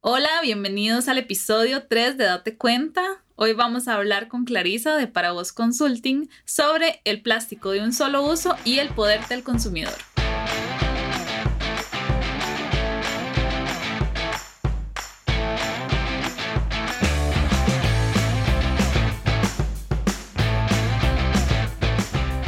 Hola, 0.00 0.28
bienvenidos 0.42 1.08
al 1.08 1.18
episodio 1.18 1.88
3 1.88 2.16
de 2.16 2.26
Date 2.26 2.56
Cuenta. 2.56 3.24
Hoy 3.34 3.52
vamos 3.52 3.88
a 3.88 3.94
hablar 3.94 4.28
con 4.28 4.44
Clarisa 4.44 4.94
de 4.96 5.08
Para 5.08 5.32
Vos 5.32 5.52
Consulting 5.52 6.28
sobre 6.44 7.00
el 7.04 7.20
plástico 7.20 7.72
de 7.72 7.80
un 7.80 7.92
solo 7.92 8.22
uso 8.22 8.54
y 8.64 8.78
el 8.78 8.90
poder 8.90 9.26
del 9.26 9.42
consumidor. 9.42 9.92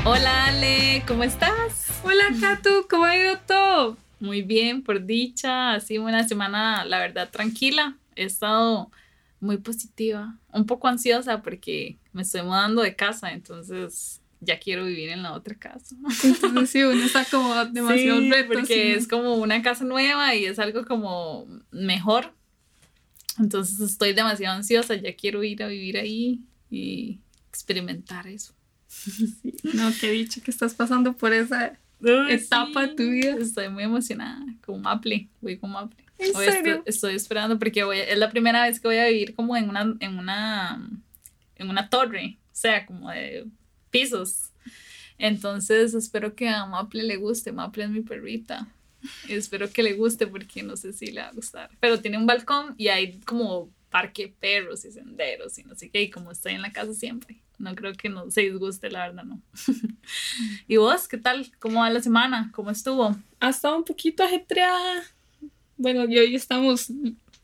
Hola 0.05 0.47
Ale, 0.47 1.03
¿cómo 1.05 1.25
estás? 1.25 2.01
Hola 2.05 2.27
Katu, 2.41 2.87
¿cómo 2.89 3.07
ha 3.07 3.17
ido 3.17 3.39
todo? 3.41 3.97
Muy 4.21 4.43
bien, 4.43 4.83
por 4.83 5.05
dicha. 5.05 5.73
Ha 5.73 5.81
sido 5.81 6.05
una 6.05 6.29
semana, 6.29 6.85
la 6.85 6.99
verdad, 6.99 7.31
tranquila. 7.31 7.97
He 8.15 8.25
estado 8.25 8.91
muy 9.41 9.57
positiva, 9.57 10.39
un 10.53 10.67
poco 10.67 10.87
ansiosa 10.87 11.43
porque 11.43 11.97
me 12.13 12.23
estoy 12.23 12.43
mudando 12.43 12.83
de 12.83 12.95
casa, 12.95 13.33
entonces 13.33 14.21
ya 14.41 14.59
quiero 14.59 14.85
vivir 14.85 15.09
en 15.09 15.23
la 15.23 15.33
otra 15.33 15.55
casa. 15.55 15.97
Entonces 16.23 16.71
sí, 16.71 16.83
uno 16.83 17.03
está 17.03 17.25
como 17.25 17.55
demasiado 17.73 18.21
sí, 18.21 18.31
porque 18.47 18.95
es 18.95 19.09
como 19.09 19.35
una 19.37 19.63
casa 19.63 19.85
nueva 19.85 20.35
y 20.35 20.45
es 20.45 20.59
algo 20.59 20.85
como 20.85 21.47
mejor. 21.71 22.35
Entonces 23.39 23.81
estoy 23.81 24.13
demasiado 24.13 24.57
ansiosa, 24.57 24.95
ya 24.95 25.15
quiero 25.17 25.43
ir 25.43 25.63
a 25.63 25.69
vivir 25.69 25.97
ahí 25.97 26.43
y 26.71 27.21
experimentar 27.49 28.27
eso. 28.27 28.55
Sí. 28.89 29.55
No, 29.75 29.91
qué 29.99 30.11
dicho 30.11 30.43
que 30.43 30.51
estás 30.51 30.75
pasando 30.75 31.15
por 31.15 31.33
esa 31.33 31.79
etapa 32.03 32.87
de 32.87 32.95
tu 32.95 33.03
vida. 33.05 33.37
Estoy 33.39 33.69
muy 33.69 33.85
emocionada, 33.85 34.45
con 34.65 34.81
Maple, 34.83 35.29
voy 35.41 35.59
con 35.59 35.71
Maple. 35.71 36.05
Estoy 36.85 37.15
esperando 37.15 37.59
porque 37.59 37.83
voy, 37.85 37.99
es 37.99 38.19
la 38.19 38.31
primera 38.31 38.65
vez 38.65 38.79
que 38.79 38.89
voy 38.89 38.99
a 38.99 39.07
vivir 39.07 39.35
como 39.35 39.57
en 39.57 39.69
una, 39.69 39.95
en 40.01 40.19
una, 40.19 40.89
en 41.57 41.71
una 41.71 41.89
torre, 41.89 42.39
o 42.45 42.55
sea, 42.55 42.85
como 42.85 43.11
de 43.11 43.47
pisos. 43.91 44.51
Entonces 45.19 45.95
espero 45.95 46.35
que 46.35 46.49
a 46.49 46.67
Maple 46.67 47.03
le 47.03 47.17
guste, 47.17 47.53
Maple 47.53 47.85
es 47.85 47.91
mi 47.91 48.01
perrita. 48.01 48.69
Y 49.29 49.35
espero 49.35 49.71
que 49.71 49.83
le 49.83 49.95
guste 49.95 50.27
porque 50.27 50.63
no 50.63 50.77
sé 50.77 50.93
si 50.93 51.11
le 51.11 51.23
va 51.23 51.29
a 51.29 51.33
gustar. 51.33 51.71
Pero 51.81 52.01
tiene 52.01 52.19
un 52.19 52.27
balcón 52.27 52.75
y 52.77 52.89
hay 52.89 53.19
como 53.21 53.71
parque 53.91 54.33
perros 54.41 54.85
y 54.85 54.93
senderos 54.93 55.59
y 55.59 55.65
no 55.65 55.75
sé 55.75 55.91
qué. 55.91 56.03
Y 56.03 56.11
como 56.11 56.31
estoy 56.33 56.55
en 56.55 56.63
la 56.63 56.73
casa 56.73 56.95
siempre, 56.95 57.37
no 57.59 57.75
creo 57.75 57.93
que 57.95 58.09
no 58.09 58.31
se 58.31 58.43
disguste, 58.43 58.91
la 58.91 59.09
verdad, 59.09 59.25
no. 59.25 59.41
¿Y 60.69 60.77
vos 60.77 61.09
qué 61.09 61.19
tal? 61.19 61.51
¿Cómo 61.59 61.81
va 61.81 61.91
la 61.91 62.01
semana? 62.01 62.51
¿Cómo 62.55 62.71
estuvo? 62.71 63.17
Ha 63.41 63.51
estado 63.51 63.77
un 63.77 63.85
poquito 63.85 64.23
ajetreada. 64.23 65.03
Bueno, 65.77 66.05
y 66.09 66.19
hoy 66.19 66.35
estamos 66.35 66.93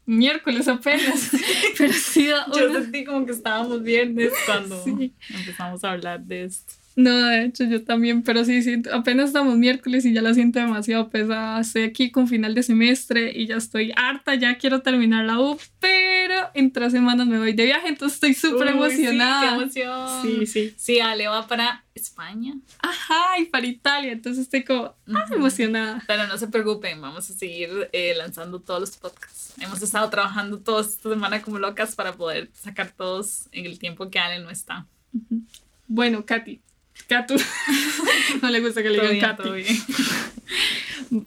miércoles 0.05 0.69
apenas, 0.69 1.31
pero 1.79 1.93
sí 1.93 2.27
da 2.29 2.47
Yo 2.57 2.71
una- 2.71 2.81
sentí 2.83 3.05
como 3.05 3.27
que 3.27 3.33
estábamos 3.33 3.83
viernes 3.83 4.33
cuando 4.47 4.81
Sí. 4.85 5.13
empezamos 5.31 5.83
a 5.85 5.93
hablar 5.93 6.21
de 6.25 6.45
esto. 6.45 6.73
No, 6.97 7.15
de 7.27 7.45
hecho 7.45 7.65
yo 7.65 7.85
también, 7.85 8.23
pero 8.23 8.43
sí, 8.47 8.63
sí, 8.63 8.83
apenas 8.91 9.27
estamos 9.27 9.59
miércoles 9.59 10.07
y 10.07 10.15
ya 10.15 10.23
la 10.23 10.33
siento 10.33 10.59
demasiado 10.59 11.11
pesada. 11.11 11.61
Estoy 11.61 11.83
aquí 11.83 12.11
con 12.11 12.27
final 12.27 12.55
de 12.55 12.63
semestre 12.63 13.33
y 13.35 13.47
ya 13.47 13.57
estoy 13.57 13.93
harta, 13.95 14.35
ya 14.35 14.57
quiero 14.57 14.81
terminar 14.81 15.27
la 15.27 15.39
U, 15.39 15.59
pero 15.79 16.51
en 16.55 16.73
tres 16.73 16.93
semanas 16.93 17.27
me 17.27 17.39
voy 17.39 17.53
de 17.53 17.67
viaje, 17.67 17.89
entonces 17.89 18.15
estoy 18.15 18.33
súper 18.33 18.69
emocionada. 18.69 19.41
Sí, 19.43 19.47
qué 19.47 19.55
emoción. 19.85 20.23
Sí, 20.23 20.47
sí. 20.47 20.75
Sí, 20.79 21.01
Ale 21.01 21.29
va 21.29 21.47
para 21.47 21.85
España. 21.95 22.55
Ajá, 22.79 23.41
y 23.41 23.45
para 23.45 23.67
Italia, 23.67 24.13
entonces 24.13 24.45
estoy 24.45 24.65
como 24.65 24.85
ah, 24.85 25.25
Ujú. 25.27 25.35
emocionada. 25.35 26.03
Pero 26.07 26.27
no 26.27 26.39
se 26.39 26.49
preocupen, 26.49 26.99
vamos 27.03 27.29
a 27.29 27.35
seguir 27.35 27.91
eh, 27.93 28.15
lanzando 28.17 28.61
todos 28.61 28.81
los 28.81 28.97
podcasts. 28.97 29.53
Hemos 29.61 29.83
estado 29.83 30.09
trabajando 30.09 30.61
toda 30.61 30.81
esta 30.81 31.11
semana 31.11 31.43
como 31.43 31.59
locas 31.59 31.95
para 31.95 32.15
poder 32.15 32.49
sacar 32.55 32.93
todos 32.93 33.51
en 33.53 33.67
el 33.67 33.79
tiempo 33.79 34.09
que 34.09 34.19
Ale 34.19 34.39
no 34.43 34.49
está. 34.49 34.87
Bueno, 35.87 36.25
Katy. 36.25 36.63
Katu. 37.09 37.35
no 38.43 38.51
le 38.51 38.61
gusta 38.61 38.83
que 38.83 38.91
le 38.91 39.09
digan 39.13 39.37
bien. 39.55 41.27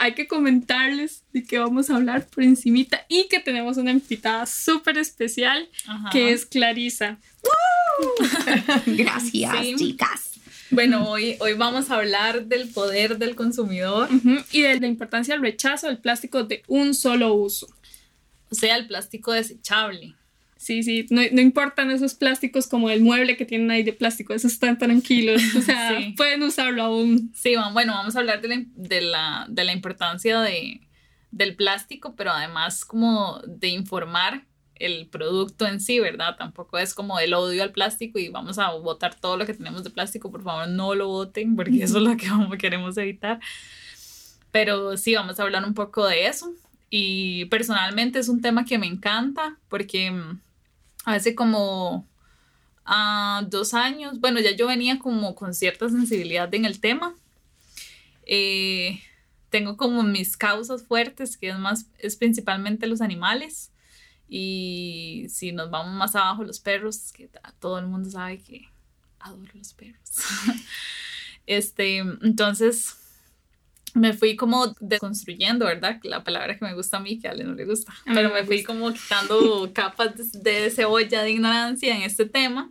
Hay 0.00 0.14
que 0.14 0.28
comentarles 0.28 1.24
de 1.32 1.42
qué 1.42 1.58
vamos 1.58 1.90
a 1.90 1.96
hablar 1.96 2.24
por 2.28 2.44
encimita 2.44 3.04
y 3.08 3.26
que 3.28 3.40
tenemos 3.40 3.78
una 3.78 3.90
invitada 3.90 4.46
súper 4.46 4.96
especial 4.96 5.68
Ajá. 5.88 6.10
que 6.10 6.32
es 6.32 6.46
Clarisa. 6.46 7.18
Gracias, 8.86 9.56
Sí. 9.60 9.74
chicas. 9.76 10.30
Bueno, 10.70 11.08
hoy, 11.08 11.36
hoy 11.40 11.54
vamos 11.54 11.90
a 11.90 11.96
hablar 11.96 12.44
del 12.44 12.68
poder 12.68 13.18
del 13.18 13.34
consumidor, 13.34 14.08
Ujú, 14.12 14.36
Y 14.52 14.62
de 14.62 14.78
la 14.78 14.86
importancia 14.86 15.34
del 15.34 15.42
rechazo 15.42 15.88
del 15.88 15.98
plástico 15.98 16.44
de 16.44 16.62
un 16.68 16.94
solo 16.94 17.34
uso. 17.34 17.66
o 18.50 18.54
sea, 18.54 18.76
el 18.76 18.86
plástico 18.86 19.32
desechable. 19.32 20.14
Sí, 20.58 20.82
sí, 20.82 21.06
no, 21.10 21.22
no 21.32 21.40
importan 21.40 21.90
esos 21.92 22.14
plásticos 22.14 22.66
como 22.66 22.90
el 22.90 23.00
mueble 23.00 23.36
que 23.36 23.44
tienen 23.46 23.70
ahí 23.70 23.84
de 23.84 23.92
plástico, 23.92 24.34
esos 24.34 24.52
están 24.52 24.76
tranquilos, 24.76 25.40
o 25.56 25.62
sea, 25.62 25.96
Sí. 25.98 26.14
pueden 26.16 26.42
usarlo 26.42 26.82
aún. 26.82 27.32
Sí, 27.34 27.54
bueno, 27.72 27.92
vamos 27.94 28.16
a 28.16 28.18
hablar 28.18 28.40
de 28.42 28.48
la, 28.48 28.64
de 28.74 29.00
la, 29.00 29.46
de 29.48 29.64
la 29.64 29.72
importancia 29.72 30.40
de, 30.40 30.80
del 31.30 31.54
plástico, 31.54 32.14
pero 32.16 32.32
además 32.32 32.84
como 32.84 33.40
de 33.46 33.68
informar 33.68 34.44
el 34.74 35.06
producto 35.06 35.66
en 35.66 35.80
sí, 35.80 36.00
¿verdad? 36.00 36.36
Tampoco 36.36 36.76
es 36.78 36.92
como 36.92 37.18
el 37.20 37.34
odio 37.34 37.62
al 37.62 37.70
plástico 37.72 38.18
y 38.18 38.28
vamos 38.28 38.58
a 38.58 38.70
botar 38.72 39.14
todo 39.14 39.36
lo 39.36 39.46
que 39.46 39.54
tenemos 39.54 39.84
de 39.84 39.90
plástico, 39.90 40.30
por 40.30 40.42
favor 40.42 40.68
no 40.68 40.94
lo 40.96 41.06
boten, 41.08 41.54
porque 41.56 41.82
eso 41.84 41.98
es 41.98 42.02
lo 42.04 42.16
que 42.16 42.28
vamos- 42.30 42.58
queremos 42.58 42.96
evitar. 42.98 43.38
Pero 44.50 44.96
sí, 44.96 45.14
vamos 45.14 45.38
a 45.38 45.42
hablar 45.42 45.64
un 45.64 45.74
poco 45.74 46.06
de 46.06 46.26
eso. 46.26 46.52
Y 46.90 47.44
personalmente 47.46 48.18
es 48.18 48.28
un 48.28 48.40
tema 48.40 48.64
que 48.64 48.78
me 48.78 48.86
encanta 48.86 49.58
porque 49.68 50.10
mm, 50.10 50.40
hace 51.14 51.34
como 51.34 52.06
ah, 52.84 53.44
dos 53.48 53.74
años, 53.74 54.20
bueno, 54.20 54.40
ya 54.40 54.52
yo 54.52 54.66
venía 54.66 54.98
como 54.98 55.34
con 55.34 55.54
cierta 55.54 55.88
sensibilidad 55.88 56.52
en 56.54 56.64
el 56.64 56.80
tema. 56.80 57.14
Eh, 58.26 59.00
tengo 59.50 59.76
como 59.76 60.02
mis 60.02 60.36
causas 60.36 60.82
fuertes, 60.82 61.36
que 61.36 61.48
es 61.50 61.58
más, 61.58 61.86
es 61.98 62.16
principalmente 62.16 62.86
los 62.86 63.00
animales. 63.00 63.72
Y 64.28 65.26
si 65.30 65.52
nos 65.52 65.70
vamos 65.70 65.94
más 65.94 66.14
abajo, 66.14 66.44
los 66.44 66.60
perros, 66.60 67.12
que 67.12 67.30
todo 67.58 67.78
el 67.78 67.86
mundo 67.86 68.10
sabe 68.10 68.38
que 68.38 68.68
adoro 69.18 69.50
los 69.54 69.72
perros. 69.72 70.10
este, 71.46 71.98
entonces 71.98 72.97
me 73.94 74.12
fui 74.12 74.36
como 74.36 74.74
deconstruyendo, 74.80 75.66
¿verdad? 75.66 75.98
La 76.02 76.24
palabra 76.24 76.56
que 76.56 76.64
me 76.64 76.74
gusta 76.74 76.98
a 76.98 77.00
mí, 77.00 77.18
que 77.18 77.28
a 77.28 77.32
Ale 77.32 77.44
no 77.44 77.54
le 77.54 77.64
gusta. 77.64 77.92
A 78.06 78.14
Pero 78.14 78.28
me 78.30 78.40
me 78.40 78.46
fui 78.46 78.62
como 78.62 78.92
quitando 78.92 79.70
capas 79.74 80.14
de, 80.32 80.60
de 80.60 80.70
cebolla 80.70 81.22
de 81.22 81.30
ignorancia 81.30 81.96
en 81.96 82.02
este 82.02 82.26
tema. 82.26 82.70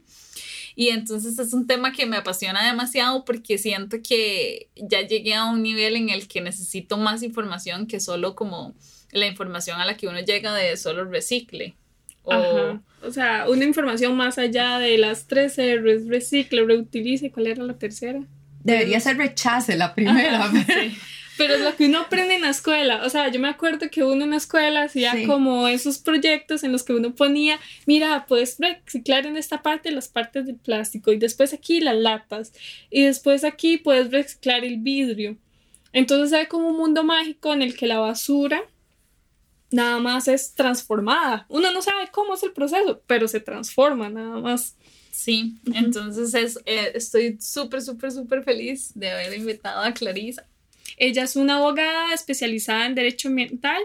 Y 0.75 0.89
entonces 0.89 1.39
es 1.39 1.53
un 1.53 1.65
tema 1.65 1.91
que 1.91 2.05
me 2.05 2.17
apasiona 2.17 2.65
demasiado 2.65 3.25
porque 3.25 3.57
siento 3.57 3.97
que 4.07 4.69
ya 4.75 5.01
llegué 5.01 5.33
a 5.33 5.45
un 5.45 5.63
nivel 5.63 5.95
en 5.95 6.09
el 6.09 6.27
que 6.27 6.39
necesito 6.39 6.97
más 6.97 7.23
información 7.23 7.87
que 7.87 7.99
solo 7.99 8.35
como 8.35 8.75
la 9.11 9.25
información 9.25 9.81
a 9.81 9.85
la 9.85 9.97
que 9.97 10.07
uno 10.07 10.19
llega 10.19 10.53
de 10.53 10.77
solo 10.77 11.05
recicle. 11.05 11.75
O, 12.21 12.33
Ajá. 12.33 12.81
O 13.03 13.11
sea, 13.11 13.45
una 13.49 13.63
información 13.63 14.15
más 14.15 14.37
allá 14.37 14.79
de 14.79 14.97
las 14.97 15.27
tres 15.27 15.57
R's, 15.57 16.07
recicle, 16.07 16.65
reutilice, 16.65 17.31
¿cuál 17.31 17.47
era 17.47 17.63
la 17.63 17.77
tercera? 17.77 18.21
Debería 18.67 18.99
ser 18.99 19.17
rechace 19.17 19.75
la 19.77 19.95
primera. 19.95 20.49
pero- 20.51 20.81
Sí. 20.81 20.97
Pero 21.37 21.53
es 21.53 21.61
lo 21.61 21.75
que 21.75 21.85
uno 21.85 21.99
aprende 21.99 22.33
en 22.33 22.41
la 22.41 22.49
escuela. 22.49 23.03
O 23.05 23.09
sea, 23.11 23.27
yo 23.29 23.39
me 23.39 23.47
acuerdo 23.47 23.91
que 23.91 24.03
uno 24.03 24.23
en 24.23 24.31
la 24.31 24.37
escuela 24.37 24.81
hacía 24.81 25.11
Sí. 25.13 25.25
como 25.27 25.67
esos 25.67 25.99
proyectos 25.99 26.63
en 26.63 26.71
los 26.71 26.81
que 26.83 26.93
uno 26.93 27.13
ponía, 27.13 27.59
mira, 27.85 28.25
puedes 28.27 28.57
reciclar 28.57 29.27
en 29.27 29.37
esta 29.37 29.61
parte 29.61 29.91
las 29.91 30.07
partes 30.07 30.47
del 30.47 30.55
plástico 30.55 31.11
y 31.11 31.19
después 31.19 31.53
aquí 31.53 31.79
las 31.79 31.95
latas 31.95 32.53
y 32.89 33.03
después 33.03 33.43
aquí 33.43 33.77
puedes 33.77 34.09
reciclar 34.09 34.65
el 34.65 34.77
vidrio. 34.79 35.37
Entonces 35.93 36.33
hay 36.33 36.47
como 36.47 36.69
un 36.69 36.77
mundo 36.77 37.03
mágico 37.03 37.53
en 37.53 37.61
el 37.61 37.77
que 37.77 37.85
la 37.85 37.99
basura 37.99 38.59
nada 39.69 39.99
más 39.99 40.27
es 40.27 40.55
transformada. 40.55 41.45
Uno 41.49 41.71
no 41.71 41.81
sabe 41.83 42.07
cómo 42.11 42.33
es 42.33 42.41
el 42.41 42.51
proceso, 42.53 43.01
pero 43.05 43.27
se 43.27 43.41
transforma 43.41 44.09
nada 44.09 44.39
más. 44.39 44.75
Sí, 45.17 45.57
entonces 45.73 46.35
es, 46.35 46.59
eh, 46.67 46.91
estoy 46.93 47.37
súper, 47.41 47.81
súper, 47.81 48.11
súper 48.11 48.43
feliz 48.43 48.91
de 48.93 49.09
haber 49.09 49.33
invitado 49.35 49.81
a 49.81 49.91
Clarisa. 49.91 50.45
Ella 50.95 51.23
es 51.23 51.35
una 51.35 51.55
abogada 51.55 52.13
especializada 52.13 52.85
en 52.85 52.93
derecho 52.93 53.27
ambiental 53.29 53.81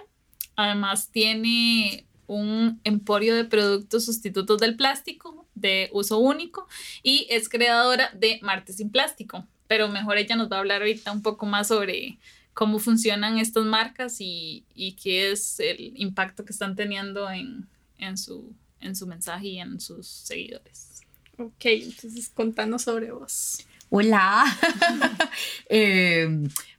Además 0.56 1.08
tiene 1.10 2.06
un 2.26 2.80
emporio 2.84 3.34
de 3.34 3.44
productos 3.44 4.04
sustitutos 4.04 4.58
del 4.58 4.76
plástico 4.76 5.46
de 5.54 5.90
uso 5.92 6.18
único 6.18 6.66
y 7.02 7.26
es 7.30 7.48
creadora 7.48 8.10
de 8.14 8.38
Marte 8.42 8.72
sin 8.72 8.90
plástico. 8.90 9.46
Pero 9.66 9.88
mejor 9.88 10.18
ella 10.18 10.36
nos 10.36 10.50
va 10.50 10.56
a 10.56 10.60
hablar 10.60 10.82
ahorita 10.82 11.12
un 11.12 11.22
poco 11.22 11.46
más 11.46 11.68
sobre 11.68 12.18
cómo 12.52 12.78
funcionan 12.78 13.38
estas 13.38 13.64
marcas 13.64 14.20
y, 14.20 14.64
y 14.74 14.92
qué 14.92 15.32
es 15.32 15.58
el 15.60 15.94
impacto 15.96 16.44
que 16.44 16.52
están 16.52 16.76
teniendo 16.76 17.30
en, 17.30 17.66
en, 17.96 18.18
su, 18.18 18.52
en 18.80 18.94
su 18.94 19.06
mensaje 19.06 19.48
y 19.48 19.58
en 19.58 19.80
sus 19.80 20.06
seguidores. 20.06 20.91
Ok, 21.38 21.64
entonces 21.64 22.28
contanos 22.28 22.82
sobre 22.82 23.12
vos. 23.12 23.66
Hola. 23.90 24.44
Eh, 25.68 26.28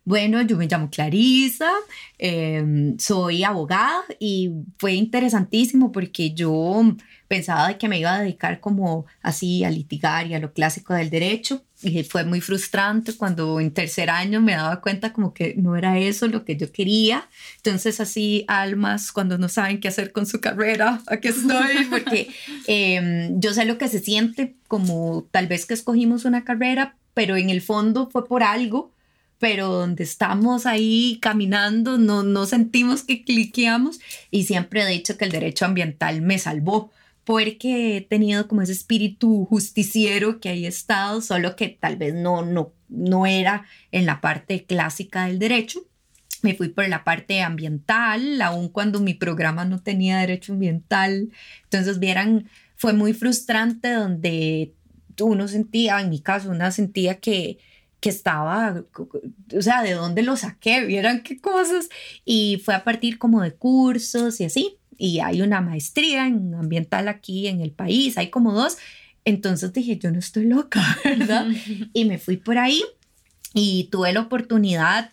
bueno, 0.05 0.41
yo 0.41 0.57
me 0.57 0.67
llamo 0.67 0.89
Clarisa, 0.89 1.71
em, 2.17 2.97
soy 2.99 3.43
abogada 3.43 4.03
y 4.19 4.51
fue 4.77 4.93
interesantísimo 4.93 5.91
porque 5.91 6.33
yo 6.33 6.83
pensaba 7.29 7.77
que 7.77 7.87
me 7.87 7.99
iba 7.99 8.13
a 8.13 8.21
dedicar 8.21 8.59
como 8.59 9.05
así 9.21 9.63
a 9.63 9.69
litigar 9.69 10.27
y 10.27 10.33
a 10.33 10.39
lo 10.39 10.53
clásico 10.53 10.93
del 10.93 11.09
derecho 11.09 11.63
y 11.81 12.03
fue 12.03 12.23
muy 12.25 12.41
frustrante 12.41 13.13
cuando 13.13 13.59
en 13.59 13.71
tercer 13.71 14.09
año 14.09 14.41
me 14.41 14.53
daba 14.53 14.81
cuenta 14.81 15.13
como 15.13 15.33
que 15.33 15.55
no 15.57 15.75
era 15.75 15.97
eso 15.97 16.27
lo 16.27 16.45
que 16.45 16.55
yo 16.55 16.71
quería. 16.71 17.27
Entonces 17.57 17.99
así 17.99 18.45
almas 18.47 19.11
cuando 19.11 19.37
no 19.37 19.49
saben 19.49 19.79
qué 19.79 19.87
hacer 19.87 20.11
con 20.11 20.25
su 20.25 20.39
carrera, 20.39 21.01
aquí 21.07 21.29
estoy 21.29 21.85
porque 21.89 22.29
em, 22.67 23.39
yo 23.39 23.53
sé 23.53 23.65
lo 23.65 23.77
que 23.77 23.87
se 23.87 23.99
siente 23.99 24.55
como 24.67 25.27
tal 25.31 25.47
vez 25.47 25.65
que 25.65 25.73
escogimos 25.73 26.25
una 26.25 26.43
carrera, 26.43 26.95
pero 27.13 27.35
en 27.35 27.49
el 27.49 27.61
fondo 27.61 28.09
fue 28.09 28.25
por 28.25 28.43
algo 28.43 28.92
pero 29.43 29.67
donde 29.67 30.05
estamos 30.05 30.65
ahí 30.65 31.19
caminando 31.21 31.97
no, 31.97 32.23
no 32.23 32.45
sentimos 32.45 33.03
que 33.03 33.25
cliqueamos 33.25 33.99
y 34.31 34.45
siempre 34.45 34.83
he 34.83 34.87
dicho 34.87 35.17
que 35.17 35.25
el 35.25 35.33
derecho 35.33 35.65
ambiental 35.65 36.21
me 36.21 36.39
salvó 36.39 36.93
porque 37.25 37.97
he 37.97 38.01
tenido 38.01 38.47
como 38.47 38.61
ese 38.61 38.71
espíritu 38.71 39.43
justiciero 39.43 40.39
que 40.39 40.47
ahí 40.47 40.63
he 40.63 40.69
estado, 40.69 41.19
solo 41.19 41.57
que 41.57 41.67
tal 41.67 41.97
vez 41.97 42.13
no, 42.13 42.45
no, 42.45 42.71
no 42.87 43.25
era 43.25 43.65
en 43.91 44.05
la 44.05 44.21
parte 44.21 44.63
clásica 44.63 45.25
del 45.25 45.39
derecho. 45.39 45.81
Me 46.41 46.55
fui 46.55 46.69
por 46.69 46.87
la 46.87 47.03
parte 47.03 47.41
ambiental, 47.41 48.41
aun 48.41 48.69
cuando 48.69 49.01
mi 49.01 49.13
programa 49.13 49.65
no 49.65 49.81
tenía 49.81 50.19
derecho 50.19 50.53
ambiental. 50.53 51.31
Entonces, 51.63 51.99
vieran, 51.99 52.49
fue 52.77 52.93
muy 52.93 53.11
frustrante 53.11 53.91
donde 53.91 54.73
uno 55.19 55.49
sentía, 55.49 55.99
en 55.99 56.09
mi 56.09 56.21
caso, 56.21 56.49
una 56.49 56.71
sentía 56.71 57.19
que, 57.19 57.57
que 58.03 58.09
estaba, 58.09 58.83
o 59.57 59.61
sea, 59.61 59.81
de 59.81 59.93
dónde 59.93 60.23
lo 60.23 60.35
saqué, 60.35 60.83
vieran 60.83 61.23
qué 61.23 61.39
cosas. 61.39 61.87
Y 62.25 62.61
fue 62.65 62.75
a 62.75 62.83
partir 62.83 63.17
como 63.17 63.41
de 63.41 63.53
cursos 63.53 64.41
y 64.41 64.43
así. 64.43 64.75
Y 64.97 65.21
hay 65.21 65.41
una 65.41 65.61
maestría 65.61 66.27
en 66.27 66.53
ambiental 66.53 67.07
aquí 67.07 67.47
en 67.47 67.61
el 67.61 67.71
país, 67.71 68.17
hay 68.17 68.29
como 68.29 68.51
dos. 68.51 68.77
Entonces 69.23 69.71
dije, 69.71 69.97
yo 69.97 70.11
no 70.11 70.19
estoy 70.19 70.47
loca, 70.47 70.83
¿verdad? 71.05 71.47
y 71.93 72.03
me 72.03 72.17
fui 72.17 72.35
por 72.35 72.57
ahí 72.57 72.83
y 73.53 73.85
tuve 73.85 74.11
la 74.11 74.19
oportunidad 74.19 75.11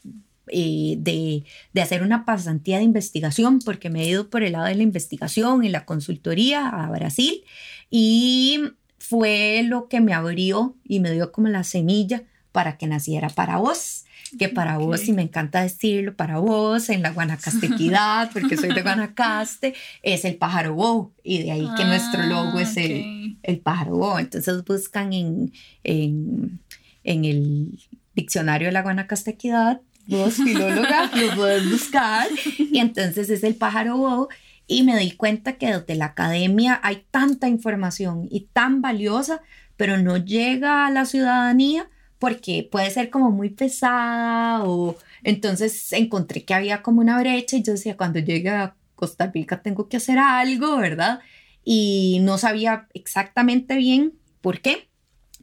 eh, 0.48 0.96
de, 0.98 1.44
de, 1.72 1.80
hacer 1.80 2.02
una 2.02 2.24
pasantía 2.24 2.78
de 2.78 2.82
investigación 2.82 3.60
porque 3.60 3.88
me 3.88 4.02
he 4.02 4.08
ido 4.08 4.30
por 4.30 4.42
el 4.42 4.54
lado 4.54 4.64
de 4.64 4.74
la 4.74 4.82
investigación 4.82 5.62
y 5.62 5.68
la 5.68 5.84
consultoría 5.84 6.66
a 6.66 6.90
Brasil 6.90 7.44
y 7.88 8.58
fue 8.98 9.62
lo 9.64 9.86
que 9.86 10.00
me 10.00 10.12
abrió 10.12 10.74
y 10.82 10.98
me 10.98 11.12
dio 11.12 11.30
como 11.30 11.46
la 11.46 11.62
semilla 11.62 12.24
para 12.52 12.76
que 12.76 12.86
naciera 12.86 13.28
para 13.28 13.58
vos, 13.58 14.04
que 14.38 14.48
para 14.48 14.78
vos, 14.78 15.08
y 15.08 15.12
me 15.12 15.22
encanta 15.22 15.62
decirlo, 15.62 16.14
para 16.14 16.38
vos, 16.38 16.88
en 16.88 17.02
la 17.02 17.10
Guanacastequidad, 17.10 18.30
porque 18.32 18.56
soy 18.56 18.72
de 18.72 18.82
Guanacaste, 18.82 19.74
es 20.02 20.24
el 20.24 20.36
pájaro 20.36 20.74
bo, 20.74 21.12
y 21.22 21.42
de 21.42 21.52
ahí 21.52 21.68
que 21.76 21.84
nuestro 21.84 22.22
logo 22.24 22.58
es 22.58 22.76
ah, 22.76 22.80
el, 22.80 23.38
el 23.42 23.58
pájaro 23.58 23.96
bo. 23.96 24.18
Entonces 24.18 24.64
buscan 24.64 25.12
en, 25.12 25.52
en, 25.84 26.60
en 27.04 27.24
el 27.24 27.78
diccionario 28.14 28.68
de 28.68 28.72
la 28.72 28.82
Guanacastequidad, 28.82 29.80
vos 30.06 30.34
filóloga, 30.34 31.10
lo 31.16 31.34
puedes 31.34 31.70
buscar, 31.70 32.28
y 32.58 32.78
entonces 32.78 33.30
es 33.30 33.42
el 33.42 33.54
pájaro 33.54 33.96
bo, 33.96 34.28
y 34.66 34.84
me 34.84 34.96
di 34.96 35.12
cuenta 35.12 35.54
que 35.54 35.66
desde 35.66 35.96
la 35.96 36.06
academia 36.06 36.78
hay 36.84 37.04
tanta 37.10 37.48
información 37.48 38.28
y 38.30 38.48
tan 38.52 38.80
valiosa, 38.80 39.40
pero 39.76 39.98
no 39.98 40.16
llega 40.16 40.86
a 40.86 40.90
la 40.90 41.04
ciudadanía 41.04 41.88
porque 42.20 42.68
puede 42.70 42.90
ser 42.90 43.10
como 43.10 43.30
muy 43.30 43.48
pesada 43.48 44.62
o 44.64 44.96
entonces 45.24 45.92
encontré 45.94 46.44
que 46.44 46.54
había 46.54 46.82
como 46.82 47.00
una 47.00 47.18
brecha 47.18 47.56
y 47.56 47.62
yo 47.62 47.72
decía, 47.72 47.96
cuando 47.96 48.20
llegue 48.20 48.50
a 48.50 48.76
Costa 48.94 49.30
Rica 49.32 49.62
tengo 49.62 49.88
que 49.88 49.96
hacer 49.96 50.18
algo, 50.18 50.76
¿verdad? 50.76 51.20
Y 51.64 52.18
no 52.20 52.36
sabía 52.36 52.86
exactamente 52.92 53.76
bien 53.76 54.12
por 54.42 54.60
qué, 54.60 54.88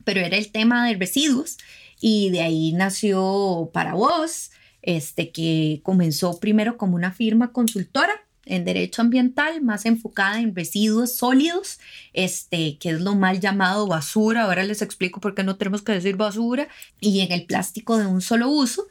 pero 0.06 0.22
era 0.22 0.38
el 0.38 0.52
tema 0.52 0.88
de 0.88 0.96
residuos 0.96 1.58
y 2.00 2.30
de 2.30 2.42
ahí 2.42 2.74
nació 2.74 3.72
para 3.74 3.96
vos, 3.96 4.52
este 4.84 5.32
que 5.32 5.82
comenzó 5.82 6.40
primero 6.40 6.78
como 6.78 6.96
una 6.96 7.12
firma 7.12 7.52
consultora 7.52 8.27
en 8.50 8.66
derecho 8.66 9.02
ambiental, 9.02 9.62
más 9.62 9.86
enfocada 9.86 10.40
en 10.40 10.56
residuos 10.56 11.16
sólidos, 11.16 11.80
este, 12.14 12.78
que 12.78 12.90
es 12.90 13.02
lo 13.02 13.16
mal 13.16 13.40
llamado 13.40 13.88
basura. 13.88 14.44
Ahora 14.44 14.64
les 14.64 14.82
explico 14.82 15.20
por 15.20 15.36
qué 15.36 15.44
no 15.44 15.58
tenemos 15.58 15.82
que 15.82 15.92
decir 15.92 16.16
basura, 16.16 16.68
y 17.00 17.22
en 17.22 17.32
el 17.32 17.46
plástico 17.46 17.98
de 17.98 18.06
un 18.06 18.22
solo 18.22 18.50
uso. 18.50 18.88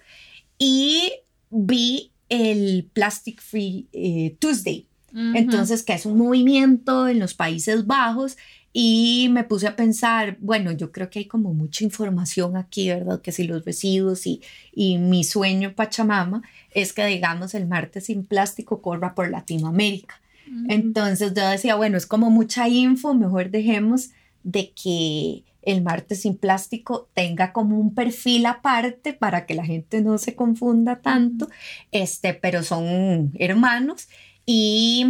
Y 0.58 1.12
vi 1.50 2.12
el 2.28 2.88
Plastic 2.92 3.40
Free 3.40 3.88
eh, 3.92 4.36
Tuesday. 4.38 4.86
Entonces, 5.34 5.82
que 5.82 5.94
es 5.94 6.04
un 6.04 6.18
movimiento 6.18 7.08
en 7.08 7.20
los 7.20 7.32
Países 7.32 7.86
Bajos 7.86 8.36
y 8.78 9.30
me 9.30 9.42
puse 9.42 9.66
a 9.68 9.74
pensar, 9.74 10.36
bueno, 10.38 10.70
yo 10.70 10.92
creo 10.92 11.08
que 11.08 11.20
hay 11.20 11.24
como 11.24 11.54
mucha 11.54 11.82
información 11.82 12.58
aquí, 12.58 12.90
¿verdad? 12.90 13.22
Que 13.22 13.32
si 13.32 13.44
los 13.44 13.64
residuos 13.64 14.26
y, 14.26 14.42
y 14.74 14.98
mi 14.98 15.24
sueño 15.24 15.74
Pachamama 15.74 16.42
es 16.72 16.92
que, 16.92 17.06
digamos, 17.06 17.54
el 17.54 17.66
martes 17.66 18.04
sin 18.04 18.26
plástico 18.26 18.82
corra 18.82 19.14
por 19.14 19.30
Latinoamérica. 19.30 20.20
Entonces 20.68 21.32
yo 21.32 21.48
decía, 21.48 21.74
bueno, 21.74 21.96
es 21.96 22.04
como 22.04 22.28
mucha 22.28 22.68
info, 22.68 23.14
mejor 23.14 23.50
dejemos 23.50 24.10
de 24.42 24.72
que 24.72 25.44
el 25.62 25.80
martes 25.80 26.20
sin 26.20 26.36
plástico 26.36 27.08
tenga 27.14 27.54
como 27.54 27.80
un 27.80 27.94
perfil 27.94 28.44
aparte 28.44 29.14
para 29.14 29.46
que 29.46 29.54
la 29.54 29.64
gente 29.64 30.02
no 30.02 30.18
se 30.18 30.36
confunda 30.36 31.00
tanto, 31.00 31.48
este, 31.92 32.34
pero 32.34 32.62
son 32.62 33.32
hermanos 33.38 34.10
y 34.44 35.06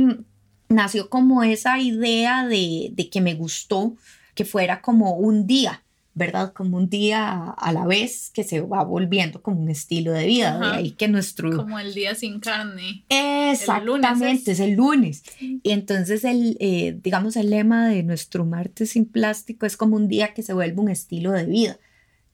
nació 0.69 1.09
como 1.09 1.43
esa 1.43 1.79
idea 1.79 2.47
de, 2.47 2.93
que 3.11 3.21
me 3.21 3.35
gustó 3.35 3.95
que 4.35 4.45
fuera 4.45 4.83
como 4.83 5.15
un 5.15 5.47
día, 5.47 5.83
¿verdad? 6.15 6.53
Como 6.53 6.77
un 6.77 6.89
día 6.89 7.51
a 7.51 7.73
la 7.73 7.87
vez 7.87 8.31
que 8.35 8.45
se 8.45 8.61
va 8.61 8.85
volviendo 8.85 9.43
como 9.43 9.61
un 9.61 9.71
estilo 9.71 10.13
de 10.13 10.27
vida, 10.27 10.59
de 10.59 10.67
ahí 10.67 10.91
que 10.91 11.09
nuestro... 11.09 11.57
Como 11.57 11.79
el 11.79 11.95
día 11.95 12.15
sin 12.15 12.41
carne. 12.41 13.05
Exactamente, 13.09 14.53
es. 14.53 14.61
el 14.61 14.73
lunes. 14.73 15.23
Y 15.41 15.71
entonces 15.71 16.25
el, 16.25 16.57
eh, 16.61 16.99
digamos, 17.03 17.37
el 17.37 17.51
lema 17.51 17.89
de 17.89 18.03
nuestro 18.03 18.45
martes 18.45 18.91
sin 18.91 19.07
plástico 19.07 19.67
es 19.67 19.77
como 19.77 19.97
un 19.97 20.09
día 20.09 20.35
que 20.35 20.43
se 20.43 20.53
vuelve 20.53 20.81
un 20.81 20.91
estilo 20.91 21.33
de 21.33 21.47
vida. 21.47 21.79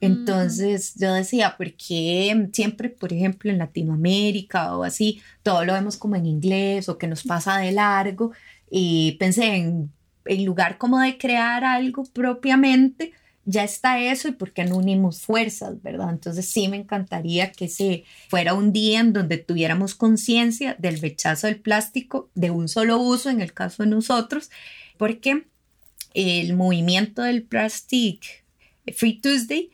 Entonces 0.03 0.95
yo 0.97 1.15
decía, 1.15 1.57
¿por 1.57 1.75
qué 1.75 2.49
siempre, 2.53 2.89
por 2.89 3.13
ejemplo, 3.13 3.53
en 3.53 3.59
Latinoamérica 3.59 4.77
o 4.77 4.83
así, 4.83 5.23
todo 5.45 5.65
lo 5.65 5.75
vemos 5.75 5.97
como 5.97 6.17
en 6.17 6.27
inglés 6.27 6.89
o 6.89 6.99
que 6.99 7.07
nos 7.07 7.23
pasa 7.23 7.59
de 7.59 7.71
largo? 7.71 8.33
Y 8.69 9.13
pensé 9.21 9.55
en, 9.55 9.93
en 10.25 10.45
lugar 10.45 10.77
como 10.77 10.99
de 10.99 11.19
crear 11.19 11.63
algo 11.63 12.03
propiamente, 12.13 13.13
ya 13.45 13.63
está 13.63 14.01
eso 14.01 14.27
y 14.27 14.33
por 14.33 14.53
qué 14.53 14.65
no 14.65 14.77
unimos 14.77 15.21
fuerzas, 15.21 15.81
¿verdad? 15.83 16.11
Entonces 16.11 16.49
sí 16.49 16.67
me 16.67 16.79
encantaría 16.79 17.53
que 17.53 17.69
se 17.69 18.03
fuera 18.29 18.55
un 18.55 18.73
día 18.73 18.99
en 18.99 19.13
donde 19.13 19.39
tuviéramos 19.39 19.95
conciencia 19.95 20.75
del 20.81 21.01
rechazo 21.01 21.47
del 21.47 21.61
plástico 21.61 22.29
de 22.35 22.51
un 22.51 22.67
solo 22.69 22.99
uso, 22.99 23.31
en 23.31 23.41
el 23.41 23.53
caso 23.53 23.85
de 23.85 23.91
nosotros, 23.91 24.51
porque 24.97 25.47
el 26.13 26.55
movimiento 26.55 27.23
del 27.23 27.45
Plastic 27.45 28.45
Free 28.97 29.21
Tuesday 29.21 29.71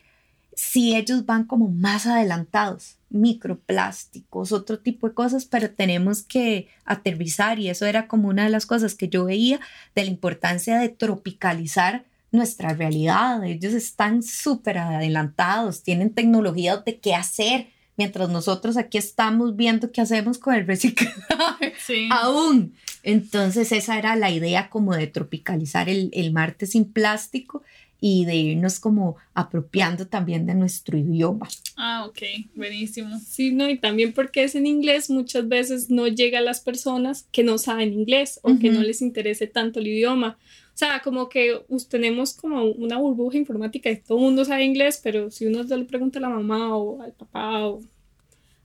si 0.58 0.96
ellos 0.96 1.24
van 1.24 1.44
como 1.44 1.68
más 1.68 2.04
adelantados, 2.04 2.96
microplásticos, 3.10 4.50
otro 4.50 4.80
tipo 4.80 5.06
de 5.08 5.14
cosas, 5.14 5.44
pero 5.44 5.70
tenemos 5.70 6.24
que 6.24 6.66
aterrizar 6.84 7.60
y 7.60 7.68
eso 7.70 7.86
era 7.86 8.08
como 8.08 8.26
una 8.26 8.42
de 8.42 8.50
las 8.50 8.66
cosas 8.66 8.96
que 8.96 9.08
yo 9.08 9.26
veía 9.26 9.60
de 9.94 10.02
la 10.02 10.10
importancia 10.10 10.80
de 10.80 10.88
tropicalizar 10.88 12.04
nuestra 12.32 12.74
realidad. 12.74 13.44
Ellos 13.44 13.72
están 13.72 14.24
súper 14.24 14.78
adelantados, 14.78 15.84
tienen 15.84 16.12
tecnología 16.12 16.78
de 16.78 16.98
qué 16.98 17.14
hacer, 17.14 17.68
mientras 17.96 18.28
nosotros 18.28 18.76
aquí 18.76 18.98
estamos 18.98 19.54
viendo 19.54 19.92
qué 19.92 20.00
hacemos 20.00 20.38
con 20.38 20.56
el 20.56 20.66
reciclaje 20.66 21.74
aún. 22.10 22.74
Entonces 23.04 23.70
esa 23.70 23.96
era 23.96 24.16
la 24.16 24.32
idea 24.32 24.70
como 24.70 24.96
de 24.96 25.06
tropicalizar 25.06 25.88
el, 25.88 26.10
el 26.12 26.32
martes 26.32 26.72
sin 26.72 26.84
plástico 26.92 27.62
y 28.00 28.24
de 28.24 28.36
irnos 28.36 28.78
como 28.78 29.16
apropiando 29.34 30.06
también 30.06 30.46
de 30.46 30.54
nuestro 30.54 30.96
idioma. 30.96 31.48
Ah, 31.76 32.06
ok, 32.06 32.22
buenísimo. 32.54 33.18
Sí, 33.18 33.52
no, 33.52 33.68
y 33.68 33.78
también 33.78 34.12
porque 34.12 34.44
es 34.44 34.54
en 34.54 34.66
inglés, 34.66 35.10
muchas 35.10 35.48
veces 35.48 35.90
no 35.90 36.06
llega 36.06 36.38
a 36.38 36.42
las 36.42 36.60
personas 36.60 37.26
que 37.32 37.42
no 37.42 37.58
saben 37.58 37.92
inglés 37.92 38.38
o 38.42 38.58
que 38.58 38.70
no 38.70 38.82
les 38.82 39.02
interese 39.02 39.46
tanto 39.46 39.80
el 39.80 39.88
idioma. 39.88 40.38
O 40.74 40.78
sea, 40.78 41.00
como 41.02 41.28
que 41.28 41.60
tenemos 41.90 42.34
como 42.34 42.62
una 42.62 42.98
burbuja 42.98 43.36
informática 43.36 43.90
y 43.90 43.96
todo 43.96 44.18
el 44.18 44.24
mundo 44.24 44.44
sabe 44.44 44.64
inglés, 44.64 45.00
pero 45.02 45.28
si 45.30 45.46
uno 45.46 45.64
le 45.64 45.84
pregunta 45.84 46.20
a 46.20 46.22
la 46.22 46.28
mamá 46.28 46.76
o 46.76 47.02
al 47.02 47.12
papá 47.12 47.66
o 47.66 47.80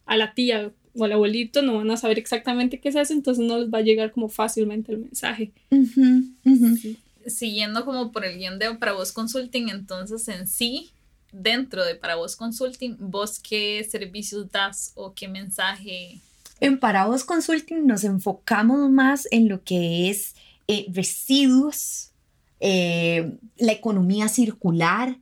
a 0.06 0.16
la 0.16 0.36
tía 0.36 0.72
o 0.96 1.04
al 1.04 1.12
abuelito, 1.12 1.64
no 1.64 1.78
van 1.78 1.90
a 1.90 1.98
saber 1.98 2.20
exactamente 2.20 2.80
qué 2.80 2.90
es 2.90 2.96
eso, 2.96 3.14
entonces 3.14 3.44
no 3.44 3.58
les 3.58 3.74
va 3.74 3.80
a 3.80 3.82
llegar 3.82 4.12
como 4.12 4.30
fácilmente 4.30 4.92
el 4.92 5.00
mensaje. 5.00 5.52
Siguiendo 7.28 7.86
como 7.86 8.12
por 8.12 8.26
el 8.26 8.38
guion 8.38 8.60
de 8.60 8.74
para 8.76 8.94
vos 8.94 9.12
consulting, 9.12 9.70
entonces 9.70 10.28
en 10.28 10.48
sí 10.48 10.92
dentro 11.34 11.84
de 11.84 11.96
Para 11.96 12.16
Vos 12.16 12.36
Consulting, 12.36 12.96
¿vos 13.00 13.40
qué 13.40 13.86
servicios 13.90 14.50
das 14.52 14.92
o 14.96 15.14
qué 15.14 15.28
mensaje? 15.28 16.20
En 16.60 16.80
Para 16.80 17.08
Vos 17.08 17.26
Consulting 17.26 17.86
nos 17.86 18.04
enfocamos 18.04 18.90
más 18.90 19.28
en 19.32 19.50
lo 19.50 19.64
que 19.64 20.10
es 20.10 20.36
eh, 20.68 20.86
residuos, 20.94 22.12
eh, 22.60 23.38
la 23.58 23.74
economía 23.74 24.30
circular, 24.30 25.18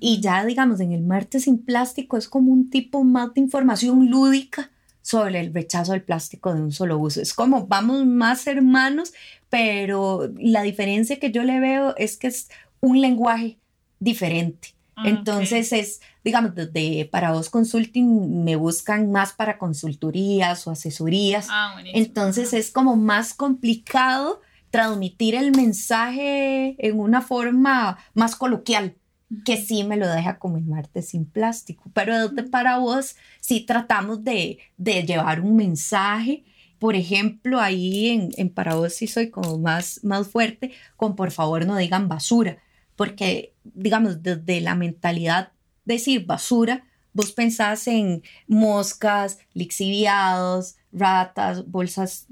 y 0.00 0.20
ya 0.20 0.44
digamos 0.44 0.80
en 0.80 0.92
el 0.92 1.02
martes 1.02 1.44
sin 1.44 1.58
plástico 1.58 2.16
es 2.16 2.28
como 2.28 2.52
un 2.52 2.70
tipo 2.70 3.04
más 3.04 3.34
de 3.34 3.40
información 3.40 4.08
lúdica 4.10 4.70
sobre 5.06 5.38
el 5.38 5.54
rechazo 5.54 5.92
del 5.92 6.02
plástico 6.02 6.52
de 6.52 6.60
un 6.60 6.72
solo 6.72 6.98
uso. 6.98 7.22
Es 7.22 7.32
como 7.32 7.68
vamos 7.68 8.04
más 8.06 8.48
hermanos, 8.48 9.12
pero 9.48 10.28
la 10.36 10.62
diferencia 10.62 11.20
que 11.20 11.30
yo 11.30 11.44
le 11.44 11.60
veo 11.60 11.94
es 11.96 12.16
que 12.16 12.26
es 12.26 12.48
un 12.80 13.00
lenguaje 13.00 13.56
diferente. 14.00 14.74
Ah, 14.96 15.04
Entonces 15.06 15.72
es, 15.72 16.00
digamos, 16.24 16.56
desde 16.56 17.04
para 17.04 17.30
vos 17.30 17.50
consulting 17.50 18.42
me 18.42 18.56
buscan 18.56 19.12
más 19.12 19.32
para 19.32 19.58
consultorías 19.58 20.66
o 20.66 20.72
asesorías. 20.72 21.46
Ah, 21.50 21.76
Entonces 21.84 22.52
es 22.52 22.72
como 22.72 22.96
más 22.96 23.32
complicado 23.32 24.40
transmitir 24.70 25.36
el 25.36 25.52
mensaje 25.52 26.74
en 26.84 26.98
una 26.98 27.22
forma 27.22 27.98
más 28.14 28.34
coloquial 28.34 28.96
que 29.44 29.56
sí 29.56 29.84
me 29.84 29.96
lo 29.96 30.08
deja 30.08 30.38
como 30.38 30.56
el 30.56 30.64
martes 30.64 31.08
sin 31.08 31.24
plástico. 31.24 31.90
Pero 31.92 32.28
desde 32.28 32.48
para 32.48 32.78
vos 32.78 33.16
sí 33.40 33.60
tratamos 33.60 34.24
de, 34.24 34.58
de 34.76 35.02
llevar 35.04 35.40
un 35.40 35.56
mensaje. 35.56 36.44
Por 36.78 36.94
ejemplo, 36.94 37.60
ahí 37.60 38.10
en, 38.10 38.30
en, 38.36 38.50
para 38.50 38.74
vos 38.74 38.94
sí 38.94 39.06
soy 39.06 39.30
como 39.30 39.58
más, 39.58 40.00
más 40.04 40.28
fuerte 40.28 40.72
con 40.96 41.16
por 41.16 41.30
favor 41.30 41.66
no 41.66 41.76
digan 41.76 42.08
basura, 42.08 42.58
porque 42.94 43.54
digamos 43.64 44.22
desde 44.22 44.60
la 44.60 44.74
mentalidad 44.74 45.52
de 45.84 45.94
decir 45.94 46.26
basura, 46.26 46.84
vos 47.12 47.32
pensás 47.32 47.86
en 47.88 48.22
moscas, 48.46 49.38
lixiviados, 49.54 50.76
ratas, 50.92 51.66
bolsas 51.70 52.26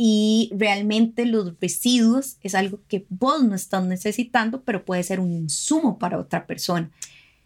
y 0.00 0.48
realmente 0.52 1.26
los 1.26 1.54
residuos 1.60 2.36
es 2.44 2.54
algo 2.54 2.78
que 2.86 3.04
vos 3.08 3.42
no 3.42 3.56
estás 3.56 3.84
necesitando, 3.84 4.62
pero 4.62 4.84
puede 4.84 5.02
ser 5.02 5.18
un 5.18 5.32
insumo 5.32 5.98
para 5.98 6.20
otra 6.20 6.46
persona. 6.46 6.88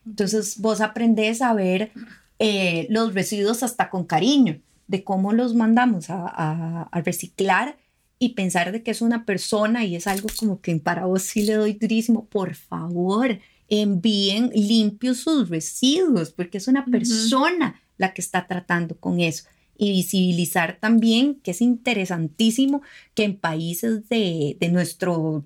Entonces 0.04 0.58
vos 0.58 0.82
aprendés 0.82 1.40
a 1.40 1.54
ver 1.54 1.92
eh, 2.38 2.86
los 2.90 3.14
residuos 3.14 3.62
hasta 3.62 3.88
con 3.88 4.04
cariño, 4.04 4.60
de 4.86 5.02
cómo 5.02 5.32
los 5.32 5.54
mandamos 5.54 6.10
a, 6.10 6.90
reciclar 7.06 7.78
y 8.18 8.34
pensar 8.34 8.70
de 8.70 8.82
que 8.82 8.90
es 8.90 9.00
una 9.00 9.24
persona 9.24 9.86
y 9.86 9.96
es 9.96 10.06
algo 10.06 10.28
como 10.36 10.60
que 10.60 10.76
para 10.76 11.06
vos 11.06 11.22
sí 11.22 11.44
le 11.44 11.54
doy 11.54 11.72
durísimo, 11.72 12.26
por 12.26 12.54
favor, 12.54 13.38
envíen 13.70 14.50
limpios 14.54 15.20
sus 15.20 15.48
residuos, 15.48 16.32
porque 16.32 16.58
es 16.58 16.68
una 16.68 16.84
persona 16.84 17.80
la 17.96 18.12
que 18.12 18.20
está 18.20 18.46
tratando 18.46 18.94
con 18.98 19.20
eso 19.20 19.44
y 19.82 19.90
visibilizar 19.90 20.78
también 20.78 21.40
que 21.42 21.50
es 21.50 21.60
interesantísimo 21.60 22.82
que 23.14 23.24
en 23.24 23.36
países 23.36 24.08
de, 24.08 24.56
de 24.60 24.68
nuestro, 24.68 25.44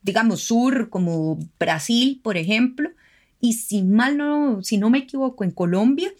digamos, 0.00 0.40
sur, 0.40 0.88
como 0.88 1.38
Brasil, 1.58 2.18
por 2.22 2.38
ejemplo, 2.38 2.88
y 3.38 3.52
si 3.52 3.82
mal 3.82 4.16
no, 4.16 4.62
si 4.62 4.78
no 4.78 4.88
me 4.88 5.00
equivoco, 5.00 5.44
en 5.44 5.50
Colombia, 5.50 6.10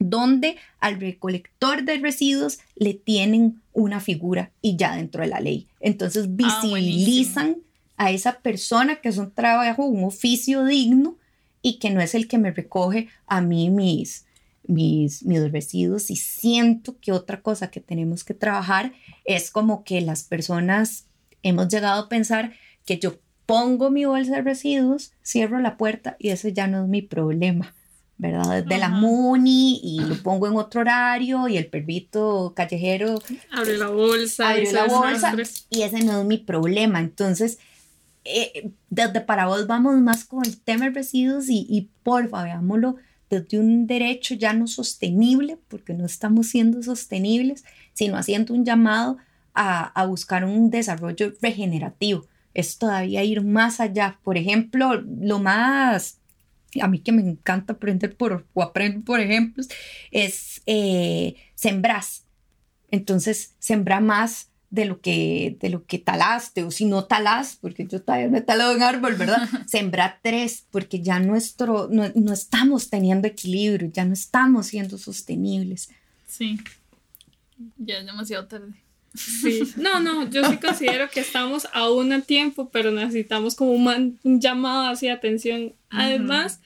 donde 0.00 0.56
al 0.80 0.98
recolector 0.98 1.84
de 1.84 1.98
residuos 1.98 2.58
le 2.74 2.94
tienen 2.94 3.62
una 3.72 4.00
figura 4.00 4.50
y 4.60 4.74
ya 4.74 4.96
dentro 4.96 5.22
de 5.22 5.28
la 5.28 5.38
ley. 5.38 5.68
Entonces 5.78 6.24
ah, 6.26 6.30
visibilizan 6.32 7.58
a 7.96 8.10
esa 8.10 8.40
persona 8.40 8.96
que 8.96 9.10
es 9.10 9.18
un 9.18 9.30
trabajo, 9.30 9.84
un 9.84 10.02
oficio 10.02 10.64
digno 10.64 11.16
y 11.62 11.78
que 11.78 11.90
no 11.90 12.00
es 12.00 12.16
el 12.16 12.26
que 12.26 12.38
me 12.38 12.50
recoge 12.50 13.06
a 13.28 13.40
mí 13.40 13.70
mis, 13.70 14.24
mis, 14.68 15.24
mis 15.24 15.50
residuos 15.50 16.10
y 16.10 16.16
siento 16.16 16.96
que 17.00 17.10
otra 17.10 17.40
cosa 17.40 17.70
que 17.70 17.80
tenemos 17.80 18.22
que 18.22 18.34
trabajar 18.34 18.92
es 19.24 19.50
como 19.50 19.82
que 19.82 20.00
las 20.00 20.22
personas 20.22 21.06
hemos 21.42 21.68
llegado 21.68 22.02
a 22.02 22.08
pensar 22.08 22.52
que 22.84 22.98
yo 22.98 23.18
pongo 23.46 23.90
mi 23.90 24.04
bolsa 24.04 24.36
de 24.36 24.42
residuos, 24.42 25.12
cierro 25.24 25.58
la 25.58 25.78
puerta 25.78 26.16
y 26.18 26.28
ese 26.28 26.52
ya 26.52 26.66
no 26.66 26.82
es 26.82 26.88
mi 26.88 27.00
problema, 27.00 27.74
¿verdad? 28.18 28.62
De 28.62 28.76
la 28.76 28.90
MUNI 28.90 29.80
y 29.82 30.00
lo 30.00 30.22
pongo 30.22 30.46
en 30.46 30.56
otro 30.56 30.82
horario 30.82 31.48
y 31.48 31.56
el 31.56 31.66
perrito 31.66 32.52
callejero 32.54 33.18
abre 33.50 33.78
la 33.78 33.88
bolsa, 33.88 34.50
abre 34.50 34.70
la 34.70 34.84
bolsa 34.84 35.34
y 35.70 35.82
ese 35.82 36.04
no 36.04 36.20
es 36.20 36.26
mi 36.26 36.36
problema. 36.36 37.00
Entonces, 37.00 37.58
eh, 38.24 38.70
desde 38.90 39.22
para 39.22 39.46
vos 39.46 39.66
vamos 39.66 39.96
más 40.02 40.26
con 40.26 40.44
el 40.44 40.60
tema 40.60 40.84
de 40.84 40.90
residuos 40.90 41.48
y, 41.48 41.66
y 41.70 41.88
porfa, 42.02 42.44
veámoslo 42.44 42.96
desde 43.30 43.58
un 43.58 43.86
derecho 43.86 44.34
ya 44.34 44.52
no 44.52 44.66
sostenible, 44.66 45.58
porque 45.68 45.94
no 45.94 46.06
estamos 46.06 46.48
siendo 46.48 46.82
sostenibles, 46.82 47.64
sino 47.92 48.16
haciendo 48.16 48.54
un 48.54 48.64
llamado 48.64 49.18
a, 49.54 49.86
a 50.00 50.06
buscar 50.06 50.44
un 50.44 50.70
desarrollo 50.70 51.32
regenerativo. 51.40 52.26
Es 52.54 52.78
todavía 52.78 53.22
ir 53.24 53.42
más 53.42 53.80
allá. 53.80 54.18
Por 54.22 54.36
ejemplo, 54.36 54.94
lo 55.20 55.38
más, 55.38 56.18
a 56.80 56.88
mí 56.88 57.00
que 57.00 57.12
me 57.12 57.22
encanta 57.22 57.74
aprender 57.74 58.16
por, 58.16 58.46
o 58.54 58.62
aprendo 58.62 59.04
por 59.04 59.20
ejemplos, 59.20 59.68
es 60.10 60.62
eh, 60.66 61.36
sembrar. 61.54 62.04
Entonces, 62.90 63.54
sembrar 63.58 64.02
más 64.02 64.50
de 64.70 64.84
lo 64.84 65.00
que, 65.00 65.56
de 65.60 65.70
lo 65.70 65.84
que 65.86 65.98
talaste, 65.98 66.62
o 66.62 66.70
si 66.70 66.84
no 66.84 67.04
talas, 67.04 67.56
porque 67.60 67.86
yo 67.86 68.02
todavía 68.02 68.28
no 68.28 68.36
he 68.36 68.42
talado 68.42 68.74
un 68.74 68.82
árbol, 68.82 69.14
¿verdad? 69.14 69.48
Sembrar 69.66 70.20
tres, 70.22 70.66
porque 70.70 71.00
ya 71.02 71.20
nuestro, 71.20 71.88
no, 71.90 72.10
no, 72.14 72.32
estamos 72.32 72.90
teniendo 72.90 73.26
equilibrio, 73.26 73.90
ya 73.92 74.04
no 74.04 74.12
estamos 74.12 74.66
siendo 74.66 74.98
sostenibles. 74.98 75.88
Sí, 76.26 76.58
ya 77.78 77.98
es 77.98 78.06
demasiado 78.06 78.46
tarde. 78.46 78.74
Sí, 79.14 79.62
no, 79.76 80.00
no, 80.00 80.28
yo 80.30 80.44
sí 80.44 80.58
considero 80.58 81.08
que 81.08 81.20
estamos 81.20 81.66
aún 81.72 82.12
a 82.12 82.20
tiempo, 82.20 82.68
pero 82.68 82.90
necesitamos 82.90 83.54
como 83.54 83.72
un, 83.72 84.18
un 84.22 84.40
llamado 84.40 84.92
hacia 84.92 85.14
atención. 85.14 85.72
Además, 85.88 86.60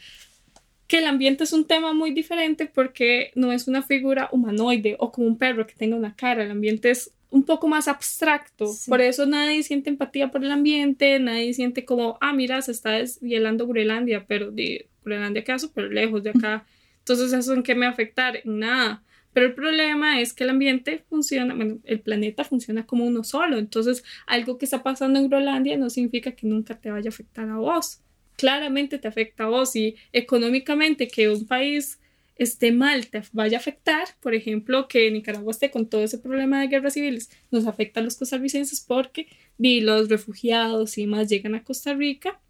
que 0.92 0.98
el 0.98 1.06
ambiente 1.06 1.44
es 1.44 1.54
un 1.54 1.64
tema 1.64 1.94
muy 1.94 2.10
diferente 2.10 2.66
porque 2.66 3.30
no 3.34 3.50
es 3.50 3.66
una 3.66 3.80
figura 3.80 4.28
humanoide 4.30 4.96
o 4.98 5.10
como 5.10 5.26
un 5.26 5.38
perro 5.38 5.66
que 5.66 5.72
tenga 5.72 5.96
una 5.96 6.14
cara, 6.14 6.44
el 6.44 6.50
ambiente 6.50 6.90
es 6.90 7.14
un 7.30 7.44
poco 7.44 7.66
más 7.66 7.88
abstracto. 7.88 8.66
Por 8.86 9.00
eso 9.00 9.24
nadie 9.24 9.62
siente 9.62 9.88
empatía 9.88 10.30
por 10.30 10.44
el 10.44 10.50
ambiente, 10.50 11.18
nadie 11.18 11.54
siente 11.54 11.86
como, 11.86 12.18
ah, 12.20 12.34
mira, 12.34 12.60
se 12.60 12.72
está 12.72 12.90
deshielando 12.90 13.66
Groenlandia, 13.66 14.26
pero 14.26 14.50
de 14.50 14.90
Groenlandia 15.02 15.42
queda 15.42 15.58
súper 15.58 15.90
lejos 15.90 16.24
de 16.24 16.28
acá. 16.28 16.66
Entonces, 16.98 17.32
¿eso 17.32 17.54
en 17.54 17.62
qué 17.62 17.74
me 17.74 17.86
afectar? 17.86 18.42
En 18.44 18.58
nada. 18.58 19.02
Pero 19.32 19.46
el 19.46 19.54
problema 19.54 20.20
es 20.20 20.34
que 20.34 20.44
el 20.44 20.50
ambiente 20.50 21.06
funciona, 21.08 21.54
bueno, 21.54 21.78
el 21.84 22.00
planeta 22.00 22.44
funciona 22.44 22.84
como 22.84 23.06
uno 23.06 23.24
solo. 23.24 23.56
Entonces, 23.56 24.04
algo 24.26 24.58
que 24.58 24.66
está 24.66 24.82
pasando 24.82 25.18
en 25.18 25.30
Groenlandia 25.30 25.78
no 25.78 25.88
significa 25.88 26.32
que 26.32 26.46
nunca 26.46 26.78
te 26.78 26.90
vaya 26.90 27.08
a 27.08 27.14
afectar 27.14 27.48
a 27.48 27.56
vos. 27.56 28.02
Claramente 28.42 28.98
te 28.98 29.06
afecta 29.06 29.44
a 29.44 29.48
vos 29.48 29.76
y 29.76 29.94
económicamente 30.12 31.06
que 31.06 31.28
un 31.28 31.46
país 31.46 32.00
esté 32.34 32.72
mal 32.72 33.06
te 33.06 33.22
vaya 33.30 33.58
a 33.58 33.60
afectar, 33.60 34.02
por 34.18 34.34
ejemplo, 34.34 34.88
que 34.88 35.08
Nicaragua 35.12 35.52
esté 35.52 35.70
con 35.70 35.88
todo 35.88 36.02
ese 36.02 36.18
problema 36.18 36.60
de 36.60 36.66
guerras 36.66 36.94
civiles, 36.94 37.30
nos 37.52 37.68
afecta 37.68 38.00
a 38.00 38.02
los 38.02 38.16
costarricenses 38.16 38.80
porque 38.80 39.28
vi 39.58 39.80
los 39.80 40.08
refugiados 40.08 40.98
y 40.98 41.06
más 41.06 41.28
llegan 41.28 41.54
a 41.54 41.62
Costa 41.62 41.94
Rica, 41.94 42.40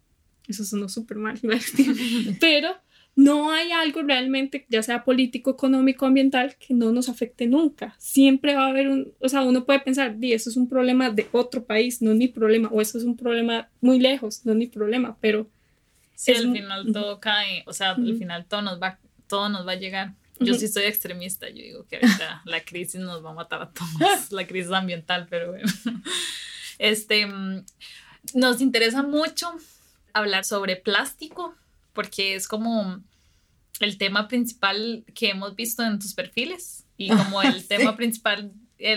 eso 0.47 0.65
sonó 0.65 0.89
súper 0.89 1.17
mal, 1.17 1.39
pero 2.39 2.69
no 3.15 3.51
hay 3.51 3.71
algo 3.71 4.01
realmente, 4.01 4.65
ya 4.69 4.81
sea 4.81 5.03
político, 5.03 5.51
económico, 5.51 6.07
ambiental, 6.07 6.55
que 6.57 6.73
no 6.73 6.91
nos 6.91 7.07
afecte 7.07 7.45
nunca. 7.45 7.95
Siempre 7.99 8.55
va 8.55 8.65
a 8.65 8.69
haber 8.69 8.89
un, 8.89 9.13
o 9.19 9.29
sea, 9.29 9.43
uno 9.43 9.63
puede 9.63 9.81
pensar, 9.81 10.17
di, 10.17 10.33
eso 10.33 10.49
es 10.49 10.57
un 10.57 10.67
problema 10.67 11.11
de 11.11 11.27
otro 11.33 11.63
país, 11.63 12.01
no 12.01 12.13
es 12.13 12.17
mi 12.17 12.29
problema, 12.29 12.69
o 12.71 12.81
eso 12.81 12.97
es 12.97 13.03
un 13.03 13.15
problema 13.15 13.69
muy 13.79 13.99
lejos, 13.99 14.43
no 14.43 14.53
es 14.53 14.57
mi 14.57 14.65
problema, 14.65 15.17
pero... 15.21 15.47
Sí, 16.23 16.31
al 16.31 16.53
final 16.53 16.93
todo 16.93 17.19
cae, 17.19 17.63
o 17.65 17.73
sea, 17.73 17.91
al 17.91 18.17
final 18.17 18.45
todo 18.45 18.61
nos 18.61 18.81
va 18.81 18.97
todo 19.27 19.49
nos 19.49 19.67
va 19.67 19.73
a 19.73 19.75
llegar. 19.75 20.13
Yo 20.39 20.53
sí 20.53 20.69
soy 20.69 20.83
extremista, 20.83 21.49
yo 21.49 21.55
digo 21.55 21.85
que 21.85 21.97
ahorita 21.97 22.41
la 22.45 22.63
crisis 22.63 23.01
nos 23.01 23.25
va 23.25 23.31
a 23.31 23.33
matar 23.33 23.61
a 23.61 23.71
todos, 23.71 24.31
la 24.31 24.47
crisis 24.47 24.71
ambiental, 24.71 25.27
pero 25.29 25.51
bueno. 25.51 25.67
Este, 26.79 27.27
mm, 27.27 27.65
nos 28.33 28.59
interesa 28.59 29.03
mucho 29.03 29.53
hablar 30.13 30.43
sobre 30.43 30.75
plástico, 30.75 31.55
porque 31.93 32.35
es 32.35 32.47
como 32.47 33.01
el 33.79 33.97
tema 33.97 34.27
principal 34.27 35.03
que 35.13 35.29
hemos 35.29 35.55
visto 35.55 35.83
en 35.83 35.99
tus 35.99 36.13
perfiles 36.13 36.85
y 36.97 37.09
como 37.09 37.41
el 37.41 37.67
tema 37.67 37.95
principal 37.95 38.51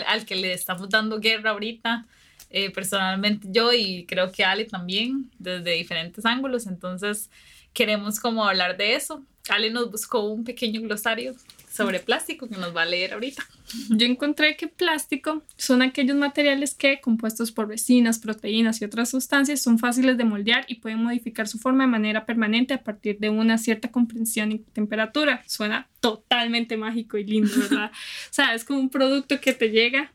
al 0.07 0.25
que 0.25 0.37
le 0.37 0.53
estamos 0.53 0.89
dando 0.89 1.21
guerra 1.21 1.51
ahorita, 1.51 2.07
eh, 2.51 2.71
personalmente 2.71 3.49
yo 3.51 3.73
y 3.73 4.07
creo 4.07 4.31
que 4.33 4.45
Ale 4.45 4.65
también, 4.65 5.31
desde 5.39 5.73
diferentes 5.73 6.25
ángulos. 6.25 6.67
Entonces, 6.67 7.31
queremos 7.73 8.21
como 8.21 8.45
hablar 8.45 8.77
de 8.77 8.95
eso. 8.95 9.25
Ale 9.49 9.71
nos 9.71 9.91
buscó 9.91 10.21
un 10.21 10.45
pequeño 10.45 10.81
glosario 10.81 11.35
sobre 11.71 12.01
plástico 12.01 12.49
que 12.49 12.57
nos 12.57 12.75
va 12.75 12.83
a 12.83 12.87
leer 12.87 13.13
ahorita. 13.13 13.47
Yo 13.91 14.07
encontré 14.07 14.57
que 14.57 14.67
plástico 14.67 15.43
son 15.57 15.83
aquellos 15.83 16.17
materiales 16.17 16.75
que, 16.75 17.01
compuestos 17.01 17.53
por 17.53 17.69
resinas, 17.69 18.19
proteínas 18.19 18.81
y 18.81 18.87
otras 18.87 19.11
sustancias, 19.11 19.61
son 19.61 19.79
fáciles 19.79 20.17
de 20.17 20.25
moldear 20.25 20.65
y 20.69 20.77
pueden 20.77 21.03
modificar 21.03 21.47
su 21.47 21.59
forma 21.59 21.85
de 21.85 21.91
manera 21.91 22.25
permanente 22.25 22.75
a 22.75 22.83
partir 22.83 23.19
de 23.19 23.29
una 23.29 23.59
cierta 23.59 23.91
comprensión 23.91 24.53
y 24.53 24.59
temperatura. 24.59 25.43
Suena 25.47 25.89
totalmente 26.01 26.77
mágico 26.77 27.19
y 27.19 27.25
lindo, 27.25 27.51
¿verdad? 27.57 27.91
o 28.31 28.33
sea, 28.33 28.55
es 28.55 28.65
como 28.65 28.81
un 28.81 28.89
producto 28.89 29.39
que 29.41 29.53
te 29.53 29.71
llega 29.71 30.13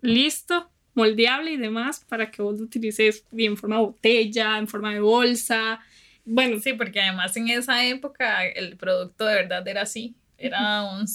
listo, 0.00 0.70
moldeable 0.98 1.52
y 1.52 1.56
demás 1.56 2.04
para 2.08 2.30
que 2.30 2.42
vos 2.42 2.58
lo 2.58 2.64
utilices 2.64 3.24
en 3.32 3.56
forma 3.56 3.76
de 3.76 3.82
botella, 3.82 4.58
en 4.58 4.68
forma 4.68 4.92
de 4.92 5.00
bolsa. 5.00 5.80
Bueno, 6.26 6.60
sí, 6.60 6.74
porque 6.74 7.00
además 7.00 7.34
en 7.36 7.48
esa 7.48 7.86
época 7.86 8.46
el 8.46 8.76
producto 8.76 9.24
de 9.24 9.34
verdad 9.34 9.66
era 9.66 9.82
así 9.82 10.14
era 10.38 10.84
un, 10.84 11.06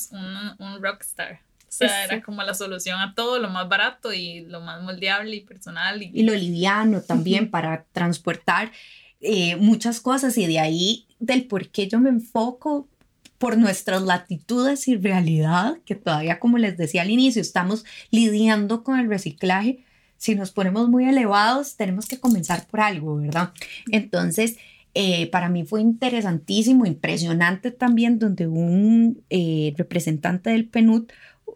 un, 0.60 0.84
rockstar. 0.84 1.40
O 1.60 1.76
sea, 1.76 2.04
era 2.04 2.22
como 2.22 2.44
la 2.44 2.54
solución 2.54 3.00
a 3.00 3.16
todo, 3.16 3.40
lo 3.40 3.50
más 3.50 3.68
barato 3.68 4.14
y 4.14 4.42
lo 4.42 4.62
más 4.62 4.84
moldeable 4.84 5.38
y 5.38 5.42
personal. 5.42 6.04
Y, 6.04 6.22
lo 6.22 6.36
liviano 6.36 7.02
también 7.02 7.50
para 7.50 7.86
transportar 7.94 8.72
eh, 9.22 9.56
muchas 9.56 10.00
cosas 10.00 10.38
y 10.38 10.46
de 10.46 10.60
ahí 10.60 11.08
del 11.20 11.46
por 11.46 11.70
qué 11.70 11.88
yo 11.88 12.00
me 12.00 12.10
enfoco 12.10 12.88
por 13.44 13.58
nuestras 13.58 14.02
latitudes 14.04 14.88
y 14.88 14.96
realidad, 14.96 15.76
que 15.84 15.96
todavía, 15.96 16.40
como 16.40 16.58
les 16.58 16.78
decía 16.78 17.02
al 17.02 17.10
inicio, 17.10 17.42
estamos 17.42 17.84
lidiando 18.10 18.86
con 18.86 18.98
el 18.98 19.10
reciclaje. 19.10 19.84
Si 20.16 20.34
nos 20.34 20.52
ponemos 20.52 20.88
muy 20.88 21.04
elevados, 21.10 21.76
tenemos 21.76 22.06
que 22.06 22.22
comenzar 22.22 22.66
por 22.68 22.80
algo, 22.80 23.18
¿verdad? 23.18 23.52
Entonces, 23.92 24.56
eh, 24.94 25.30
para 25.30 25.50
mí 25.50 25.66
fue 25.66 25.82
interesantísimo, 25.82 26.86
impresionante 26.86 27.72
también, 27.72 28.18
donde 28.18 28.48
un 28.48 29.22
eh, 29.30 29.74
representante 29.76 30.52
del 30.52 30.70
PNUD 30.70 31.12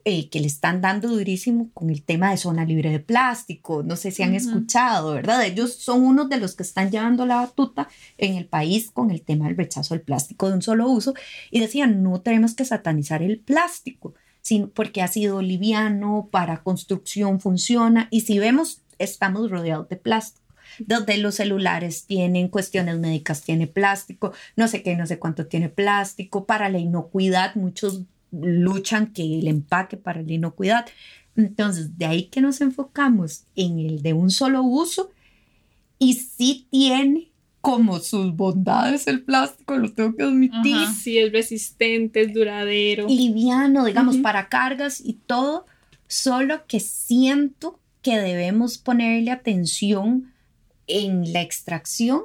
eh, 0.09 0.29
que 0.29 0.39
le 0.39 0.47
están 0.47 0.79
dando 0.79 1.09
durísimo 1.09 1.69
con 1.73 1.89
el 1.89 2.01
tema 2.01 2.31
de 2.31 2.37
zona 2.37 2.63
libre 2.63 2.91
de 2.91 2.99
plástico. 2.99 3.83
No 3.83 3.97
sé 3.97 4.11
si 4.11 4.23
han 4.23 4.35
escuchado, 4.35 5.13
¿verdad? 5.13 5.45
Ellos 5.45 5.73
son 5.73 6.01
uno 6.01 6.25
de 6.25 6.37
los 6.37 6.55
que 6.55 6.63
están 6.63 6.91
llevando 6.91 7.25
la 7.25 7.37
batuta 7.37 7.89
en 8.17 8.35
el 8.35 8.45
país 8.45 8.89
con 8.89 9.11
el 9.11 9.21
tema 9.21 9.47
del 9.47 9.57
rechazo 9.57 9.95
del 9.95 10.03
plástico 10.03 10.47
de 10.47 10.55
un 10.55 10.61
solo 10.61 10.87
uso 10.89 11.13
y 11.51 11.59
decían, 11.59 12.03
no 12.03 12.21
tenemos 12.21 12.55
que 12.55 12.63
satanizar 12.63 13.21
el 13.21 13.39
plástico, 13.39 14.13
sino 14.41 14.69
porque 14.69 15.01
ha 15.01 15.09
sido 15.09 15.41
liviano, 15.41 16.29
para 16.31 16.63
construcción 16.63 17.41
funciona 17.41 18.07
y 18.09 18.21
si 18.21 18.39
vemos, 18.39 18.83
estamos 18.99 19.51
rodeados 19.51 19.89
de 19.89 19.97
plástico 19.97 20.47
donde 20.79 21.17
los 21.17 21.35
celulares 21.35 22.05
tienen 22.05 22.49
cuestiones 22.49 22.99
médicas, 22.99 23.41
tiene 23.41 23.67
plástico, 23.67 24.33
no 24.55 24.67
sé 24.67 24.83
qué, 24.83 24.95
no 24.95 25.07
sé 25.07 25.17
cuánto 25.17 25.47
tiene 25.47 25.69
plástico, 25.69 26.45
para 26.45 26.69
la 26.69 26.77
inocuidad, 26.77 27.55
muchos 27.55 28.03
luchan 28.41 29.13
que 29.13 29.39
el 29.39 29.47
empaque 29.47 29.97
para 29.97 30.21
la 30.21 30.33
inocuidad. 30.33 30.85
Entonces, 31.35 31.97
de 31.97 32.05
ahí 32.05 32.23
que 32.23 32.41
nos 32.41 32.61
enfocamos 32.61 33.43
en 33.55 33.79
el 33.79 34.01
de 34.01 34.13
un 34.13 34.31
solo 34.31 34.63
uso 34.63 35.11
y 35.99 36.13
sí 36.13 36.67
tiene 36.69 37.31
como 37.61 37.99
sus 37.99 38.35
bondades 38.35 39.07
el 39.07 39.23
plástico, 39.23 39.77
lo 39.77 39.91
tengo 39.91 40.15
que 40.15 40.23
admitir. 40.23 40.87
Sí, 40.87 41.17
es 41.17 41.31
resistente, 41.31 42.21
es 42.21 42.33
duradero. 42.33 43.07
Liviano, 43.07 43.85
digamos, 43.85 44.17
para 44.17 44.47
cargas 44.47 45.01
y 45.03 45.13
todo, 45.13 45.65
solo 46.07 46.65
que 46.67 46.79
siento 46.79 47.79
que 48.01 48.17
debemos 48.17 48.77
ponerle 48.77 49.31
atención 49.31 50.31
en 50.87 51.33
la 51.33 51.41
extracción 51.41 52.23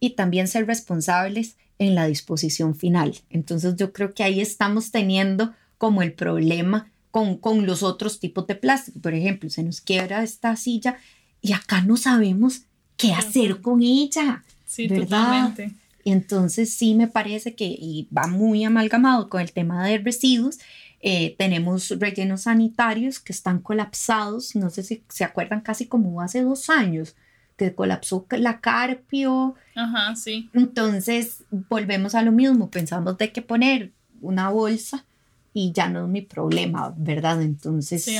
y 0.00 0.10
también 0.10 0.48
ser 0.48 0.66
responsables 0.66 1.56
en 1.78 1.94
la 1.94 2.06
disposición 2.06 2.74
final. 2.74 3.14
Entonces 3.30 3.76
yo 3.76 3.92
creo 3.92 4.14
que 4.14 4.24
ahí 4.24 4.40
estamos 4.40 4.90
teniendo 4.90 5.52
como 5.78 6.02
el 6.02 6.12
problema 6.12 6.90
con, 7.10 7.36
con 7.36 7.66
los 7.66 7.82
otros 7.82 8.20
tipos 8.20 8.46
de 8.46 8.56
plástico. 8.56 9.00
Por 9.00 9.14
ejemplo, 9.14 9.48
se 9.50 9.62
nos 9.62 9.80
quiebra 9.80 10.22
esta 10.22 10.56
silla 10.56 10.98
y 11.40 11.52
acá 11.52 11.82
no 11.82 11.96
sabemos 11.96 12.62
qué 12.96 13.12
hacer 13.12 13.60
con 13.60 13.82
ella. 13.82 14.44
Sí, 14.66 14.88
totalmente. 14.88 15.72
Y 16.04 16.12
entonces 16.12 16.72
sí 16.72 16.94
me 16.94 17.08
parece 17.08 17.54
que 17.54 17.66
y 17.66 18.08
va 18.16 18.26
muy 18.26 18.64
amalgamado 18.64 19.28
con 19.28 19.40
el 19.40 19.52
tema 19.52 19.86
de 19.86 19.98
residuos. 19.98 20.58
Eh, 21.00 21.36
tenemos 21.38 21.90
rellenos 21.90 22.42
sanitarios 22.42 23.20
que 23.20 23.32
están 23.32 23.60
colapsados, 23.60 24.56
no 24.56 24.68
sé 24.68 24.82
si 24.82 25.02
se 25.08 25.24
acuerdan, 25.24 25.60
casi 25.60 25.86
como 25.86 26.20
hace 26.20 26.42
dos 26.42 26.70
años, 26.70 27.14
que 27.58 27.74
colapsó 27.74 28.24
la 28.30 28.60
Carpio. 28.60 29.56
Ajá, 29.74 30.14
sí. 30.14 30.48
Entonces 30.54 31.42
volvemos 31.50 32.14
a 32.14 32.22
lo 32.22 32.32
mismo, 32.32 32.70
pensamos 32.70 33.18
de 33.18 33.32
qué 33.32 33.42
poner 33.42 33.90
una 34.22 34.48
bolsa 34.48 35.04
y 35.52 35.72
ya 35.72 35.88
no 35.88 36.04
es 36.04 36.08
mi 36.08 36.22
problema, 36.22 36.94
¿verdad? 36.96 37.42
Entonces 37.42 38.04
sí. 38.04 38.16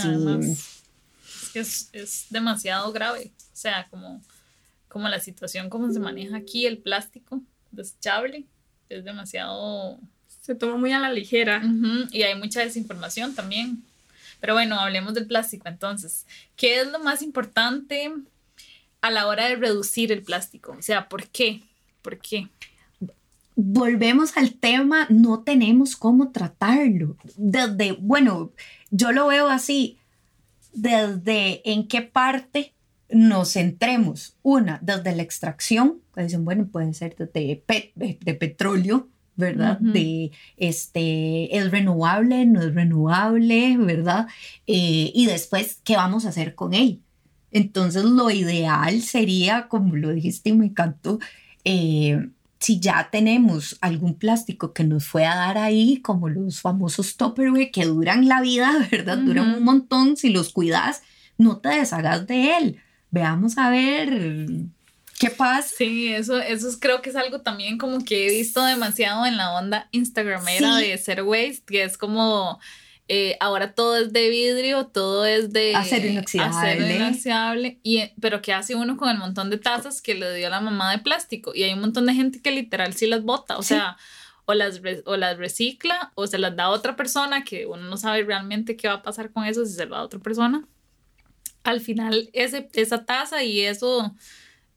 es, 1.54 1.88
es, 1.92 2.26
demasiado 2.30 2.92
grave, 2.92 3.30
o 3.38 3.56
sea, 3.56 3.86
como, 3.90 4.20
como 4.88 5.08
la 5.08 5.20
situación, 5.20 5.70
como 5.70 5.90
se 5.92 6.00
maneja 6.00 6.36
aquí 6.36 6.66
el 6.66 6.78
plástico 6.78 7.40
desechable, 7.70 8.44
es 8.88 9.04
demasiado... 9.04 9.98
Se 10.42 10.54
toma 10.54 10.78
muy 10.78 10.92
a 10.92 10.98
la 10.98 11.12
ligera. 11.12 11.62
Y 12.10 12.22
hay 12.22 12.34
mucha 12.34 12.60
desinformación 12.60 13.34
también. 13.34 13.84
Pero 14.40 14.54
bueno, 14.54 14.80
hablemos 14.80 15.12
del 15.12 15.26
plástico 15.26 15.68
entonces. 15.68 16.24
¿Qué 16.56 16.80
es 16.80 16.88
lo 16.88 16.98
más 17.00 17.20
importante 17.20 18.10
a 19.00 19.10
la 19.10 19.26
hora 19.26 19.48
de 19.48 19.56
reducir 19.56 20.12
el 20.12 20.22
plástico? 20.22 20.74
O 20.78 20.82
sea, 20.82 21.08
¿por 21.08 21.28
qué? 21.28 21.62
¿Por 22.02 22.18
qué? 22.18 22.48
Volvemos 23.56 24.36
al 24.36 24.54
tema, 24.54 25.06
no 25.10 25.40
tenemos 25.40 25.96
cómo 25.96 26.30
tratarlo. 26.30 27.16
Desde, 27.36 27.92
bueno, 27.92 28.52
yo 28.90 29.12
lo 29.12 29.26
veo 29.26 29.48
así, 29.48 29.98
desde 30.72 31.68
en 31.70 31.88
qué 31.88 32.02
parte 32.02 32.72
nos 33.10 33.54
centremos. 33.54 34.36
Una, 34.42 34.78
desde 34.82 35.16
la 35.16 35.22
extracción, 35.22 36.00
que 36.14 36.22
dicen, 36.22 36.44
bueno, 36.44 36.68
puede 36.68 36.94
ser 36.94 37.16
de, 37.16 37.62
de 37.64 38.34
petróleo, 38.34 39.08
¿verdad? 39.38 39.78
De 39.78 40.32
este, 40.56 41.56
es 41.56 41.70
renovable, 41.70 42.44
no 42.44 42.60
es 42.60 42.74
renovable, 42.74 43.76
¿verdad? 43.78 44.26
Eh, 44.66 45.12
y 45.14 45.26
después, 45.26 45.80
¿qué 45.84 45.94
vamos 45.94 46.26
a 46.26 46.30
hacer 46.30 46.56
con 46.56 46.74
él? 46.74 47.00
Entonces 47.50 48.04
lo 48.04 48.30
ideal 48.30 49.02
sería, 49.02 49.68
como 49.68 49.96
lo 49.96 50.10
dijiste 50.10 50.50
y 50.50 50.54
me 50.54 50.66
encantó, 50.66 51.18
eh, 51.64 52.28
si 52.58 52.80
ya 52.80 53.08
tenemos 53.10 53.78
algún 53.80 54.14
plástico 54.14 54.72
que 54.72 54.84
nos 54.84 55.04
fue 55.04 55.24
a 55.24 55.36
dar 55.36 55.58
ahí, 55.58 56.00
como 56.02 56.28
los 56.28 56.60
famosos 56.60 57.16
Tupperware 57.16 57.70
que 57.70 57.84
duran 57.84 58.28
la 58.28 58.40
vida, 58.40 58.88
¿verdad? 58.90 59.18
Duran 59.18 59.54
un 59.54 59.64
montón, 59.64 60.16
si 60.16 60.30
los 60.30 60.52
cuidas, 60.52 61.02
no 61.36 61.58
te 61.58 61.68
deshagas 61.68 62.26
de 62.26 62.56
él. 62.56 62.80
Veamos 63.10 63.56
a 63.58 63.70
ver 63.70 64.48
qué 65.18 65.30
pasa. 65.30 65.68
Sí, 65.78 66.08
eso, 66.08 66.38
eso 66.40 66.68
creo 66.80 67.00
que 67.00 67.10
es 67.10 67.16
algo 67.16 67.40
también 67.40 67.78
como 67.78 68.04
que 68.04 68.26
he 68.26 68.30
visto 68.30 68.62
demasiado 68.64 69.24
en 69.24 69.36
la 69.36 69.52
onda 69.52 69.88
Instagramera 69.92 70.76
de 70.76 70.98
Zero 70.98 71.24
Waste, 71.26 71.62
que 71.66 71.84
es 71.84 71.96
como 71.96 72.58
eh, 73.10 73.38
ahora 73.40 73.72
todo 73.72 73.96
es 73.96 74.12
de 74.12 74.28
vidrio, 74.28 74.86
todo 74.86 75.24
es 75.24 75.50
de 75.50 75.74
acero 75.74 76.06
inoxidable. 76.06 76.96
inoxidable 76.96 77.80
y, 77.82 78.02
pero 78.20 78.42
¿qué 78.42 78.52
hace 78.52 78.74
uno 78.74 78.98
con 78.98 79.08
el 79.08 79.16
montón 79.16 79.48
de 79.48 79.56
tazas 79.56 80.02
que 80.02 80.14
le 80.14 80.34
dio 80.34 80.50
la 80.50 80.60
mamá 80.60 80.90
de 80.90 80.98
plástico? 80.98 81.52
Y 81.54 81.62
hay 81.62 81.72
un 81.72 81.80
montón 81.80 82.04
de 82.04 82.12
gente 82.12 82.42
que 82.42 82.50
literal 82.50 82.92
sí 82.92 83.06
las 83.06 83.22
bota, 83.22 83.56
o 83.56 83.62
sea, 83.62 83.96
o 84.44 84.52
las, 84.52 84.82
o 85.06 85.16
las 85.16 85.38
recicla 85.38 86.12
o 86.16 86.26
se 86.26 86.38
las 86.38 86.54
da 86.54 86.64
a 86.64 86.70
otra 86.70 86.96
persona 86.96 87.44
que 87.44 87.64
uno 87.64 87.82
no 87.82 87.96
sabe 87.96 88.24
realmente 88.24 88.76
qué 88.76 88.88
va 88.88 88.94
a 88.94 89.02
pasar 89.02 89.32
con 89.32 89.44
eso 89.44 89.64
si 89.64 89.72
se 89.72 89.86
lo 89.86 89.94
da 89.94 90.02
a 90.02 90.04
otra 90.04 90.20
persona. 90.20 90.68
Al 91.64 91.80
final, 91.80 92.28
ese, 92.34 92.68
esa 92.74 93.06
taza 93.06 93.42
y 93.42 93.60
eso 93.60 94.14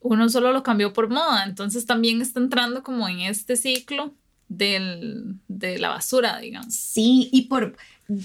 uno 0.00 0.28
solo 0.30 0.52
lo 0.52 0.62
cambió 0.62 0.94
por 0.94 1.10
moda, 1.10 1.44
entonces 1.44 1.84
también 1.84 2.22
está 2.22 2.40
entrando 2.40 2.82
como 2.82 3.08
en 3.08 3.20
este 3.20 3.56
ciclo 3.56 4.14
del, 4.48 5.36
de 5.48 5.78
la 5.78 5.90
basura, 5.90 6.38
digamos. 6.38 6.74
Sí, 6.74 7.28
y 7.32 7.42
por 7.42 7.76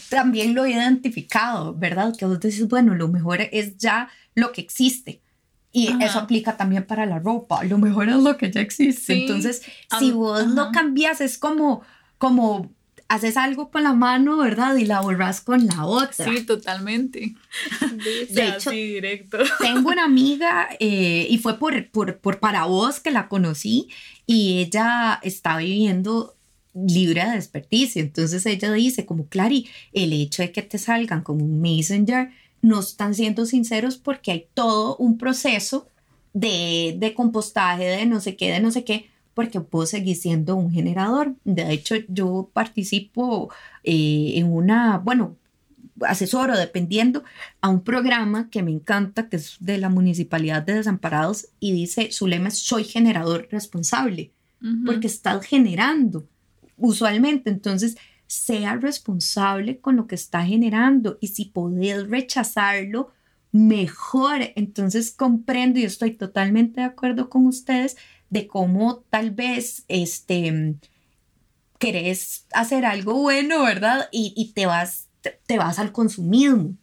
también 0.10 0.54
lo 0.54 0.66
he 0.66 0.72
identificado, 0.72 1.74
¿verdad? 1.74 2.16
Que 2.18 2.26
vos 2.26 2.40
decís, 2.40 2.68
bueno, 2.68 2.96
lo 2.96 3.08
mejor 3.08 3.42
es 3.52 3.78
ya 3.78 4.10
lo 4.36 4.52
que 4.52 4.62
existe. 4.62 5.22
Y 5.72 5.90
eso 6.04 6.20
aplica 6.20 6.58
también 6.58 6.86
para 6.86 7.06
la 7.06 7.20
ropa. 7.20 7.64
Lo 7.64 7.78
mejor 7.78 8.10
es 8.10 8.16
lo 8.16 8.36
que 8.38 8.52
ya 8.52 8.62
existe. 8.62 9.14
Entonces, 9.14 9.62
si 10.00 10.12
vos 10.12 10.48
lo 10.48 10.72
cambias, 10.72 11.22
es 11.22 11.38
como, 11.38 11.84
como 12.18 12.72
haces 13.10 13.38
algo 13.38 13.70
con 13.70 13.84
la 13.84 13.94
mano, 13.94 14.38
¿verdad? 14.38 14.76
Y 14.76 14.86
la 14.86 15.02
borras 15.02 15.42
con 15.42 15.68
la 15.68 15.86
otra. 15.86 16.26
Sí, 16.26 16.44
totalmente. 16.44 17.36
De 18.30 18.48
hecho, 18.48 18.72
directo. 18.72 19.38
tengo 19.60 19.90
una 19.90 20.06
amiga 20.06 20.70
eh, 20.80 21.28
y 21.30 21.38
fue 21.38 21.60
por, 21.60 21.90
por, 21.90 22.18
por 22.18 22.40
para 22.40 22.66
vos 22.66 23.00
que 23.00 23.12
la 23.12 23.28
conocí 23.28 23.90
y 24.26 24.60
ella 24.60 25.20
está 25.22 25.58
viviendo 25.58 26.37
libre 26.88 27.26
de 27.26 27.32
desperdicio. 27.32 28.02
Entonces 28.02 28.46
ella 28.46 28.72
dice, 28.74 29.06
como 29.06 29.28
Clary, 29.28 29.68
el 29.94 30.14
hecho 30.14 30.42
de 30.44 30.52
que 30.52 30.62
te 30.62 30.78
salgan 30.78 31.22
con 31.22 31.42
un 31.42 31.62
messenger 31.62 32.30
no 32.62 32.80
están 32.80 33.14
siendo 33.14 33.46
sinceros 33.46 33.98
porque 33.98 34.32
hay 34.32 34.48
todo 34.54 34.98
un 34.98 35.18
proceso 35.18 35.88
de, 36.34 36.96
de 36.98 37.14
compostaje, 37.14 37.86
de 37.86 38.06
no 38.06 38.20
sé 38.20 38.36
qué, 38.36 38.52
de 38.52 38.60
no 38.60 38.72
sé 38.72 38.84
qué, 38.84 39.10
porque 39.34 39.60
vos 39.60 39.92
seguís 39.92 40.22
siendo 40.22 40.56
un 40.56 40.72
generador. 40.72 41.36
De 41.44 41.72
hecho, 41.72 41.96
yo 42.08 42.50
participo 42.54 43.52
eh, 43.84 44.34
en 44.36 44.52
una, 44.52 44.98
bueno, 44.98 45.38
asesoro, 46.02 46.58
dependiendo, 46.58 47.24
a 47.62 47.70
un 47.70 47.82
programa 47.82 48.50
que 48.50 48.64
me 48.64 48.72
encanta, 48.72 49.30
que 49.30 49.38
es 49.38 49.58
de 49.60 49.78
la 49.78 49.90
Municipalidad 49.90 50.64
de 50.64 50.74
Desamparados, 50.74 51.50
y 51.60 51.72
dice, 51.72 52.12
su 52.12 52.28
lema 52.28 52.50
es 52.50 52.60
soy 52.60 52.84
generador 52.84 53.48
responsable, 53.52 54.32
porque 54.86 55.06
estás 55.06 55.46
generando 55.46 56.28
usualmente. 56.78 57.50
Entonces, 57.50 57.98
sea 58.28 58.76
responsable 58.76 59.80
con 59.80 59.96
lo 59.96 60.08
que 60.08 60.16
está 60.16 60.46
generando 60.46 61.18
y 61.22 61.30
si 61.30 61.46
podés 61.46 62.08
rechazarlo, 62.10 63.12
mejor. 63.52 64.40
Entonces, 64.56 65.12
comprendo 65.12 65.80
y 65.80 65.84
estoy 65.84 66.12
totalmente 66.12 66.82
de 66.82 66.88
acuerdo 66.88 67.30
con 67.30 67.48
ustedes 67.48 67.98
de 68.30 68.48
cómo 68.48 69.04
tal 69.10 69.32
vez 69.32 69.86
este 69.88 70.76
querés 71.80 72.46
hacer 72.54 72.86
algo 72.86 73.14
bueno, 73.22 73.64
¿verdad? 73.64 74.10
Y, 74.12 74.52
te 74.54 74.66
vas 74.66 75.08
te, 75.46 75.58
vas 75.58 75.80
al 75.80 75.92
consumismo. 75.92 76.76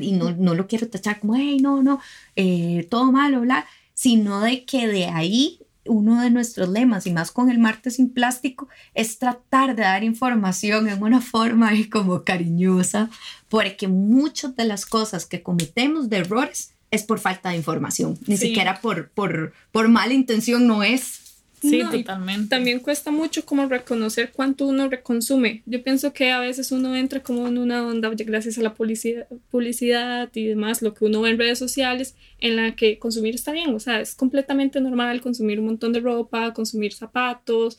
Y 0.00 0.12
no, 0.12 0.30
no 0.32 0.54
lo 0.54 0.66
quiero 0.66 0.88
tachar 0.88 1.20
como, 1.20 1.36
hey, 1.36 1.58
no, 1.60 1.82
no, 1.82 2.00
eh, 2.36 2.86
todo 2.90 3.10
malo, 3.10 3.40
bla, 3.40 3.66
sino 3.94 4.40
de 4.40 4.64
que 4.66 4.86
de 4.86 5.06
ahí 5.06 5.63
uno 5.86 6.20
de 6.20 6.30
nuestros 6.30 6.68
lemas, 6.68 7.06
y 7.06 7.12
más 7.12 7.30
con 7.30 7.50
el 7.50 7.58
martes 7.58 7.96
sin 7.96 8.10
plástico, 8.10 8.68
es 8.94 9.18
tratar 9.18 9.76
de 9.76 9.82
dar 9.82 10.04
información 10.04 10.88
en 10.88 11.02
una 11.02 11.20
forma 11.34 11.70
como 11.90 12.24
cariñosa, 12.24 13.10
porque 13.48 13.88
muchas 13.88 14.56
de 14.56 14.64
las 14.64 14.86
cosas 14.86 15.26
que 15.26 15.42
cometemos 15.42 16.08
de 16.08 16.18
errores 16.18 16.74
es 16.90 17.02
por 17.02 17.18
falta 17.18 17.50
de 17.50 17.56
información, 17.56 18.18
ni 18.26 18.36
siquiera 18.36 18.80
por, 18.80 19.10
por, 19.10 19.52
por 19.72 19.88
mala 19.88 20.14
intención 20.14 20.66
no 20.66 20.82
es, 20.82 21.23
Sí, 21.70 21.82
totalmente. 21.90 22.48
También 22.48 22.80
cuesta 22.80 23.10
mucho 23.10 23.44
como 23.44 23.66
reconocer 23.66 24.32
cuánto 24.32 24.66
uno 24.66 24.88
reconsume. 24.88 25.62
Yo 25.66 25.82
pienso 25.82 26.12
que 26.12 26.30
a 26.30 26.40
veces 26.40 26.72
uno 26.72 26.94
entra 26.94 27.22
como 27.22 27.46
en 27.48 27.58
una 27.58 27.86
onda, 27.86 28.10
gracias 28.10 28.58
a 28.58 28.62
la 28.62 28.74
publicidad, 28.74 29.26
publicidad 29.50 30.30
y 30.34 30.46
demás, 30.46 30.82
lo 30.82 30.94
que 30.94 31.04
uno 31.04 31.22
ve 31.22 31.30
en 31.30 31.38
redes 31.38 31.58
sociales, 31.58 32.16
en 32.38 32.56
la 32.56 32.76
que 32.76 32.98
consumir 32.98 33.34
está 33.34 33.52
bien. 33.52 33.74
O 33.74 33.80
sea, 33.80 34.00
es 34.00 34.14
completamente 34.14 34.80
normal 34.80 35.20
consumir 35.20 35.60
un 35.60 35.66
montón 35.66 35.92
de 35.92 36.00
ropa, 36.00 36.52
consumir 36.52 36.92
zapatos 36.92 37.78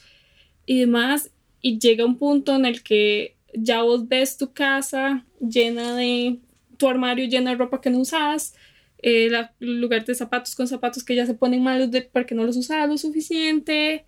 y 0.66 0.80
demás. 0.80 1.32
Y 1.62 1.80
llega 1.80 2.06
un 2.06 2.18
punto 2.18 2.56
en 2.56 2.66
el 2.66 2.84
que 2.84 3.36
ya 3.54 3.82
vos 3.82 4.08
ves 4.08 4.38
tu 4.38 4.52
casa 4.54 5.26
llena 5.40 5.96
de, 5.96 6.40
tu 6.78 6.88
armario 6.88 7.26
lleno 7.28 7.50
de 7.50 7.56
ropa 7.56 7.82
que 7.82 7.90
no 7.90 8.00
usas 8.00 8.56
el 9.06 9.36
eh, 9.36 9.50
lugar 9.60 10.04
de 10.04 10.16
zapatos 10.16 10.56
con 10.56 10.68
zapatos 10.68 11.04
que 11.04 11.14
ya 11.14 11.28
se 11.28 11.36
ponen 11.36 11.62
malos 11.62 11.92
de, 11.92 12.02
porque 12.02 12.34
no 12.34 12.44
los 12.44 12.58
usaba 12.58 12.88
lo 12.88 12.98
suficiente. 12.98 14.04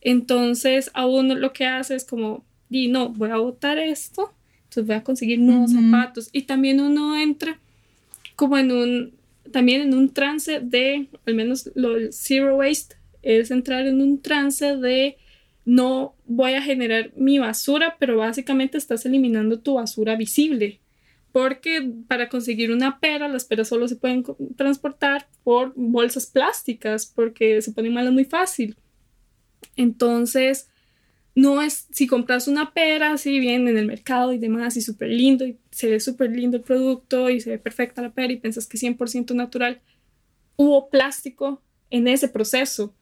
Entonces, 0.00 0.90
a 0.94 1.06
uno 1.06 1.34
lo 1.34 1.52
que 1.52 1.66
hace 1.66 1.94
es 1.94 2.06
como, 2.06 2.46
di, 2.70 2.88
no, 2.88 3.10
voy 3.10 3.28
a 3.28 3.36
botar 3.36 3.78
esto, 3.78 4.32
entonces 4.64 4.86
voy 4.86 4.96
a 4.96 5.04
conseguir 5.04 5.38
nuevos 5.38 5.72
zapatos. 5.72 6.30
Y 6.32 6.42
también 6.42 6.80
uno 6.80 7.14
entra 7.18 7.60
como 8.36 8.56
en 8.56 8.72
un, 8.72 9.12
también 9.52 9.82
en 9.82 9.92
un 9.92 10.14
trance 10.14 10.60
de, 10.60 11.08
al 11.26 11.34
menos 11.34 11.70
lo 11.74 12.10
zero 12.10 12.56
waste, 12.56 12.96
es 13.20 13.50
entrar 13.50 13.86
en 13.86 14.00
un 14.00 14.22
trance 14.22 14.78
de 14.78 15.18
no 15.66 16.14
voy 16.24 16.54
a 16.54 16.62
generar 16.62 17.10
mi 17.16 17.38
basura, 17.38 17.96
pero 17.98 18.16
básicamente 18.16 18.78
estás 18.78 19.04
eliminando 19.04 19.58
tu 19.58 19.74
basura 19.74 20.16
visible 20.16 20.80
porque 21.32 21.92
para 22.06 22.28
conseguir 22.28 22.72
una 22.72 23.00
pera, 23.00 23.28
las 23.28 23.44
peras 23.44 23.68
solo 23.68 23.88
se 23.88 23.96
pueden 23.96 24.24
transportar 24.56 25.28
por 25.44 25.72
bolsas 25.76 26.26
plásticas, 26.26 27.06
porque 27.06 27.60
se 27.62 27.72
ponen 27.72 27.94
malas 27.94 28.12
muy 28.12 28.24
fácil. 28.24 28.76
Entonces, 29.76 30.68
no 31.34 31.62
es, 31.62 31.86
si 31.92 32.06
compras 32.06 32.48
una 32.48 32.72
pera, 32.72 33.12
así 33.12 33.38
bien 33.38 33.68
en 33.68 33.78
el 33.78 33.86
mercado 33.86 34.32
y 34.32 34.38
demás, 34.38 34.76
y 34.76 34.80
súper 34.80 35.10
lindo, 35.10 35.46
y 35.46 35.58
se 35.70 35.88
ve 35.88 36.00
súper 36.00 36.30
lindo 36.30 36.56
el 36.56 36.62
producto, 36.62 37.30
y 37.30 37.40
se 37.40 37.50
ve 37.50 37.58
perfecta 37.58 38.02
la 38.02 38.12
pera, 38.12 38.32
y 38.32 38.36
piensas 38.36 38.66
que 38.66 38.76
es 38.76 38.82
100% 38.82 39.34
natural, 39.34 39.80
hubo 40.56 40.88
plástico 40.88 41.62
en 41.90 42.08
ese 42.08 42.28
proceso. 42.28 42.94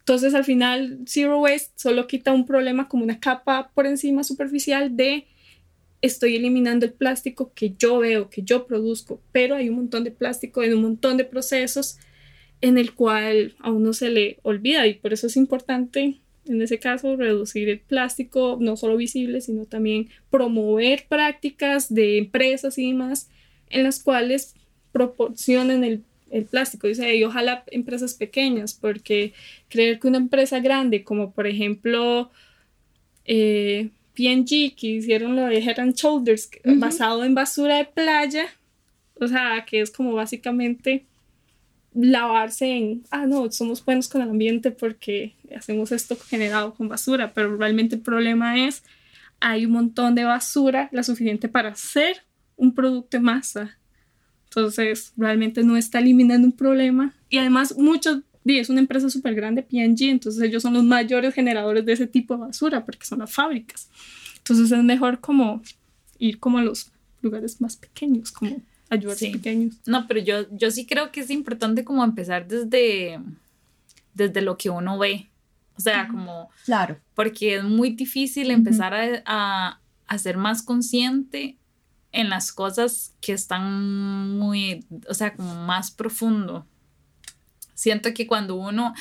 Entonces, 0.00 0.34
al 0.34 0.44
final, 0.44 0.98
Zero 1.06 1.40
Waste 1.40 1.72
solo 1.76 2.06
quita 2.06 2.32
un 2.32 2.46
problema 2.46 2.88
como 2.88 3.04
una 3.04 3.20
capa 3.20 3.70
por 3.74 3.86
encima 3.86 4.24
superficial 4.24 4.96
de 4.96 5.28
estoy 6.02 6.36
eliminando 6.36 6.86
el 6.86 6.92
plástico 6.92 7.52
que 7.54 7.74
yo 7.78 7.98
veo, 7.98 8.30
que 8.30 8.42
yo 8.42 8.66
produzco, 8.66 9.20
pero 9.32 9.56
hay 9.56 9.68
un 9.68 9.76
montón 9.76 10.04
de 10.04 10.10
plástico 10.10 10.62
en 10.62 10.74
un 10.74 10.82
montón 10.82 11.16
de 11.16 11.24
procesos 11.24 11.98
en 12.60 12.78
el 12.78 12.94
cual 12.94 13.54
a 13.58 13.70
uno 13.70 13.92
se 13.92 14.10
le 14.10 14.38
olvida 14.42 14.86
y 14.86 14.94
por 14.94 15.12
eso 15.12 15.26
es 15.26 15.36
importante 15.36 16.20
en 16.46 16.62
ese 16.62 16.78
caso 16.78 17.16
reducir 17.16 17.68
el 17.68 17.80
plástico, 17.80 18.58
no 18.60 18.76
solo 18.76 18.96
visible, 18.96 19.40
sino 19.40 19.66
también 19.66 20.08
promover 20.30 21.06
prácticas 21.08 21.92
de 21.92 22.18
empresas 22.18 22.78
y 22.78 22.88
demás 22.88 23.28
en 23.68 23.84
las 23.84 24.02
cuales 24.02 24.54
proporcionen 24.90 25.84
el, 25.84 26.02
el 26.30 26.46
plástico. 26.46 26.86
Dice, 26.86 27.14
y 27.14 27.22
ojalá 27.24 27.64
empresas 27.70 28.14
pequeñas, 28.14 28.74
porque 28.74 29.32
creer 29.68 30.00
que 30.00 30.08
una 30.08 30.18
empresa 30.18 30.60
grande, 30.60 31.04
como 31.04 31.32
por 31.32 31.46
ejemplo, 31.46 32.30
eh, 33.26 33.90
PNG 34.20 34.74
que 34.76 34.86
hicieron 34.86 35.34
lo 35.34 35.46
de 35.46 35.58
Head 35.58 35.80
and 35.80 35.94
Shoulders 35.94 36.50
basado 36.76 37.24
en 37.24 37.34
basura 37.34 37.76
de 37.76 37.86
playa, 37.86 38.44
o 39.14 39.26
sea, 39.26 39.64
que 39.66 39.80
es 39.80 39.90
como 39.90 40.12
básicamente 40.12 41.06
lavarse 41.94 42.66
en, 42.66 43.02
ah, 43.10 43.26
no, 43.26 43.50
somos 43.50 43.82
buenos 43.82 44.08
con 44.08 44.20
el 44.20 44.28
ambiente 44.28 44.70
porque 44.70 45.34
hacemos 45.56 45.90
esto 45.90 46.16
generado 46.16 46.74
con 46.74 46.88
basura, 46.88 47.32
pero 47.32 47.56
realmente 47.56 47.96
el 47.96 48.02
problema 48.02 48.66
es, 48.66 48.82
hay 49.40 49.64
un 49.64 49.72
montón 49.72 50.14
de 50.14 50.24
basura, 50.24 50.90
la 50.92 51.02
suficiente 51.02 51.48
para 51.48 51.70
hacer 51.70 52.22
un 52.56 52.74
producto 52.74 53.16
de 53.16 53.22
masa. 53.22 53.78
Entonces, 54.44 55.14
realmente 55.16 55.62
no 55.62 55.78
está 55.78 56.00
eliminando 56.00 56.46
un 56.46 56.52
problema. 56.52 57.14
Y 57.30 57.38
además, 57.38 57.74
muchos 57.78 58.18
es 58.44 58.70
una 58.70 58.80
empresa 58.80 59.10
súper 59.10 59.34
grande, 59.34 59.62
P&G, 59.62 60.10
entonces 60.10 60.42
ellos 60.42 60.62
son 60.62 60.74
los 60.74 60.84
mayores 60.84 61.34
generadores 61.34 61.84
de 61.84 61.92
ese 61.92 62.06
tipo 62.06 62.34
de 62.34 62.40
basura 62.40 62.84
porque 62.84 63.06
son 63.06 63.20
las 63.20 63.32
fábricas. 63.32 63.88
Entonces 64.38 64.72
es 64.72 64.84
mejor 64.84 65.20
como 65.20 65.62
ir 66.18 66.38
como 66.38 66.58
a 66.58 66.62
los 66.62 66.90
lugares 67.22 67.60
más 67.60 67.76
pequeños, 67.76 68.32
como 68.32 68.60
ayudar 68.88 69.16
a 69.16 69.32
pequeños. 69.32 69.76
No, 69.86 70.06
pero 70.06 70.20
yo, 70.20 70.46
yo 70.50 70.70
sí 70.70 70.86
creo 70.86 71.12
que 71.12 71.20
es 71.20 71.30
importante 71.30 71.84
como 71.84 72.02
empezar 72.02 72.48
desde, 72.48 73.20
desde 74.14 74.40
lo 74.40 74.56
que 74.56 74.70
uno 74.70 74.98
ve. 74.98 75.30
O 75.76 75.80
sea, 75.80 76.08
como... 76.08 76.50
Claro. 76.66 76.98
Porque 77.14 77.56
es 77.56 77.64
muy 77.64 77.90
difícil 77.90 78.50
empezar 78.50 78.92
a, 78.92 79.22
a, 79.24 79.80
a 80.06 80.18
ser 80.18 80.36
más 80.36 80.62
consciente 80.62 81.56
en 82.12 82.28
las 82.28 82.52
cosas 82.52 83.14
que 83.20 83.32
están 83.32 84.38
muy, 84.38 84.84
o 85.08 85.14
sea, 85.14 85.34
como 85.34 85.54
más 85.64 85.90
profundo. 85.90 86.66
Siento 87.80 88.12
que 88.12 88.26
cuando 88.26 88.56
uno 88.56 88.92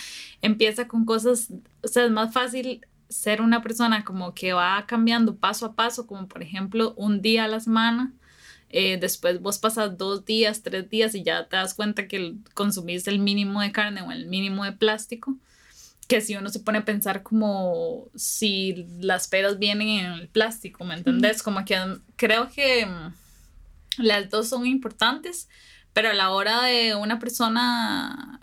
empieza 0.41 0.87
con 0.87 1.03
cosas, 1.03 1.49
o 1.83 1.87
sea, 1.89 2.05
es 2.05 2.11
más 2.11 2.31
fácil 2.31 2.79
ser 3.09 3.41
una 3.41 3.61
persona 3.61 4.05
como 4.05 4.33
que 4.33 4.53
va 4.53 4.85
cambiando 4.87 5.35
paso 5.35 5.65
a 5.65 5.75
paso, 5.75 6.07
como 6.07 6.29
por 6.29 6.41
ejemplo 6.41 6.93
un 6.95 7.21
día 7.21 7.43
a 7.43 7.49
la 7.49 7.59
semana. 7.59 8.13
Eh, 8.69 8.97
después 8.97 9.41
vos 9.41 9.57
pasas 9.57 9.97
dos 9.97 10.23
días, 10.23 10.61
tres 10.61 10.89
días 10.89 11.13
y 11.13 11.23
ya 11.23 11.45
te 11.49 11.57
das 11.57 11.73
cuenta 11.73 12.07
que 12.07 12.35
consumís 12.53 13.05
el 13.09 13.19
mínimo 13.19 13.59
de 13.59 13.73
carne 13.73 14.01
o 14.01 14.13
el 14.13 14.27
mínimo 14.27 14.63
de 14.63 14.71
plástico. 14.71 15.35
Que 16.07 16.21
si 16.21 16.37
uno 16.37 16.47
se 16.47 16.61
pone 16.61 16.77
a 16.77 16.85
pensar 16.85 17.21
como 17.21 18.05
si 18.15 18.87
las 19.01 19.27
peras 19.27 19.59
vienen 19.59 19.89
en 19.89 20.05
el 20.13 20.29
plástico, 20.29 20.85
¿me 20.85 20.93
entendés? 20.93 21.43
Como 21.43 21.65
que 21.65 21.75
creo 22.15 22.47
que 22.49 22.85
mm, 22.85 23.13
las 24.03 24.29
dos 24.29 24.47
son 24.47 24.65
importantes, 24.65 25.49
pero 25.91 26.11
a 26.11 26.13
la 26.13 26.29
hora 26.29 26.63
de 26.63 26.95
una 26.95 27.19
persona 27.19 28.39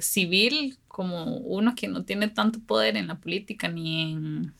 civil 0.00 0.78
como 0.86 1.36
uno 1.36 1.74
que 1.74 1.88
no 1.88 2.04
tiene 2.04 2.28
tanto 2.28 2.60
poder 2.60 2.96
en 2.96 3.06
la 3.06 3.20
política 3.20 3.68
ni 3.68 4.12
en, 4.12 4.52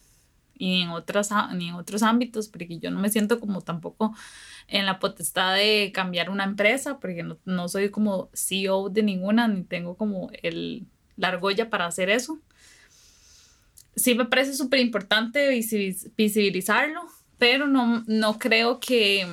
en, 0.59 0.89
otras, 0.91 1.31
ni 1.55 1.69
en 1.69 1.75
otros 1.75 2.03
ámbitos, 2.03 2.49
porque 2.49 2.79
yo 2.79 2.91
no 2.91 3.01
me 3.01 3.11
siento 3.11 3.41
como 3.41 3.61
tampoco 3.61 4.15
en 4.69 4.87
la 4.87 4.99
potestad 4.99 5.55
de 5.55 5.91
cambiar 5.95 6.31
una 6.31 6.45
empresa, 6.45 6.99
porque 7.01 7.23
no, 7.23 7.39
no 7.45 7.69
soy 7.69 7.91
como 7.91 8.31
CEO 8.35 8.89
de 8.89 9.03
ninguna, 9.03 9.49
ni 9.49 9.63
tengo 9.65 9.97
como 9.97 10.31
el, 10.43 10.87
la 11.17 11.29
argolla 11.29 11.71
para 11.71 11.87
hacer 11.87 12.11
eso. 12.11 12.39
Sí 13.97 14.15
me 14.15 14.27
parece 14.27 14.55
súper 14.55 14.79
importante 14.79 15.49
visibilizarlo, 15.49 17.03
pero 17.39 17.67
no, 17.67 18.05
no 18.07 18.39
creo 18.39 18.79
que, 18.79 19.27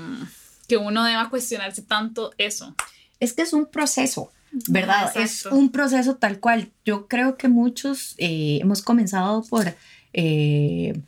que 0.68 0.78
uno 0.78 1.04
deba 1.04 1.30
cuestionarse 1.30 1.82
tanto 1.82 2.32
eso. 2.38 2.76
Es 3.20 3.34
que 3.34 3.44
es 3.44 3.54
un 3.54 3.68
proceso. 3.68 4.32
¿Verdad? 4.68 5.12
es 5.16 5.46
un 5.46 5.70
proceso 5.72 6.16
tal 6.16 6.40
cual. 6.40 6.72
Yo 6.84 7.08
creo 7.08 7.38
que 7.38 7.48
muchos 7.48 8.16
eh, 8.18 8.60
hemos 8.62 8.82
comenzado 8.82 9.44
por 9.44 9.76
eh, 10.14 11.00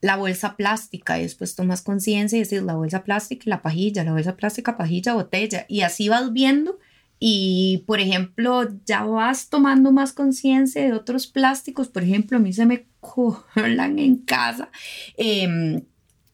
la 0.00 0.16
bolsa 0.16 0.56
plástica 0.56 1.18
y 1.18 1.22
después 1.22 1.54
tomas 1.54 1.82
conciencia 1.82 2.36
y 2.36 2.42
dices 2.42 2.62
la 2.62 2.74
bolsa 2.74 3.04
plástica, 3.04 3.44
la 3.46 3.62
pajilla, 3.62 4.04
la 4.04 4.12
bolsa 4.12 4.36
plástica, 4.36 4.76
pajilla, 4.76 5.14
botella. 5.14 5.64
Y 5.68 5.82
así 5.82 6.08
vas 6.08 6.32
viendo 6.32 6.78
y, 7.24 7.84
por 7.86 8.00
ejemplo, 8.00 8.68
ya 8.84 9.04
vas 9.04 9.48
tomando 9.48 9.92
más 9.92 10.12
conciencia 10.12 10.82
de 10.82 10.92
otros 10.92 11.28
plásticos. 11.28 11.86
Por 11.86 12.02
ejemplo, 12.02 12.36
a 12.36 12.40
mí 12.40 12.52
se 12.52 12.66
me 12.66 12.86
colan 13.00 14.00
en 14.00 14.16
casa 14.16 14.70
em, 15.16 15.82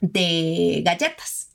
de 0.01 0.83
galletas. 0.85 1.48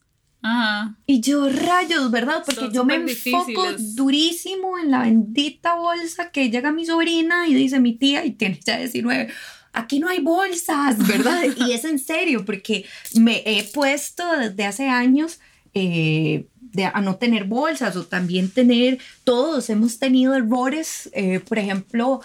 Ajá. 0.44 0.98
Y 1.06 1.22
yo 1.22 1.50
rayos, 1.50 2.12
¿verdad? 2.12 2.44
Porque 2.46 2.66
Son 2.66 2.74
yo 2.74 2.84
me 2.84 2.96
enfoco 2.96 3.46
difíciles. 3.46 3.96
durísimo 3.96 4.78
en 4.78 4.92
la 4.92 5.00
bendita 5.04 5.76
bolsa 5.76 6.32
que 6.32 6.50
llega 6.50 6.74
mi 6.74 6.86
sobrina 6.86 7.48
y 7.48 7.54
dice 7.54 7.80
mi 7.80 7.94
tía 7.94 8.26
y 8.26 8.32
tiene 8.32 8.60
ya 8.64 8.78
19. 8.78 9.30
Aquí 9.72 10.00
no 10.00 10.10
hay 10.10 10.20
bolsas, 10.20 10.98
¿verdad? 11.08 11.44
y 11.66 11.72
es 11.72 11.86
en 11.86 11.98
serio, 11.98 12.44
porque 12.46 12.86
me 13.16 13.42
he 13.46 13.64
puesto 13.64 14.24
desde 14.38 14.66
hace 14.66 14.90
años 14.90 15.40
eh, 15.74 16.46
de, 16.60 16.86
a 16.86 17.00
no 17.00 17.16
tener 17.16 17.46
bolsas 17.46 17.96
o 17.96 18.06
también 18.06 18.52
tener, 18.52 19.00
todos 19.24 19.70
hemos 19.70 19.98
tenido 19.98 20.36
errores, 20.36 21.10
eh, 21.14 21.40
por 21.40 21.58
ejemplo, 21.58 22.22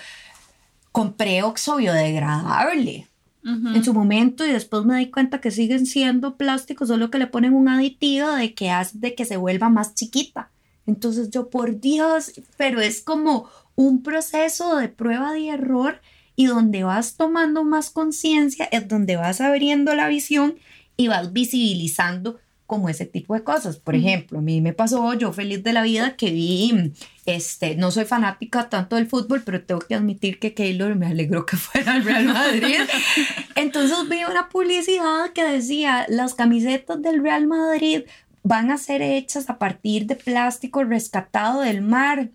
compré 0.90 1.44
oxo 1.44 1.76
biodegradable 1.76 3.06
En 3.44 3.82
su 3.82 3.94
momento 3.94 4.44
y 4.44 4.52
después 4.52 4.84
me 4.84 4.98
di 4.98 5.10
cuenta 5.10 5.40
que 5.40 5.50
siguen 5.50 5.86
siendo 5.86 6.36
plásticos, 6.36 6.88
solo 6.88 7.10
que 7.10 7.18
le 7.18 7.28
ponen 7.28 7.54
un 7.54 7.68
aditivo 7.68 8.30
de 8.32 8.52
que 8.52 8.70
hace 8.70 8.98
de 8.98 9.14
que 9.14 9.24
se 9.24 9.38
vuelva 9.38 9.70
más 9.70 9.94
chiquita. 9.94 10.50
Entonces 10.86 11.30
yo, 11.30 11.48
por 11.48 11.80
Dios, 11.80 12.32
pero 12.56 12.80
es 12.80 13.00
como 13.00 13.48
un 13.74 14.02
proceso 14.02 14.76
de 14.76 14.88
prueba 14.88 15.38
y 15.38 15.48
error 15.48 16.00
y 16.34 16.46
donde 16.46 16.82
vas 16.84 17.16
tomando 17.16 17.64
más 17.64 17.90
conciencia 17.90 18.66
es 18.66 18.86
donde 18.88 19.16
vas 19.16 19.40
abriendo 19.40 19.94
la 19.94 20.08
visión 20.08 20.56
y 20.96 21.08
vas 21.08 21.32
visibilizando 21.32 22.38
como 22.68 22.88
ese 22.90 23.06
tipo 23.06 23.32
de 23.34 23.42
cosas. 23.42 23.78
Por 23.78 23.96
ejemplo, 23.96 24.38
a 24.38 24.42
mí 24.42 24.60
me 24.60 24.72
pasó, 24.74 25.14
yo 25.14 25.32
feliz 25.32 25.64
de 25.64 25.72
la 25.72 25.82
vida 25.82 26.16
que 26.16 26.30
vi, 26.30 26.92
este, 27.24 27.74
no 27.76 27.90
soy 27.90 28.04
fanática 28.04 28.68
tanto 28.68 28.96
del 28.96 29.06
fútbol, 29.08 29.42
pero 29.42 29.62
tengo 29.64 29.80
que 29.80 29.94
admitir 29.94 30.38
que 30.38 30.52
Keylor 30.54 30.94
me 30.94 31.06
alegró 31.06 31.46
que 31.46 31.56
fuera 31.56 31.94
al 31.94 32.04
Real 32.04 32.26
Madrid. 32.26 32.76
Entonces 33.56 33.96
vi 34.08 34.18
una 34.30 34.48
publicidad 34.50 35.30
que 35.34 35.44
decía, 35.44 36.04
las 36.08 36.34
camisetas 36.34 37.00
del 37.02 37.22
Real 37.22 37.46
Madrid 37.46 38.02
van 38.42 38.70
a 38.70 38.76
ser 38.78 39.00
hechas 39.02 39.48
a 39.50 39.58
partir 39.58 40.06
de 40.06 40.14
plástico 40.16 40.84
rescatado 40.84 41.62
del 41.62 41.80
mar. 41.82 42.28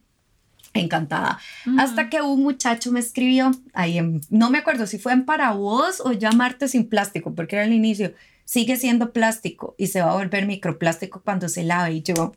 Encantada. 0.76 1.40
Hasta 1.78 2.10
que 2.10 2.22
un 2.24 2.42
muchacho 2.42 2.92
me 2.92 3.00
escribió, 3.00 3.52
ahí 3.74 4.00
en- 4.00 4.22
no 4.32 4.50
me 4.50 4.58
acuerdo 4.58 4.88
si 4.88 4.98
fue 4.98 5.14
en 5.14 5.24
Para 5.26 5.52
Vos 5.52 6.02
o 6.04 6.12
ya 6.14 6.32
Martes 6.32 6.72
sin 6.72 6.90
plástico, 6.90 7.36
porque 7.36 7.56
era 7.58 7.66
el 7.66 7.74
inicio, 7.74 8.14
sigue 8.46 8.78
siendo 8.78 9.14
plástico 9.14 9.76
y 9.78 9.88
se 9.88 10.02
va 10.02 10.12
a 10.12 10.16
volver 10.16 10.46
microplástico 10.46 11.22
cuando 11.24 11.50
se 11.50 11.64
lave. 11.64 11.94
Y 11.94 12.02
yo, 12.04 12.34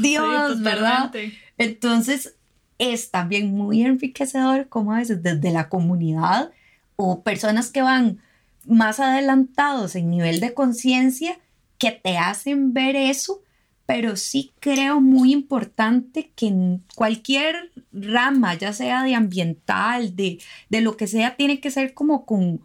Dios, 0.00 0.56
Sí, 0.56 0.62
¿verdad? 0.62 1.12
Entonces, 1.58 2.34
es 2.78 3.10
también 3.10 3.54
muy 3.54 3.82
enriquecedor 3.82 4.68
como 4.68 4.92
a 4.92 4.98
veces 4.98 5.22
desde 5.22 5.50
la 5.52 5.68
comunidad 5.68 6.50
o 6.96 7.22
personas 7.22 7.70
que 7.70 7.82
van 7.82 8.20
más 8.66 9.00
adelantados 9.00 9.94
en 9.94 10.10
nivel 10.10 10.40
de 10.40 10.54
conciencia 10.54 11.38
que 11.78 11.92
te 11.92 12.16
hacen 12.16 12.72
ver 12.72 12.96
eso, 12.96 13.42
pero 13.86 14.16
sí 14.16 14.52
creo 14.60 15.00
muy 15.00 15.32
importante 15.32 16.32
que 16.34 16.46
en 16.46 16.82
cualquier 16.94 17.72
rama, 17.92 18.54
ya 18.54 18.72
sea 18.72 19.02
de 19.02 19.14
ambiental, 19.14 20.16
de, 20.16 20.38
de 20.70 20.80
lo 20.80 20.96
que 20.96 21.06
sea, 21.06 21.36
tiene 21.36 21.60
que 21.60 21.70
ser 21.70 21.92
como 21.92 22.24
con, 22.24 22.62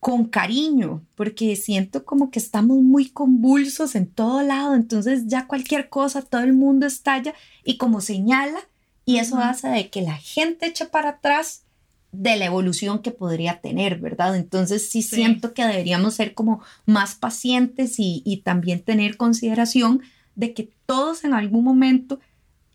con 0.00 0.26
cariño, 0.26 1.02
porque 1.16 1.56
siento 1.56 2.04
como 2.04 2.30
que 2.30 2.38
estamos 2.38 2.78
muy 2.78 3.10
convulsos 3.10 3.94
en 3.96 4.06
todo 4.06 4.42
lado, 4.42 4.74
entonces 4.74 5.26
ya 5.26 5.46
cualquier 5.48 5.88
cosa, 5.88 6.22
todo 6.22 6.42
el 6.42 6.52
mundo 6.52 6.86
estalla 6.86 7.34
y 7.64 7.76
como 7.78 8.00
señala, 8.00 8.60
y 9.04 9.16
eso 9.18 9.38
hace 9.38 9.68
de 9.68 9.90
que 9.90 10.02
la 10.02 10.14
gente 10.16 10.66
eche 10.66 10.84
para 10.86 11.10
atrás 11.10 11.62
de 12.12 12.36
la 12.36 12.44
evolución 12.46 13.00
que 13.00 13.10
podría 13.10 13.60
tener, 13.60 13.98
¿verdad? 13.98 14.36
Entonces 14.36 14.88
sí, 14.90 15.02
Sí. 15.02 15.16
siento 15.16 15.52
que 15.52 15.64
deberíamos 15.66 16.14
ser 16.14 16.32
como 16.34 16.62
más 16.86 17.14
pacientes 17.16 17.98
y, 17.98 18.22
y 18.24 18.38
también 18.38 18.80
tener 18.82 19.16
consideración 19.16 20.02
de 20.36 20.54
que 20.54 20.70
todos 20.86 21.24
en 21.24 21.34
algún 21.34 21.64
momento 21.64 22.20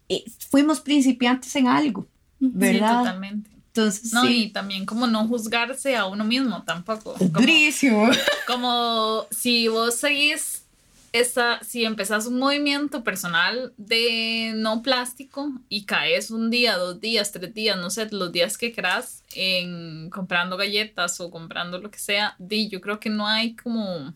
eh, 0.10 0.24
fuimos 0.50 0.82
principiantes 0.82 1.56
en 1.56 1.68
algo, 1.68 2.08
¿verdad? 2.40 2.90
Sí, 2.90 2.98
totalmente. 2.98 3.50
Entonces 3.76 4.14
No, 4.14 4.30
y 4.30 4.50
también 4.50 4.86
como 4.86 5.08
no 5.08 5.28
juzgarse 5.28 5.96
a 5.96 6.06
uno 6.06 6.24
mismo 6.24 6.62
tampoco. 6.64 7.14
Como, 7.14 7.40
durísimo. 7.40 8.08
como 8.48 9.26
si 9.32 9.68
vos 9.68 9.96
seguís 9.96 10.64
esa, 11.12 11.60
si 11.64 11.84
empezás 11.84 12.28
un 12.28 12.38
movimiento 12.38 13.04
personal 13.04 13.74
de 13.78 14.54
no 14.56 14.84
plástico 14.84 15.52
y 15.70 15.86
caes 15.86 16.30
un 16.30 16.52
día, 16.52 16.78
dos 16.78 17.00
días, 17.02 17.32
tres 17.32 17.52
días, 17.54 17.78
no 17.78 17.90
sé, 17.90 18.08
los 18.12 18.32
días 18.32 18.60
que 18.60 18.72
querás 18.72 19.24
en 19.34 20.12
comprando 20.12 20.56
galletas 20.56 21.20
o 21.20 21.32
comprando 21.32 21.80
lo 21.80 21.90
que 21.90 22.00
sea, 22.00 22.36
di, 22.38 22.70
yo 22.70 22.80
creo 22.80 23.00
que 23.00 23.10
no 23.10 23.28
hay 23.28 23.56
como 23.56 24.14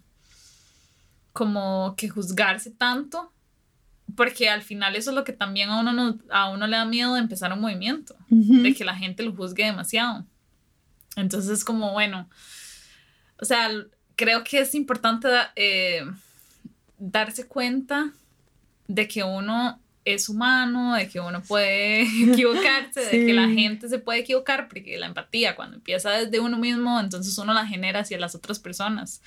como 1.34 1.94
que 1.98 2.10
juzgarse 2.10 2.72
tanto 2.72 3.32
porque 4.16 4.50
al 4.50 4.62
final 4.62 4.96
eso 4.96 5.12
es 5.12 5.16
lo 5.16 5.24
que 5.24 5.34
también 5.34 5.70
a 5.70 5.80
uno, 5.80 5.94
no- 5.94 6.18
a 6.30 6.50
uno 6.50 6.66
le 6.68 6.78
da 6.78 6.86
miedo 6.86 7.14
de 7.14 7.20
empezar 7.20 7.52
un 7.54 7.62
movimiento 7.62 8.16
de 8.64 8.74
que 8.74 8.86
la 8.86 8.96
gente 8.96 9.24
lo 9.24 9.36
juzgue 9.36 9.66
demasiado. 9.66 10.26
Entonces 11.16 11.52
es 11.52 11.66
como, 11.66 11.92
bueno, 11.94 12.30
o 13.40 13.46
sea, 13.46 13.70
creo 14.16 14.44
que 14.44 14.60
es 14.60 14.74
importante 14.76 15.28
eh, 15.56 16.04
darse 16.98 17.48
cuenta 17.48 18.12
de 18.88 19.08
que 19.08 19.24
uno 19.24 19.80
es 20.06 20.30
humano, 20.30 20.96
de 20.96 21.10
que 21.10 21.20
uno 21.20 21.42
puede 21.44 22.02
equivocarse, 22.32 23.02
de 23.02 23.26
que 23.26 23.34
la 23.34 23.50
gente 23.50 23.90
se 23.90 24.00
puede 24.00 24.20
equivocar, 24.20 24.68
porque 24.70 24.98
la 24.98 25.08
empatía 25.08 25.56
cuando 25.56 25.76
empieza 25.78 26.12
desde 26.12 26.40
uno 26.40 26.58
mismo, 26.58 27.00
entonces 27.00 27.38
uno 27.38 27.54
la 27.54 27.68
genera 27.68 28.00
hacia 28.00 28.18
las 28.18 28.34
otras 28.34 28.60
personas. 28.60 29.22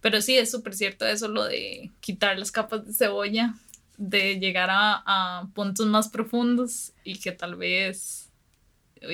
Pero 0.00 0.22
sí, 0.22 0.36
es 0.38 0.50
súper 0.50 0.74
cierto 0.74 1.04
eso, 1.06 1.28
lo 1.28 1.44
de 1.44 1.90
quitar 2.00 2.38
las 2.38 2.50
capas 2.52 2.86
de 2.86 2.92
cebolla, 2.94 3.54
de 3.98 4.38
llegar 4.38 4.70
a, 4.70 5.02
a 5.04 5.48
puntos 5.54 5.86
más 5.86 6.08
profundos 6.08 6.92
y 7.04 7.18
que 7.18 7.32
tal 7.32 7.56
vez 7.56 8.30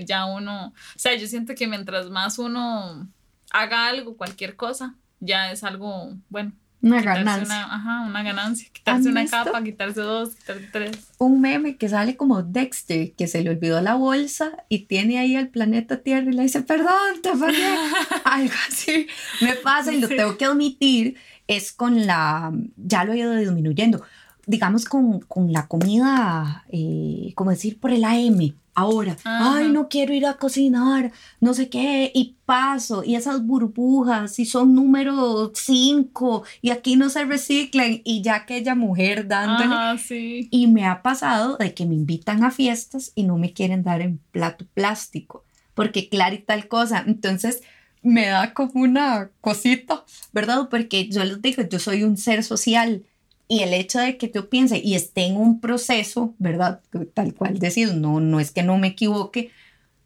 ya 0.07 0.25
uno, 0.27 0.69
o 0.69 0.99
sea, 0.99 1.15
yo 1.15 1.27
siento 1.27 1.55
que 1.55 1.67
mientras 1.67 2.09
más 2.11 2.39
uno 2.39 3.09
haga 3.51 3.89
algo, 3.89 4.17
cualquier 4.17 4.57
cosa, 4.57 4.95
ya 5.21 5.51
es 5.53 5.63
algo, 5.65 6.15
bueno, 6.31 6.53
Una 6.81 7.03
ganancia. 7.03 7.45
una, 7.47 7.75
ajá, 7.75 8.01
una 8.07 8.23
ganancia, 8.23 8.69
quitarse 8.73 9.09
¿Han 9.09 9.13
una 9.13 9.23
visto? 9.23 9.37
capa, 9.45 9.63
quitarse 9.63 10.01
dos, 10.01 10.35
quitarse 10.37 10.69
tres. 10.73 11.09
Un 11.19 11.41
meme 11.41 11.77
que 11.77 11.89
sale 11.89 12.17
como 12.17 12.43
Dexter, 12.43 13.13
que 13.15 13.27
se 13.27 13.43
le 13.43 13.51
olvidó 13.51 13.81
la 13.83 13.95
bolsa 13.95 14.53
y 14.69 14.81
tiene 14.87 15.19
ahí 15.19 15.37
al 15.37 15.49
planeta 15.49 16.03
Tierra 16.03 16.31
y 16.31 16.35
le 16.35 16.43
dice, 16.43 16.63
perdón, 16.63 17.23
te 17.23 17.35
fallé. 17.37 17.75
Algo 18.25 18.55
así 18.69 19.07
me 19.41 19.55
pasa 19.57 19.93
y 19.93 20.01
lo 20.01 20.09
tengo 20.09 20.37
que 20.39 20.45
admitir, 20.47 21.17
es 21.47 21.73
con 21.73 22.07
la, 22.07 22.53
ya 22.77 23.05
lo 23.05 23.13
he 23.13 23.19
ido 23.19 23.35
disminuyendo, 23.35 24.03
digamos 24.47 24.85
con, 24.85 25.21
con 25.21 25.53
la 25.53 25.67
comida, 25.67 26.65
eh, 26.69 27.33
como 27.35 27.51
decir, 27.51 27.79
por 27.79 27.91
el 27.91 28.05
AM. 28.05 28.55
Ahora, 28.77 29.17
Ajá. 29.23 29.59
ay, 29.59 29.69
no 29.71 29.89
quiero 29.89 30.13
ir 30.15 30.27
a 30.27 30.37
cocinar, 30.37 31.13
no 31.41 31.55
sé 31.55 31.69
qué, 31.69 32.11
y 32.13 32.35
paso, 32.45 33.05
y 33.05 33.15
esas 33.15 33.47
burbujas, 33.47 34.37
y 34.41 34.47
son 34.47 34.75
número 34.75 35.53
5, 35.55 36.43
y 36.61 36.71
aquí 36.71 36.97
no 36.97 37.09
se 37.09 37.25
reciclan, 37.25 38.01
y 38.03 38.23
ya 38.23 38.35
aquella 38.35 38.75
mujer 38.75 39.29
dándole. 39.29 39.73
Ajá, 39.73 39.99
sí. 39.99 40.49
Y 40.51 40.67
me 40.67 40.87
ha 40.87 41.03
pasado 41.03 41.57
de 41.57 41.73
que 41.73 41.87
me 41.87 41.95
invitan 41.95 42.43
a 42.43 42.51
fiestas 42.51 43.13
y 43.15 43.23
no 43.23 43.39
me 43.39 43.53
quieren 43.53 43.85
dar 43.85 44.01
en 44.01 44.19
plato 44.33 44.67
plástico, 44.75 45.45
porque 45.75 46.09
claro 46.09 46.35
y 46.35 46.39
tal 46.39 46.67
cosa. 46.67 47.05
Entonces 47.07 47.63
me 48.03 48.27
da 48.27 48.55
como 48.55 48.83
una 48.83 49.31
cosita, 49.41 50.05
¿verdad? 50.33 50.69
Porque 50.69 51.09
yo 51.09 51.23
les 51.23 51.41
digo, 51.41 51.63
yo 51.63 51.79
soy 51.79 52.03
un 52.03 52.17
ser 52.17 52.43
social 52.43 53.05
y 53.47 53.61
el 53.61 53.75
hecho 53.75 53.99
de 53.99 54.17
que 54.17 54.31
yo 54.35 54.49
piense 54.49 54.81
y 54.83 54.95
esté 54.95 55.27
en 55.27 55.37
un 55.37 55.61
proceso, 55.61 56.35
¿verdad? 56.39 56.81
Tal 57.13 57.35
cual 57.35 57.59
decir, 57.59 57.95
no, 57.95 58.21
no 58.21 58.41
es 58.41 58.51
que 58.51 58.63
no 58.63 58.79
me 58.79 58.89
equivoque, 58.89 59.51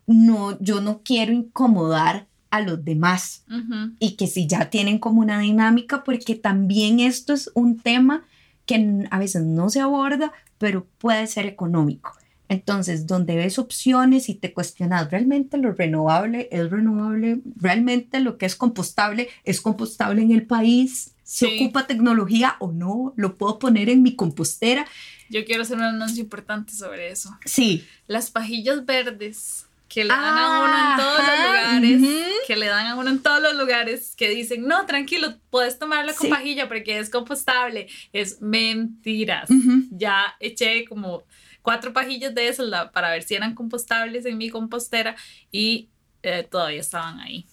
no, 0.06 0.58
yo 0.60 0.80
no 0.80 1.02
quiero 1.02 1.32
incomodar 1.32 2.26
a 2.50 2.60
los 2.60 2.84
demás 2.84 3.44
Ujú. 3.48 3.92
y 3.98 4.16
que 4.16 4.26
si 4.26 4.46
ya 4.46 4.70
tienen 4.70 4.98
como 4.98 5.20
una 5.20 5.38
dinámica, 5.38 6.02
porque 6.02 6.34
también 6.34 6.98
esto 6.98 7.32
es 7.32 7.50
un 7.54 7.78
tema 7.78 8.24
que 8.66 9.06
a 9.10 9.18
veces 9.18 9.42
no 9.44 9.70
se 9.70 9.80
aborda, 9.80 10.32
pero 10.58 10.86
puede 10.98 11.26
ser 11.26 11.46
económico. 11.46 12.12
Entonces, 12.48 13.06
donde 13.06 13.36
ves 13.36 13.58
opciones 13.58 14.28
y 14.30 14.34
te 14.34 14.54
cuestionas, 14.54 15.10
¿realmente 15.10 15.58
lo 15.58 15.72
renovable 15.72 16.48
es 16.50 16.70
renovable? 16.70 17.40
¿Realmente 17.56 18.20
lo 18.20 18.38
que 18.38 18.46
es 18.46 18.56
compostable 18.56 19.28
es 19.44 19.60
compostable 19.60 20.22
en 20.22 20.32
el 20.32 20.46
país? 20.46 21.14
¿Se 21.30 21.46
Sí. 21.46 21.56
ocupa 21.60 21.86
tecnología 21.86 22.56
o 22.58 22.72
no? 22.72 23.12
¿Lo 23.16 23.36
puedo 23.36 23.58
poner 23.58 23.90
en 23.90 24.02
mi 24.02 24.16
compostera? 24.16 24.86
Yo 25.28 25.44
quiero 25.44 25.60
hacer 25.62 25.76
un 25.76 25.82
anuncio 25.82 26.22
importante 26.22 26.72
sobre 26.72 27.10
eso. 27.10 27.36
Sí. 27.44 27.86
Las 28.06 28.30
pajillas 28.30 28.86
verdes 28.86 29.66
que 29.90 30.04
le 30.04 30.08
dan 30.08 30.38
a 30.38 30.60
uno 30.62 30.90
en 30.90 30.96
todos 30.96 31.20
Ajá, 31.20 31.36
los 31.36 31.82
lugares, 31.82 32.26
que 32.46 32.56
le 32.56 32.66
dan 32.66 32.86
a 32.86 32.94
uno 32.96 33.10
en 33.10 33.18
todos 33.22 33.42
los 33.42 33.54
lugares, 33.56 34.14
que 34.16 34.30
dicen, 34.30 34.66
no, 34.66 34.86
tranquilo, 34.86 35.34
puedes 35.50 35.78
tomarla 35.78 36.14
con 36.14 36.28
Sí. 36.28 36.30
pajilla 36.32 36.66
porque 36.66 36.98
es 36.98 37.10
compostable. 37.10 37.88
Es 38.14 38.40
mentiras. 38.40 39.50
Ya 39.90 40.34
eché 40.40 40.86
como 40.86 41.24
cuatro 41.60 41.92
pajillas 41.92 42.34
de 42.34 42.48
esas 42.48 42.70
para 42.92 43.10
ver 43.10 43.22
si 43.22 43.34
eran 43.34 43.54
compostables 43.54 44.24
en 44.24 44.38
mi 44.38 44.48
compostera 44.48 45.14
y 45.52 45.88
eh, 46.22 46.46
todavía 46.50 46.80
estaban 46.80 47.20
ahí. 47.20 47.44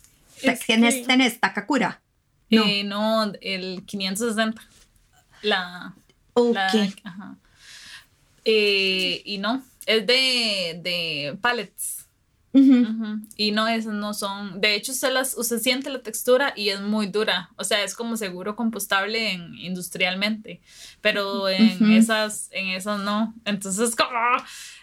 ¿Tienes, 0.66 1.06
¿Tenés 1.06 1.40
Takakura? 1.42 2.02
No. 2.50 2.64
Eh, 2.66 2.84
no, 2.84 3.34
el 3.42 3.84
560. 3.86 4.62
La. 5.42 5.94
Ok. 6.34 6.58
Eh, 8.46 9.22
y 9.26 9.38
no, 9.40 9.64
es 9.86 10.06
de, 10.06 10.80
de 10.84 11.38
pallets. 11.42 12.06
Y 13.36 13.52
no, 13.52 13.68
esas 13.68 13.94
no 13.94 14.14
son. 14.14 14.62
De 14.62 14.76
hecho, 14.76 14.94
usted, 14.94 15.12
las, 15.12 15.36
usted 15.38 15.60
siente 15.60 15.90
la 15.90 16.02
textura 16.02 16.54
y 16.56 16.70
es 16.70 16.80
muy 16.80 17.08
dura. 17.08 17.50
O 17.58 17.66
sea, 17.66 17.84
es 17.84 17.96
como 17.96 18.16
seguro 18.16 18.56
compostable 18.56 19.34
en, 19.34 19.56
industrialmente. 19.56 20.62
Pero 21.02 21.50
en 21.50 21.92
esas, 21.92 22.48
en 22.52 22.68
esas 22.68 23.02
no. 23.02 23.34
Entonces, 23.44 23.94
como 23.96 24.10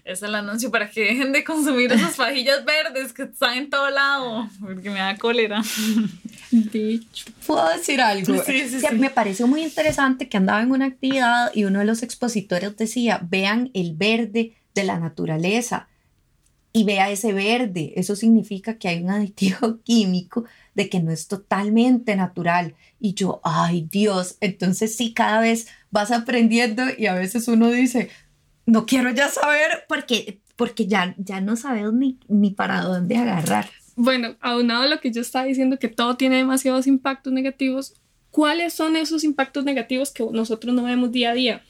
es 0.04 0.22
el 0.22 0.34
anuncio 0.34 0.70
para 0.70 0.90
que 0.90 1.02
dejen 1.02 1.32
de 1.32 1.44
consumir 1.44 1.92
esas 1.92 2.16
pajillas 2.16 2.64
verdes 2.66 3.12
que 3.12 3.22
están 3.24 3.58
en 3.58 3.70
todo 3.70 3.88
lado. 3.90 4.48
Porque 4.60 4.90
me 4.90 4.98
da 4.98 5.16
cólera. 5.16 5.62
Bicho. 6.50 7.26
¿Puedo 7.46 7.68
decir 7.68 8.00
algo? 8.00 8.42
Sí, 8.44 8.68
sí, 8.68 8.80
sí. 8.80 8.86
Me 8.94 9.10
pareció 9.10 9.46
muy 9.46 9.62
interesante 9.62 10.28
que 10.28 10.36
andaba 10.36 10.62
en 10.62 10.72
una 10.72 10.86
actividad 10.86 11.50
y 11.54 11.64
uno 11.64 11.78
de 11.78 11.84
los 11.84 12.02
expositores 12.02 12.76
decía: 12.76 13.20
vean 13.22 13.70
el 13.74 13.94
verde 13.94 14.54
de 14.74 14.84
la 14.84 14.98
naturaleza 14.98 15.88
y 16.72 16.84
vea 16.84 17.10
ese 17.10 17.32
verde. 17.32 17.92
Eso 17.96 18.16
significa 18.16 18.78
que 18.78 18.88
hay 18.88 19.02
un 19.02 19.10
aditivo 19.10 19.80
químico 19.84 20.44
de 20.74 20.88
que 20.88 21.00
no 21.00 21.12
es 21.12 21.28
totalmente 21.28 22.16
natural. 22.16 22.74
Y 22.98 23.14
yo, 23.14 23.40
ay 23.44 23.88
Dios, 23.90 24.36
entonces 24.40 24.96
sí, 24.96 25.12
cada 25.12 25.40
vez 25.40 25.68
vas 25.90 26.10
aprendiendo 26.10 26.84
y 26.96 27.06
a 27.06 27.14
veces 27.14 27.46
uno 27.48 27.70
dice, 27.70 28.08
no 28.66 28.86
quiero 28.86 29.10
ya 29.10 29.28
saber 29.28 29.84
porque, 29.88 30.40
porque 30.56 30.86
ya, 30.86 31.14
ya 31.18 31.40
no 31.40 31.56
sabes 31.56 31.92
ni, 31.92 32.18
ni 32.28 32.50
para 32.50 32.82
dónde 32.82 33.16
agarrar. 33.16 33.68
Bueno, 33.96 34.36
aunado 34.40 34.84
a 34.84 34.88
lo 34.88 35.00
que 35.00 35.12
yo 35.12 35.20
estaba 35.20 35.44
diciendo, 35.44 35.78
que 35.78 35.88
todo 35.88 36.16
tiene 36.16 36.36
demasiados 36.36 36.86
impactos 36.86 37.32
negativos, 37.32 37.94
¿cuáles 38.30 38.72
son 38.72 38.96
esos 38.96 39.24
impactos 39.24 39.64
negativos 39.64 40.10
que 40.10 40.24
nosotros 40.30 40.74
no 40.74 40.84
vemos 40.84 41.12
día 41.12 41.30
a 41.30 41.34
día? 41.34 41.62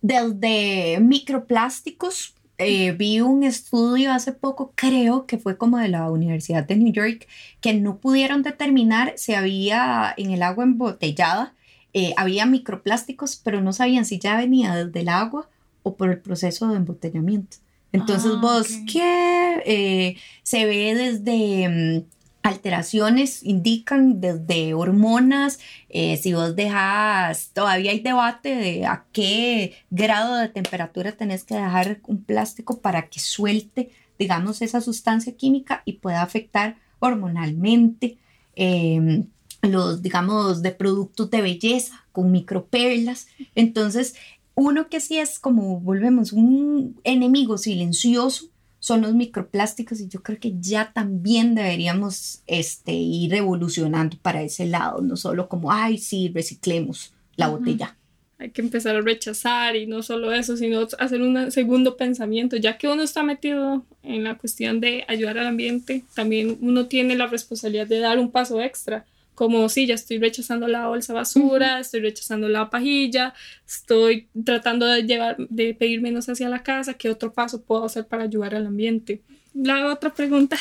Desde 0.00 0.98
microplásticos, 1.00 2.34
eh, 2.56 2.92
vi 2.92 3.20
un 3.20 3.42
estudio 3.42 4.12
hace 4.12 4.32
poco, 4.32 4.72
creo 4.74 5.26
que 5.26 5.38
fue 5.38 5.58
como 5.58 5.78
de 5.78 5.88
la 5.88 6.10
Universidad 6.10 6.66
de 6.66 6.76
New 6.76 6.92
York, 6.92 7.26
que 7.60 7.74
no 7.74 7.98
pudieron 7.98 8.42
determinar 8.42 9.14
si 9.16 9.34
había 9.34 10.14
en 10.16 10.30
el 10.30 10.42
agua 10.42 10.64
embotellada, 10.64 11.54
eh, 11.92 12.14
había 12.16 12.46
microplásticos, 12.46 13.36
pero 13.36 13.60
no 13.60 13.72
sabían 13.72 14.04
si 14.04 14.18
ya 14.18 14.36
venía 14.36 14.74
desde 14.74 15.00
el 15.00 15.08
agua 15.08 15.48
o 15.82 15.96
por 15.96 16.10
el 16.10 16.18
proceso 16.18 16.68
de 16.68 16.76
embotellamiento. 16.76 17.58
Entonces 17.92 18.32
ah, 18.36 18.40
vos, 18.40 18.68
¿qué? 18.90 19.62
Eh, 19.66 20.16
se 20.42 20.66
ve 20.66 20.94
desde... 20.94 21.68
Mm, 21.68 22.20
alteraciones 22.42 23.42
indican 23.42 24.20
desde 24.20 24.72
hormonas, 24.74 25.58
eh, 25.90 26.16
si 26.16 26.32
vos 26.32 26.56
dejas, 26.56 27.50
todavía 27.52 27.90
hay 27.90 28.00
debate 28.00 28.54
de 28.54 28.86
a 28.86 29.04
qué 29.12 29.76
grado 29.90 30.36
de 30.36 30.48
temperatura 30.48 31.12
tenés 31.12 31.44
que 31.44 31.54
dejar 31.54 32.00
un 32.06 32.22
plástico 32.22 32.80
para 32.80 33.08
que 33.08 33.20
suelte, 33.20 33.90
digamos, 34.18 34.62
esa 34.62 34.80
sustancia 34.80 35.36
química 35.36 35.82
y 35.84 35.94
pueda 35.94 36.22
afectar 36.22 36.76
hormonalmente. 36.98 38.16
Em, 38.56 39.26
los, 39.62 40.02
digamos, 40.02 40.62
de 40.62 40.70
productos 40.70 41.30
de 41.30 41.42
belleza 41.42 42.06
con 42.12 42.30
microperlas. 42.30 43.26
Entonces, 43.54 44.14
uno 44.60 44.88
que 44.88 45.00
sí 45.00 45.16
es 45.16 45.38
como, 45.38 45.80
volvemos, 45.80 46.34
un 46.34 47.00
enemigo 47.02 47.56
silencioso 47.56 48.50
son 48.78 49.00
los 49.00 49.14
microplásticos 49.14 50.00
y 50.00 50.08
yo 50.08 50.22
creo 50.22 50.38
que 50.38 50.52
ya 50.60 50.92
también 50.92 51.54
deberíamos 51.54 52.42
este, 52.46 52.92
ir 52.92 53.32
evolucionando 53.32 54.18
para 54.20 54.42
ese 54.42 54.66
lado, 54.66 55.00
no 55.00 55.16
solo 55.16 55.48
como, 55.48 55.72
ay, 55.72 55.96
sí, 55.96 56.30
reciclemos 56.34 57.14
la 57.36 57.48
botella. 57.48 57.96
Hay 58.38 58.50
que 58.50 58.60
empezar 58.60 58.96
a 58.96 59.00
rechazar 59.00 59.76
y 59.76 59.86
no 59.86 60.02
solo 60.02 60.30
eso, 60.30 60.58
sino 60.58 60.86
hacer 60.98 61.22
un 61.22 61.50
segundo 61.50 61.96
pensamiento, 61.96 62.58
ya 62.58 62.76
que 62.76 62.86
uno 62.86 63.02
está 63.02 63.22
metido 63.22 63.82
en 64.02 64.24
la 64.24 64.36
cuestión 64.36 64.80
de 64.80 65.04
ayudar 65.08 65.38
al 65.38 65.46
ambiente, 65.46 66.04
también 66.14 66.58
uno 66.60 66.84
tiene 66.84 67.16
la 67.16 67.28
responsabilidad 67.28 67.86
de 67.86 68.00
dar 68.00 68.18
un 68.18 68.30
paso 68.30 68.60
extra 68.60 69.06
como 69.40 69.70
si 69.70 69.86
ya 69.86 69.94
estoy 69.94 70.18
rechazando 70.18 70.68
la 70.68 70.88
bolsa 70.88 71.14
basura, 71.14 71.80
estoy 71.80 72.00
rechazando 72.02 72.46
la 72.50 72.68
pajilla, 72.68 73.32
estoy 73.66 74.28
tratando 74.44 74.84
de 74.84 75.04
llevar, 75.04 75.38
de 75.38 75.72
pedir 75.72 76.02
menos 76.02 76.28
hacia 76.28 76.50
la 76.50 76.62
casa, 76.62 76.92
¿qué 76.92 77.08
otro 77.08 77.32
paso 77.32 77.62
puedo 77.62 77.86
hacer 77.86 78.06
para 78.06 78.24
ayudar 78.24 78.54
al 78.54 78.66
ambiente? 78.66 79.22
La 79.54 79.86
otra 79.86 80.12
pregunta 80.12 80.58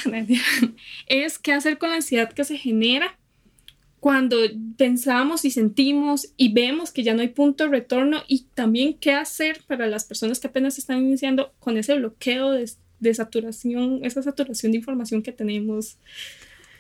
es 1.07 1.39
qué 1.39 1.51
hacer 1.51 1.77
con 1.77 1.89
la 1.89 1.97
ansiedad 1.97 2.31
que 2.31 2.45
se 2.45 2.57
genera 2.57 3.19
cuando 3.99 4.37
pensamos 4.77 5.43
y 5.43 5.51
sentimos 5.51 6.31
y 6.37 6.53
vemos 6.53 6.93
que 6.93 7.03
ya 7.03 7.13
no 7.13 7.19
hay 7.19 7.27
punto 7.27 7.65
de 7.65 7.71
retorno 7.71 8.23
y 8.29 8.45
también 8.53 8.93
qué 8.93 9.11
hacer 9.11 9.59
para 9.67 9.87
las 9.87 10.05
personas 10.05 10.39
que 10.39 10.47
apenas 10.47 10.77
están 10.77 10.99
iniciando 10.99 11.51
con 11.59 11.77
ese 11.77 11.95
bloqueo 11.95 12.51
de, 12.51 12.71
de 13.01 13.13
saturación, 13.13 14.05
esa 14.05 14.23
saturación 14.23 14.71
de 14.71 14.77
información 14.77 15.21
que 15.21 15.33
tenemos. 15.33 15.97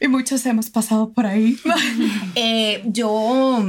Y 0.01 0.07
muchos 0.07 0.45
hemos 0.45 0.69
pasado 0.69 1.11
por 1.11 1.25
ahí. 1.25 1.57
Eh, 2.35 2.83
yo, 2.85 3.63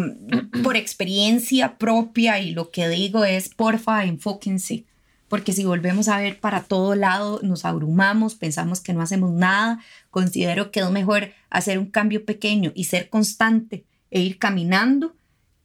por 0.62 0.76
experiencia 0.76 1.76
propia 1.76 2.38
y 2.38 2.52
lo 2.52 2.70
que 2.70 2.88
digo 2.88 3.24
es, 3.24 3.48
porfa, 3.48 4.04
enfóquense. 4.04 4.84
Porque 5.28 5.52
si 5.52 5.64
volvemos 5.64 6.08
a 6.08 6.18
ver 6.18 6.38
para 6.38 6.62
todo 6.64 6.94
lado, 6.94 7.40
nos 7.42 7.64
abrumamos, 7.64 8.34
pensamos 8.34 8.80
que 8.80 8.92
no 8.92 9.00
hacemos 9.02 9.32
nada. 9.32 9.80
Considero 10.10 10.70
que 10.70 10.80
es 10.80 10.90
mejor 10.90 11.32
hacer 11.48 11.78
un 11.78 11.86
cambio 11.86 12.24
pequeño 12.24 12.70
y 12.74 12.84
ser 12.84 13.08
constante 13.08 13.84
e 14.10 14.20
ir 14.20 14.38
caminando 14.38 15.16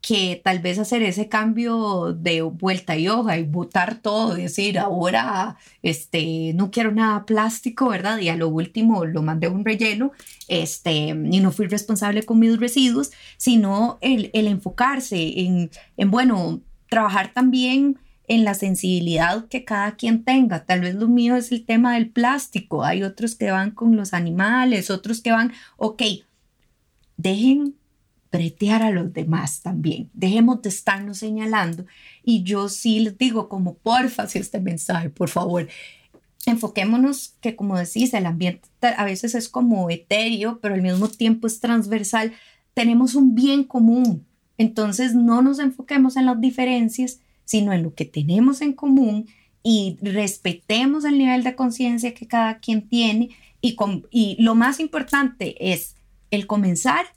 que 0.07 0.39
tal 0.43 0.59
vez 0.59 0.77
hacer 0.77 1.01
ese 1.01 1.29
cambio 1.29 2.13
de 2.13 2.43
vuelta 2.43 2.95
y 2.95 3.07
hoja 3.07 3.39
y 3.39 3.43
botar 3.43 3.95
todo, 4.03 4.35
decir, 4.35 4.77
ahora 4.77 5.57
este, 5.81 6.53
no 6.53 6.69
quiero 6.69 6.91
nada 6.91 7.25
plástico, 7.25 7.89
¿verdad? 7.89 8.19
Y 8.19 8.29
a 8.29 8.35
lo 8.35 8.49
último 8.49 9.05
lo 9.05 9.23
mandé 9.23 9.47
a 9.47 9.49
un 9.49 9.65
relleno 9.65 10.11
este, 10.47 11.07
y 11.07 11.39
no 11.39 11.51
fui 11.51 11.65
responsable 11.65 12.21
con 12.21 12.37
mis 12.37 12.59
residuos, 12.59 13.13
sino 13.37 13.97
el, 13.99 14.29
el 14.33 14.45
enfocarse 14.45 15.39
en, 15.39 15.71
en, 15.97 16.11
bueno, 16.11 16.61
trabajar 16.87 17.33
también 17.33 17.97
en 18.27 18.43
la 18.43 18.53
sensibilidad 18.53 19.47
que 19.47 19.65
cada 19.65 19.95
quien 19.95 20.23
tenga. 20.23 20.67
Tal 20.67 20.81
vez 20.81 20.93
lo 20.93 21.07
mío 21.07 21.35
es 21.35 21.51
el 21.51 21.65
tema 21.65 21.95
del 21.95 22.11
plástico, 22.11 22.83
hay 22.83 23.01
otros 23.01 23.33
que 23.33 23.49
van 23.49 23.71
con 23.71 23.95
los 23.95 24.13
animales, 24.13 24.91
otros 24.91 25.21
que 25.21 25.31
van, 25.31 25.51
ok, 25.77 26.03
dejen 27.17 27.73
bretear 28.31 28.83
a 28.83 28.91
los 28.91 29.13
demás 29.13 29.61
también. 29.61 30.09
Dejemos 30.13 30.61
de 30.61 30.69
estarnos 30.69 31.19
señalando. 31.19 31.85
Y 32.23 32.43
yo 32.43 32.69
sí 32.69 32.99
les 32.99 33.17
digo 33.17 33.49
como 33.49 33.75
porfa, 33.75 34.27
si 34.27 34.39
este 34.39 34.59
mensaje, 34.59 35.09
por 35.09 35.29
favor, 35.29 35.67
enfoquémonos 36.45 37.35
que 37.41 37.55
como 37.55 37.77
decís, 37.77 38.13
el 38.13 38.25
ambiente 38.25 38.67
a 38.81 39.03
veces 39.05 39.35
es 39.35 39.49
como 39.49 39.89
etéreo, 39.89 40.59
pero 40.61 40.75
al 40.75 40.81
mismo 40.81 41.07
tiempo 41.07 41.47
es 41.47 41.59
transversal. 41.59 42.33
Tenemos 42.73 43.15
un 43.15 43.35
bien 43.35 43.63
común. 43.63 44.25
Entonces 44.57 45.15
no 45.15 45.41
nos 45.41 45.59
enfoquemos 45.59 46.17
en 46.17 46.25
las 46.25 46.39
diferencias, 46.39 47.19
sino 47.45 47.73
en 47.73 47.83
lo 47.83 47.93
que 47.93 48.05
tenemos 48.05 48.61
en 48.61 48.73
común 48.73 49.27
y 49.63 49.97
respetemos 50.01 51.05
el 51.05 51.17
nivel 51.17 51.43
de 51.43 51.55
conciencia 51.55 52.13
que 52.13 52.27
cada 52.27 52.59
quien 52.59 52.87
tiene. 52.87 53.29
Y, 53.61 53.75
y 54.11 54.41
lo 54.41 54.55
más 54.55 54.79
importante 54.79 55.73
es 55.73 55.95
el 56.31 56.47
comenzar 56.47 57.14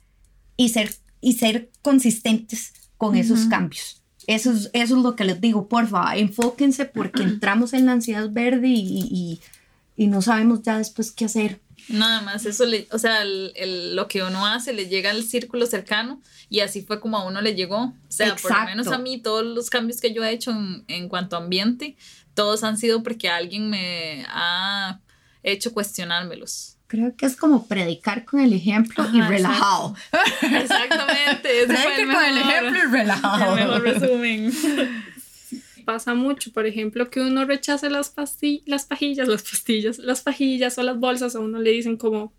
y 0.59 0.67
ser 0.67 0.93
y 1.21 1.33
ser 1.33 1.69
consistentes 1.81 2.73
con 2.97 3.15
esos 3.15 3.45
cambios. 3.45 4.01
Eso 4.27 4.51
es, 4.51 4.69
eso 4.73 4.97
es 4.97 5.03
lo 5.03 5.15
que 5.15 5.23
les 5.23 5.39
digo, 5.39 5.69
porfa, 5.69 6.17
enfóquense 6.17 6.85
porque 6.85 7.23
entramos 7.23 7.73
en 7.73 7.85
la 7.85 7.93
ansiedad 7.93 8.29
verde 8.29 8.67
y, 8.67 9.39
y, 9.95 10.07
no 10.07 10.21
sabemos 10.21 10.61
ya 10.61 10.77
después 10.77 11.11
qué 11.11 11.25
hacer. 11.25 11.61
Nada 11.87 12.21
más, 12.21 12.45
eso, 12.45 12.65
le, 12.65 12.87
o 12.91 12.99
sea, 12.99 13.21
el, 13.21 13.95
lo 13.95 14.07
que 14.07 14.21
uno 14.21 14.45
hace 14.45 14.73
le 14.73 14.87
llega 14.87 15.11
al 15.11 15.23
círculo 15.23 15.65
cercano 15.65 16.21
y 16.49 16.59
así 16.59 16.81
fue 16.83 16.99
como 16.99 17.17
a 17.17 17.25
uno 17.25 17.41
le 17.41 17.55
llegó. 17.55 17.85
O 17.85 17.93
sea, 18.09 18.35
por 18.35 18.51
lo 18.51 18.65
menos 18.65 18.87
a 18.87 18.97
mí 18.97 19.17
todos 19.17 19.45
los 19.45 19.69
cambios 19.69 19.99
que 20.01 20.13
yo 20.13 20.23
he 20.23 20.31
hecho 20.31 20.51
en, 20.51 20.83
en 20.87 21.09
cuanto 21.09 21.37
a 21.37 21.39
ambiente, 21.39 21.95
todos 22.33 22.63
han 22.63 22.77
sido 22.77 23.01
porque 23.01 23.29
alguien 23.29 23.69
me 23.69 24.25
ha 24.27 24.99
hecho 25.43 25.73
cuestionármelos 25.73 26.78
creo 26.89 27.15
que 27.15 27.27
es 27.27 27.35
como 27.35 27.67
predicar 27.67 28.25
con 28.25 28.39
el 28.39 28.51
ejemplo 28.51 29.05
y 29.13 29.21
relajado. 29.21 29.95
Exactamente. 30.41 31.49
Predicar 31.67 32.15
con 32.15 32.25
el 32.25 32.37
ejemplo 32.39 32.79
y 32.79 32.91
relajado. 32.91 33.57
El 33.57 33.63
mejor 33.63 33.81
resumen. 33.83 34.51
Pasa 35.85 36.15
mucho, 36.15 36.51
por 36.51 36.65
ejemplo, 36.65 37.09
que 37.11 37.21
uno 37.21 37.45
rechace 37.45 37.91
las, 37.91 38.13
las 38.65 38.85
pajillas, 38.85 39.27
las 39.27 39.43
pastillas, 39.43 39.99
las 39.99 40.21
pajillas 40.21 40.77
o 40.79 40.83
las 40.83 40.99
bolsas, 40.99 41.35
a 41.35 41.39
uno 41.39 41.59
le 41.59 41.71
dicen 41.71 41.95
como, 41.95 42.33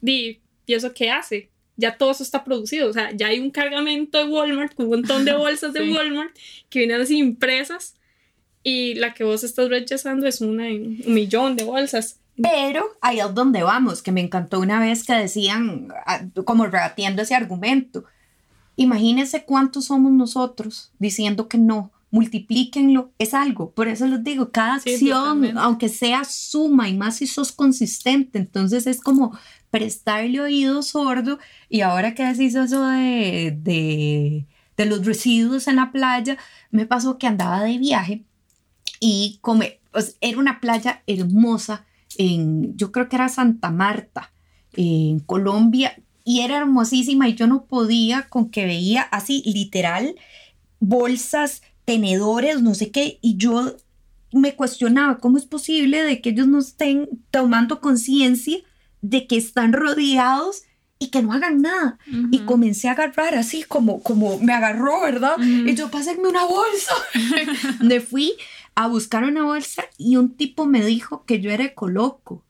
di, 0.00 0.40
¿y 0.66 0.74
eso 0.74 0.92
qué 0.94 1.10
hace? 1.10 1.50
Ya 1.76 1.98
todo 1.98 2.12
eso 2.12 2.22
está 2.22 2.42
producido, 2.42 2.88
o 2.88 2.92
sea, 2.92 3.10
ya 3.12 3.28
hay 3.28 3.40
un 3.40 3.50
cargamento 3.50 4.18
de 4.18 4.24
Walmart, 4.30 4.78
un 4.78 4.88
montón 4.88 5.24
de 5.24 5.34
bolsas 5.34 5.72
de 5.72 5.90
Walmart 5.92 6.34
que 6.68 6.80
vienen 6.80 7.00
así 7.00 7.18
impresas 7.18 7.96
y 8.62 8.94
la 8.94 9.12
que 9.12 9.24
vos 9.24 9.44
estás 9.44 9.68
rechazando 9.68 10.26
es 10.26 10.40
una 10.40 10.68
en 10.68 11.02
un 11.06 11.14
millón 11.14 11.56
de 11.56 11.64
bolsas. 11.64 12.20
Pero 12.40 12.84
ahí 13.00 13.20
es 13.20 13.34
donde 13.34 13.62
vamos, 13.62 14.02
que 14.02 14.12
me 14.12 14.20
encantó 14.20 14.60
una 14.60 14.80
vez 14.80 15.04
que 15.04 15.14
decían, 15.14 15.88
ah, 16.06 16.22
como 16.44 16.66
rebatiendo 16.66 17.22
ese 17.22 17.34
argumento, 17.34 18.04
imagínense 18.76 19.44
cuántos 19.44 19.86
somos 19.86 20.12
nosotros 20.12 20.90
diciendo 20.98 21.48
que 21.48 21.58
no, 21.58 21.92
multiplíquenlo, 22.10 23.12
es 23.18 23.34
algo. 23.34 23.70
Por 23.70 23.88
eso 23.88 24.06
les 24.06 24.22
digo, 24.24 24.50
cada 24.50 24.74
acción, 24.74 25.56
aunque 25.58 25.88
sea 25.88 26.24
suma 26.24 26.88
y 26.88 26.96
más 26.96 27.16
si 27.16 27.26
sos 27.26 27.52
consistente, 27.52 28.38
entonces 28.38 28.86
es 28.86 29.00
como 29.00 29.38
prestarle 29.70 30.40
oído 30.40 30.82
sordo. 30.82 31.38
Y 31.68 31.82
ahora 31.82 32.14
que 32.14 32.24
decís 32.24 32.54
eso 32.56 32.86
de, 32.86 33.56
de, 33.62 34.46
de 34.76 34.86
los 34.86 35.06
residuos 35.06 35.68
en 35.68 35.76
la 35.76 35.92
playa, 35.92 36.36
me 36.70 36.86
pasó 36.86 37.18
que 37.18 37.28
andaba 37.28 37.62
de 37.62 37.78
viaje 37.78 38.24
y 38.98 39.38
como, 39.40 39.62
pues, 39.92 40.16
era 40.20 40.38
una 40.38 40.60
playa 40.60 41.02
hermosa 41.06 41.84
en, 42.18 42.76
yo 42.76 42.92
creo 42.92 43.08
que 43.08 43.16
era 43.16 43.28
Santa 43.28 43.70
Marta, 43.70 44.32
en 44.72 45.20
Colombia, 45.20 45.96
y 46.24 46.40
era 46.40 46.56
hermosísima 46.56 47.28
y 47.28 47.34
yo 47.34 47.46
no 47.46 47.66
podía 47.66 48.28
con 48.28 48.50
que 48.50 48.64
veía 48.64 49.02
así 49.02 49.42
literal 49.44 50.16
bolsas, 50.80 51.62
tenedores, 51.84 52.62
no 52.62 52.74
sé 52.74 52.90
qué, 52.90 53.18
y 53.20 53.36
yo 53.36 53.76
me 54.32 54.54
cuestionaba 54.54 55.18
cómo 55.18 55.38
es 55.38 55.46
posible 55.46 56.02
de 56.02 56.20
que 56.20 56.30
ellos 56.30 56.48
no 56.48 56.58
estén 56.58 57.08
tomando 57.30 57.80
conciencia 57.80 58.58
de 59.00 59.26
que 59.26 59.36
están 59.36 59.72
rodeados 59.72 60.62
y 60.98 61.08
que 61.08 61.22
no 61.22 61.32
hagan 61.32 61.60
nada. 61.60 61.98
Y 62.30 62.40
comencé 62.40 62.88
a 62.88 62.92
agarrar 62.92 63.34
así 63.34 63.62
como, 63.62 64.02
como 64.02 64.38
me 64.38 64.52
agarró, 64.52 65.02
¿verdad? 65.02 65.36
Y 65.40 65.74
yo, 65.74 65.90
pásenme 65.90 66.28
una 66.28 66.44
bolsa. 66.44 66.94
me 67.80 68.00
fui 68.00 68.32
a 68.74 68.88
buscar 68.88 69.24
una 69.24 69.44
bolsa 69.44 69.84
y 69.98 70.16
un 70.16 70.34
tipo 70.34 70.66
me 70.66 70.84
dijo 70.84 71.24
que 71.24 71.40
yo 71.40 71.50
era 71.50 71.64
ecoloco. 71.64 72.42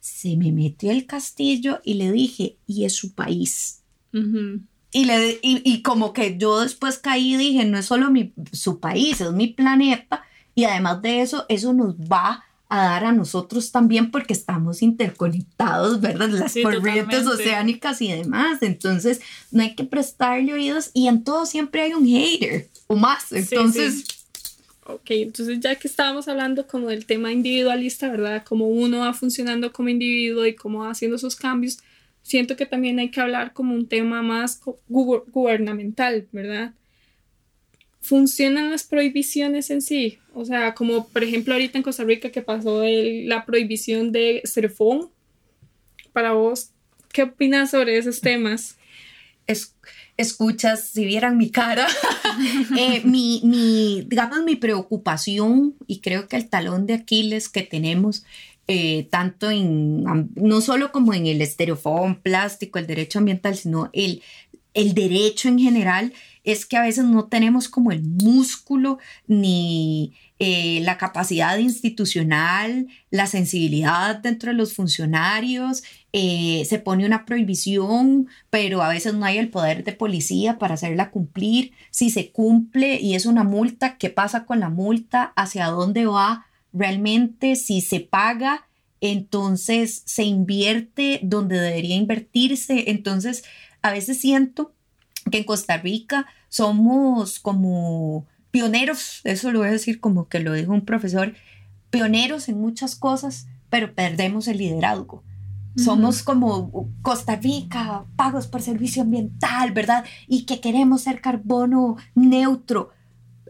Se 0.00 0.36
me 0.36 0.52
metió 0.52 0.90
el 0.90 1.06
castillo 1.06 1.80
y 1.84 1.94
le 1.94 2.12
dije, 2.12 2.56
y 2.66 2.84
es 2.84 2.94
su 2.94 3.12
país. 3.12 3.82
y, 4.12 5.04
le, 5.04 5.38
y, 5.42 5.82
como 5.82 6.12
que 6.12 6.38
yo 6.38 6.60
después 6.60 6.98
caí 6.98 7.34
y 7.34 7.36
dije, 7.36 7.64
no 7.64 7.78
es 7.78 7.86
solo 7.86 8.10
mi, 8.10 8.32
su 8.52 8.78
país, 8.78 9.20
es 9.20 9.32
mi 9.32 9.48
planeta. 9.48 10.24
Y 10.54 10.64
además 10.64 11.02
de 11.02 11.20
eso, 11.20 11.44
eso 11.48 11.72
nos 11.72 11.96
va 11.96 12.44
a 12.68 12.82
dar 12.82 13.04
a 13.04 13.12
nosotros 13.12 13.70
también 13.70 14.10
porque 14.10 14.32
estamos 14.32 14.82
interconectados, 14.82 16.00
¿verdad? 16.00 16.30
Las 16.30 16.54
corrientes 16.54 17.26
oceánicas 17.26 18.00
y 18.00 18.10
demás. 18.10 18.62
Entonces, 18.62 19.20
no 19.50 19.62
hay 19.62 19.74
que 19.74 19.84
prestarle 19.84 20.54
oídos 20.54 20.90
y 20.94 21.08
en 21.08 21.22
todo 21.22 21.46
siempre 21.46 21.82
hay 21.82 21.94
un 21.94 22.06
hater 22.06 22.70
o 22.86 22.96
más. 22.96 23.32
Entonces, 23.32 24.04
Ok, 24.88 25.10
entonces 25.10 25.58
ya 25.58 25.74
que 25.74 25.88
estábamos 25.88 26.28
hablando 26.28 26.68
como 26.68 26.88
del 26.88 27.06
tema 27.06 27.32
individualista, 27.32 28.08
¿verdad? 28.08 28.44
Como 28.44 28.68
uno 28.68 29.00
va 29.00 29.12
funcionando 29.14 29.72
como 29.72 29.88
individuo 29.88 30.46
y 30.46 30.54
cómo 30.54 30.80
va 30.80 30.90
haciendo 30.90 31.16
esos 31.16 31.34
cambios, 31.34 31.78
siento 32.22 32.56
que 32.56 32.66
también 32.66 33.00
hay 33.00 33.10
que 33.10 33.20
hablar 33.20 33.52
como 33.52 33.74
un 33.74 33.88
tema 33.88 34.22
más 34.22 34.60
gubernamental, 34.88 36.28
¿verdad? 36.30 36.72
¿Funcionan 38.00 38.70
las 38.70 38.84
prohibiciones 38.84 39.70
en 39.70 39.82
sí? 39.82 40.18
O 40.32 40.44
sea, 40.44 40.74
como 40.74 41.08
por 41.08 41.24
ejemplo 41.24 41.54
ahorita 41.54 41.78
en 41.78 41.82
Costa 41.82 42.04
Rica 42.04 42.30
que 42.30 42.42
pasó 42.42 42.84
la 42.84 43.44
prohibición 43.44 44.12
de 44.12 44.38
estereofón. 44.44 45.10
Para 46.12 46.32
vos, 46.32 46.70
¿qué 47.12 47.24
opinas 47.24 47.72
sobre 47.72 47.98
esos 47.98 48.20
temas? 48.20 48.78
Es 49.48 49.74
escuchas, 50.16 50.88
si 50.88 51.04
vieran 51.04 51.36
mi 51.36 51.50
cara, 51.50 51.86
eh, 52.78 53.02
mi, 53.04 53.40
mi, 53.44 54.02
digamos, 54.06 54.42
mi 54.44 54.56
preocupación 54.56 55.74
y 55.86 56.00
creo 56.00 56.28
que 56.28 56.36
el 56.36 56.48
talón 56.48 56.86
de 56.86 56.94
Aquiles 56.94 57.48
que 57.48 57.62
tenemos, 57.62 58.24
eh, 58.68 59.08
tanto 59.10 59.50
en, 59.50 60.04
no 60.34 60.60
solo 60.60 60.90
como 60.90 61.14
en 61.14 61.26
el 61.26 61.40
estereofón 61.40 62.16
plástico, 62.16 62.78
el 62.78 62.86
derecho 62.86 63.18
ambiental, 63.18 63.56
sino 63.56 63.90
el, 63.92 64.22
el 64.74 64.94
derecho 64.94 65.48
en 65.48 65.58
general, 65.58 66.12
es 66.44 66.64
que 66.64 66.76
a 66.76 66.82
veces 66.82 67.04
no 67.04 67.26
tenemos 67.26 67.68
como 67.68 67.90
el 67.90 68.02
músculo 68.02 68.98
ni 69.26 70.14
eh, 70.38 70.80
la 70.82 70.96
capacidad 70.98 71.58
institucional, 71.58 72.86
la 73.10 73.26
sensibilidad 73.26 74.16
dentro 74.16 74.50
de 74.50 74.56
los 74.56 74.74
funcionarios, 74.74 75.82
eh, 76.18 76.64
se 76.64 76.78
pone 76.78 77.04
una 77.04 77.26
prohibición, 77.26 78.28
pero 78.48 78.82
a 78.82 78.88
veces 78.88 79.12
no 79.12 79.26
hay 79.26 79.36
el 79.36 79.50
poder 79.50 79.84
de 79.84 79.92
policía 79.92 80.58
para 80.58 80.72
hacerla 80.72 81.10
cumplir. 81.10 81.72
Si 81.90 82.08
se 82.08 82.32
cumple 82.32 82.98
y 82.98 83.16
es 83.16 83.26
una 83.26 83.44
multa, 83.44 83.98
¿qué 83.98 84.08
pasa 84.08 84.46
con 84.46 84.58
la 84.58 84.70
multa? 84.70 85.34
¿Hacia 85.36 85.66
dónde 85.66 86.06
va 86.06 86.46
realmente? 86.72 87.54
Si 87.54 87.82
se 87.82 88.00
paga, 88.00 88.66
entonces 89.02 90.04
se 90.06 90.24
invierte 90.24 91.20
donde 91.22 91.60
debería 91.60 91.96
invertirse. 91.96 92.84
Entonces, 92.90 93.44
a 93.82 93.92
veces 93.92 94.18
siento 94.18 94.72
que 95.30 95.36
en 95.36 95.44
Costa 95.44 95.76
Rica 95.76 96.24
somos 96.48 97.40
como 97.40 98.24
pioneros, 98.50 99.20
eso 99.24 99.52
lo 99.52 99.58
voy 99.58 99.68
a 99.68 99.72
decir 99.72 100.00
como 100.00 100.30
que 100.30 100.40
lo 100.40 100.54
dijo 100.54 100.72
un 100.72 100.86
profesor, 100.86 101.34
pioneros 101.90 102.48
en 102.48 102.58
muchas 102.58 102.96
cosas, 102.96 103.48
pero 103.68 103.94
perdemos 103.94 104.48
el 104.48 104.56
liderazgo. 104.56 105.22
Somos 105.76 106.22
como 106.22 106.90
Costa 107.02 107.36
Rica, 107.36 108.04
pagos 108.16 108.46
por 108.46 108.62
servicio 108.62 109.02
ambiental, 109.02 109.72
¿verdad? 109.72 110.04
Y 110.26 110.44
que 110.44 110.60
queremos 110.60 111.02
ser 111.02 111.20
carbono 111.20 111.96
neutro. 112.14 112.90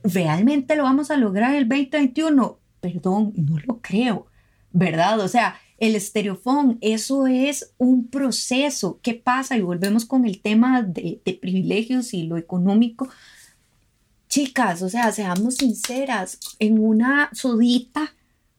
¿Realmente 0.02 0.76
lo 0.76 0.82
vamos 0.82 1.10
a 1.10 1.16
lograr 1.16 1.54
el 1.54 1.68
2021? 1.68 2.58
Perdón, 2.80 3.32
no 3.36 3.58
lo 3.64 3.80
creo, 3.80 4.26
¿verdad? 4.72 5.20
O 5.20 5.28
sea, 5.28 5.56
el 5.78 5.94
estereofón, 5.94 6.78
eso 6.80 7.26
es 7.26 7.72
un 7.78 8.08
proceso. 8.08 8.98
¿Qué 9.02 9.14
pasa? 9.14 9.56
Y 9.56 9.62
volvemos 9.62 10.04
con 10.04 10.24
el 10.24 10.40
tema 10.40 10.82
de, 10.82 11.20
privilegios 11.40 12.14
y 12.14 12.24
lo 12.24 12.36
económico. 12.36 13.08
Chicas, 14.28 14.82
o 14.82 14.88
sea, 14.88 15.12
seamos 15.12 15.56
sinceras, 15.56 16.38
en 16.58 16.78
una 16.78 17.30
sodita, 17.32 18.14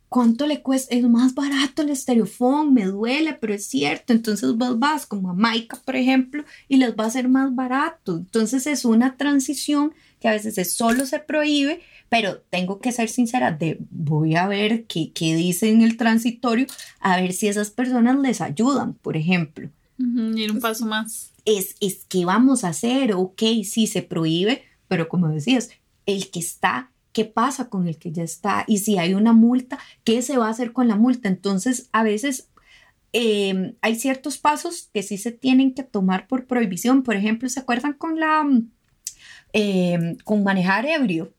¿cuánto 0.10 0.47
le 0.47 0.62
cuesta? 0.62 0.95
Es 0.95 1.03
más 1.08 1.34
barato 1.34 1.82
el 1.82 1.89
estereofón, 1.89 2.74
me 2.74 2.86
duele, 2.86 3.34
pero 3.34 3.53
es 3.53 3.66
cierto. 3.66 4.14
Entonces 4.14 4.55
vos 4.55 4.80
vas 4.80 5.05
como 5.05 5.30
a 5.30 5.34
Maika, 5.34 5.78
por 5.84 5.95
ejemplo, 5.95 6.43
y 6.68 6.78
les 6.78 6.95
va 6.95 7.05
a 7.05 7.12
ser 7.12 7.30
más 7.30 7.53
barato. 7.53 8.18
Entonces 8.18 8.68
es 8.68 8.86
una 8.86 9.18
transición 9.18 9.93
que 10.20 10.28
a 10.28 10.32
veces 10.32 10.74
solo 10.74 11.05
se 11.05 11.20
prohíbe, 11.20 11.82
pero 12.10 12.39
tengo 12.49 12.80
que 12.80 12.91
ser 12.91 13.10
sincera, 13.10 13.51
de, 13.51 13.78
voy 13.91 14.36
a 14.36 14.47
ver 14.47 14.86
qué, 14.86 15.12
qué 15.14 15.36
dice 15.36 15.70
en 15.70 15.82
el 15.82 15.97
transitorio, 15.97 16.66
a 16.99 17.18
ver 17.18 17.34
si 17.34 17.47
esas 17.47 17.70
personas 17.70 18.18
les 18.20 18.41
ayudan, 18.41 18.93
por 18.93 19.18
ejemplo. 19.18 19.70
ir 19.99 20.51
un 20.51 20.60
paso 20.60 20.86
más. 20.86 21.32
Es, 21.45 21.76
es 21.80 22.05
que 22.05 22.26
vamos 22.26 22.64
a 22.64 22.70
hacer, 22.70 23.14
ok, 23.14 23.41
sí 23.64 23.88
se 23.88 24.01
prohíbe, 24.01 24.64
pero 24.88 25.08
como 25.08 25.30
decías, 25.30 25.70
el 26.05 26.30
que 26.32 26.39
está, 26.39 26.91
¿qué 27.18 27.26
pasa 27.26 27.68
con 27.68 27.88
el 27.88 27.97
que 27.97 28.11
ya 28.11 28.22
está? 28.22 28.63
Y 28.68 28.78
si 28.78 28.99
hay 28.99 29.15
una 29.15 29.34
multa, 29.34 29.80
¿qué 30.03 30.22
se 30.22 30.38
va 30.38 30.45
a 30.45 30.51
hacer 30.51 30.72
con 30.72 30.88
la 30.88 30.97
multa? 30.97 31.28
Entonces, 31.28 31.89
a 31.91 32.03
veces 32.03 32.49
em, 33.11 33.74
hay 33.82 33.95
ciertos 33.95 34.38
pasos 34.38 34.91
que 34.93 35.01
sí 35.01 35.18
se 35.18 35.32
tienen 35.32 35.74
que 35.74 35.82
tomar 35.82 36.28
por 36.28 36.45
prohibición. 36.45 37.01
Por 37.01 37.15
ejemplo, 37.15 37.49
¿se 37.49 37.59
acuerdan 37.59 37.93
con 37.93 38.20
la... 38.20 38.47
Em, 39.51 40.18
con 40.26 40.43
manejar 40.43 40.86
ebrio? 40.86 41.34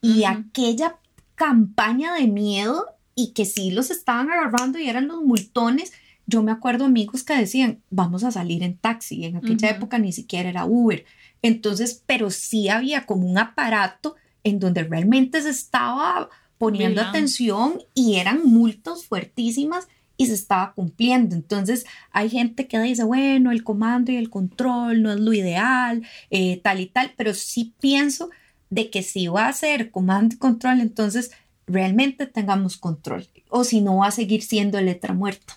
y 0.00 0.22
aquella 0.24 0.98
campaña 1.34 2.14
de 2.14 2.28
miedo 2.28 2.86
y 3.16 3.32
que 3.32 3.44
sí 3.44 3.70
los 3.70 3.90
estaban 3.90 4.30
agarrando 4.30 4.78
y 4.78 4.88
eran 4.88 5.08
los 5.08 5.22
multones. 5.22 5.92
Yo 6.26 6.44
me 6.44 6.52
acuerdo 6.52 6.84
amigos 6.84 7.24
que 7.24 7.34
decían, 7.34 7.82
vamos 7.90 8.22
a 8.22 8.30
salir 8.30 8.62
en 8.62 8.76
taxi. 8.76 9.24
En 9.24 9.38
aquella 9.38 9.70
época 9.70 9.98
ni 9.98 10.12
siquiera 10.12 10.50
era 10.50 10.66
Uber. 10.66 11.06
Entonces, 11.42 12.04
pero 12.06 12.30
sí 12.30 12.68
había 12.68 13.06
como 13.06 13.26
un 13.26 13.38
aparato 13.38 14.14
en 14.44 14.60
donde 14.60 14.84
realmente 14.84 15.42
se 15.42 15.50
estaba 15.50 16.28
poniendo 16.58 17.00
atención 17.00 17.82
y 17.94 18.16
eran 18.16 18.44
multas 18.44 19.04
fuertísimas 19.04 19.88
y 20.16 20.26
se 20.26 20.34
estaba 20.34 20.72
cumpliendo. 20.74 21.34
Entonces 21.34 21.84
hay 22.12 22.30
gente 22.30 22.68
que 22.68 22.78
dice, 22.78 23.04
bueno, 23.04 23.50
el 23.50 23.64
comando 23.64 24.12
y 24.12 24.16
el 24.16 24.30
control 24.30 25.02
no 25.02 25.12
es 25.12 25.20
lo 25.20 25.32
ideal, 25.32 26.06
eh, 26.30 26.60
tal 26.62 26.80
y 26.80 26.86
tal, 26.86 27.12
pero 27.16 27.34
sí 27.34 27.74
pienso 27.80 28.30
de 28.70 28.90
que 28.90 29.02
si 29.02 29.26
va 29.26 29.48
a 29.48 29.52
ser 29.52 29.90
comando 29.90 30.34
y 30.34 30.38
control, 30.38 30.80
entonces 30.80 31.32
realmente 31.66 32.26
tengamos 32.26 32.76
control. 32.76 33.28
O 33.48 33.64
si 33.64 33.80
no, 33.80 33.98
va 33.98 34.08
a 34.08 34.12
seguir 34.12 34.42
siendo 34.42 34.80
letra 34.80 35.14
muerta. 35.14 35.54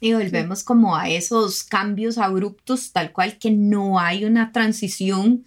Y 0.00 0.14
volvemos 0.14 0.64
como 0.64 0.96
a 0.96 1.08
esos 1.08 1.62
cambios 1.62 2.18
abruptos, 2.18 2.92
tal 2.92 3.12
cual 3.12 3.38
que 3.38 3.52
no 3.52 4.00
hay 4.00 4.24
una 4.24 4.50
transición. 4.50 5.44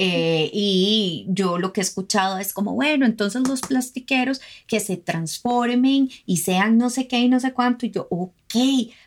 Eh, 0.00 0.48
y 0.52 1.26
yo 1.28 1.58
lo 1.58 1.72
que 1.72 1.80
he 1.80 1.82
escuchado 1.82 2.38
es 2.38 2.52
como, 2.52 2.72
bueno, 2.74 3.04
entonces 3.04 3.42
los 3.48 3.62
plastiqueros 3.62 4.40
que 4.68 4.78
se 4.78 4.96
transformen 4.96 6.08
y 6.24 6.36
sean 6.36 6.78
no 6.78 6.88
sé 6.88 7.08
qué 7.08 7.18
y 7.18 7.28
no 7.28 7.40
sé 7.40 7.52
cuánto. 7.52 7.84
Y 7.84 7.90
yo, 7.90 8.06
ok, 8.08 8.54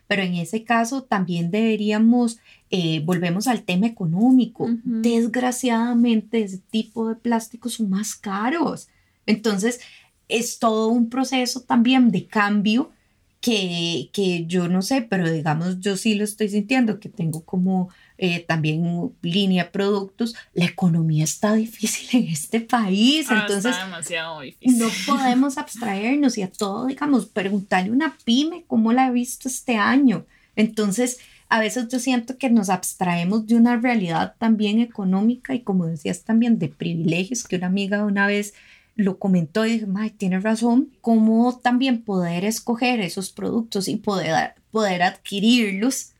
pero 0.08 0.22
en 0.22 0.36
ese 0.36 0.66
caso 0.66 1.04
también 1.04 1.50
deberíamos 1.50 2.40
eh, 2.72 3.02
volvemos 3.06 3.48
al 3.48 3.64
tema 3.64 3.88
económico. 3.88 4.70
Desgraciadamente, 4.84 6.44
ese 6.44 6.58
tipo 6.58 7.08
de 7.08 7.16
plásticos 7.16 7.76
son 7.76 7.90
más 7.90 8.16
caros. 8.16 8.90
Entonces, 9.26 9.80
es 10.28 10.60
todo 10.60 10.90
un 10.90 11.10
proceso 11.10 11.62
también 11.62 12.12
de 12.12 12.28
cambio 12.28 12.92
que, 13.40 14.10
que 14.12 14.46
yo 14.46 14.68
no 14.68 14.82
sé, 14.82 15.02
pero 15.02 15.32
digamos, 15.32 15.80
yo 15.80 15.96
sí 15.96 16.16
lo 16.16 16.26
estoy 16.26 16.50
sintiendo, 16.50 17.00
que 17.00 17.10
tengo 17.10 17.46
como 17.46 17.90
eh, 18.24 18.46
también 18.48 19.12
línea 19.24 19.64
de 19.64 19.70
productos, 19.72 20.36
la 20.54 20.66
economía 20.66 21.24
está 21.24 21.54
difícil 21.54 22.08
en 22.22 22.32
este 22.32 22.62
país, 22.62 23.26
Ah, 23.32 23.40
entonces 23.42 23.72
está 23.72 23.86
demasiado 23.86 24.42
difícil. 24.42 24.78
no 24.78 24.90
podemos 25.08 25.58
abstraernos 25.58 26.38
y 26.38 26.44
a 26.44 26.52
todo, 26.52 26.86
digamos, 26.86 27.26
preguntarle 27.26 27.90
a 27.90 27.94
una 27.94 28.18
pyme 28.24 28.64
cómo 28.68 28.94
la 28.94 29.08
he 29.08 29.12
visto 29.12 29.48
este 29.48 29.76
año. 29.78 30.28
Entonces, 30.56 31.18
a 31.50 31.60
veces 31.60 31.88
yo 31.88 31.98
siento 31.98 32.38
que 32.38 32.52
nos 32.52 32.70
abstraemos 32.70 33.48
de 33.48 33.56
una 33.56 33.78
realidad 33.78 34.36
también 34.38 34.80
económica 34.80 35.56
y 35.56 35.62
como 35.62 35.88
decías 35.88 36.22
también 36.24 36.60
de 36.60 36.70
privilegios, 36.70 37.46
que 37.46 37.56
una 37.56 37.68
amiga 37.68 38.06
una 38.06 38.28
vez 38.28 38.54
lo 38.96 39.18
comentó 39.18 39.66
y 39.66 39.72
dije, 39.72 39.88
May, 39.88 40.12
tiene 40.12 40.40
razón, 40.40 40.92
cómo 41.02 41.58
también 41.58 42.04
poder 42.04 42.46
escoger 42.46 43.00
esos 43.00 43.32
productos 43.32 43.88
y 43.88 43.96
poder, 43.96 44.54
poder 44.70 45.02
adquirirlos 45.02 46.12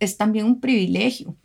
es 0.00 0.16
también 0.16 0.46
un 0.46 0.60
privilegio. 0.60 1.36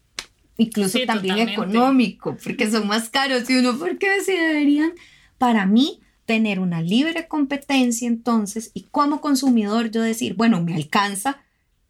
Incluso 0.60 0.99
Sí, 0.99 1.05
también 1.07 1.38
totalmente. 1.47 1.53
económico, 1.78 2.38
porque 2.43 2.70
son 2.70 2.86
más 2.88 3.10
caros 3.10 3.49
y 3.49 3.55
uno, 3.55 3.80
¿por 3.80 3.97
qué 3.97 4.22
si 4.24 4.34
deberían? 4.34 4.91
Para 5.39 5.66
mí, 5.66 6.01
tener 6.26 6.60
una 6.60 6.82
libre 6.84 7.28
competencia 7.28 8.07
entonces 8.07 8.70
y 8.76 8.84
como 8.91 9.20
consumidor 9.20 9.89
yo 9.89 10.03
decir, 10.03 10.36
bueno, 10.36 10.62
me 10.62 10.76
alcanza 10.76 11.39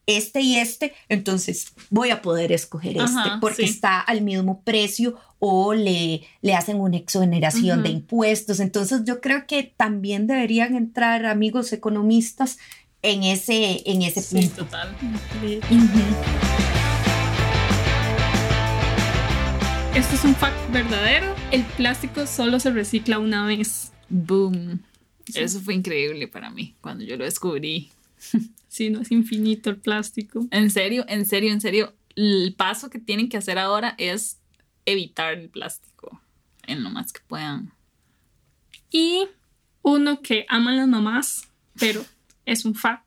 este 0.05 0.41
y 0.41 0.55
este, 0.55 0.93
entonces 1.09 1.73
voy 1.89 2.09
a 2.11 2.21
poder 2.21 2.51
escoger 2.51 2.97
este 2.97 3.19
porque 3.41 3.63
sí. 3.67 3.69
está 3.73 3.99
al 3.99 4.21
mismo 4.21 4.61
precio 4.63 5.15
o 5.39 5.73
le, 5.73 6.21
le 6.41 6.53
hacen 6.55 6.79
una 6.79 6.97
exoneración 6.97 7.83
de 7.83 7.89
impuestos. 7.89 8.59
Entonces 8.59 9.01
yo 9.03 9.19
creo 9.19 9.45
que 9.45 9.63
también 9.75 10.25
deberían 10.25 10.75
entrar 10.75 11.25
amigos 11.25 11.73
economistas 11.73 12.57
en 13.01 13.23
ese, 13.23 13.83
en 13.91 14.01
ese 14.03 14.21
Sí, 14.21 14.35
punto. 14.37 14.63
total. 14.65 14.95
Ujú. 15.43 16.78
Esto 19.99 20.15
es 20.15 20.23
un 20.23 20.33
fact 20.33 20.71
verdadero. 20.71 21.35
El 21.51 21.65
plástico 21.65 22.25
solo 22.25 22.61
se 22.61 22.71
recicla 22.71 23.19
una 23.19 23.45
vez. 23.45 23.91
Boom. 24.07 24.81
Eso 25.35 25.59
fue 25.59 25.73
increíble 25.73 26.29
para 26.29 26.49
mí 26.49 26.73
cuando 26.79 27.03
yo 27.03 27.17
lo 27.17 27.25
descubrí. 27.25 27.89
Sí, 28.69 28.89
no 28.91 29.01
es 29.01 29.11
infinito 29.11 29.69
el 29.71 29.77
plástico. 29.77 30.47
En 30.51 30.69
serio, 30.69 31.03
en 31.09 31.25
serio, 31.25 31.51
en 31.51 31.59
serio. 31.59 31.93
El 32.15 32.53
paso 32.55 32.89
que 32.89 32.99
tienen 32.99 33.27
que 33.27 33.35
hacer 33.35 33.57
ahora 33.57 33.95
es 33.97 34.39
evitar 34.85 35.33
el 35.33 35.49
plástico 35.49 36.21
en 36.65 36.83
lo 36.83 36.89
más 36.91 37.11
que 37.11 37.19
puedan. 37.27 37.73
Y 38.91 39.27
uno 39.81 40.21
que 40.21 40.45
aman 40.47 40.77
las 40.77 40.87
mamás, 40.87 41.49
pero 41.77 42.05
es 42.45 42.63
un 42.63 42.73
fact, 42.73 43.05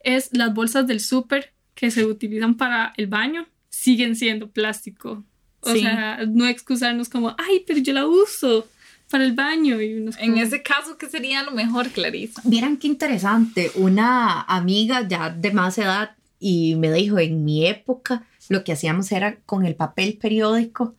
es 0.00 0.30
las 0.32 0.52
bolsas 0.52 0.86
del 0.88 0.98
súper 0.98 1.52
que 1.76 1.92
se 1.92 2.04
utilizan 2.04 2.56
para 2.56 2.92
el 2.96 3.06
baño, 3.06 3.46
siguen 3.68 4.16
siendo 4.16 4.50
plástico. 4.50 5.22
O 5.60 5.72
Sí. 5.72 5.80
sea, 5.80 6.24
no 6.26 6.46
excusarnos 6.46 7.08
como, 7.08 7.34
ay, 7.38 7.64
pero 7.66 7.80
yo 7.80 7.92
la 7.92 8.06
uso 8.06 8.68
para 9.10 9.24
el 9.24 9.32
baño. 9.32 9.80
Y 9.80 9.92
En 9.92 10.12
como, 10.12 10.36
ese 10.42 10.62
caso, 10.62 10.96
¿qué 10.98 11.08
sería 11.08 11.42
lo 11.42 11.50
mejor, 11.52 11.88
Clarisa? 11.88 12.40
Vieran 12.44 12.76
qué 12.76 12.86
interesante, 12.86 13.70
una 13.74 14.42
amiga 14.42 15.06
ya 15.08 15.30
de 15.30 15.50
más 15.52 15.78
edad 15.78 16.10
y 16.38 16.76
me 16.76 16.92
dijo, 16.92 17.18
en 17.18 17.44
mi 17.44 17.66
época 17.66 18.22
lo 18.48 18.62
que 18.64 18.72
hacíamos 18.72 19.10
era 19.12 19.36
con 19.46 19.66
el 19.66 19.74
papel 19.74 20.16
periódico 20.20 20.94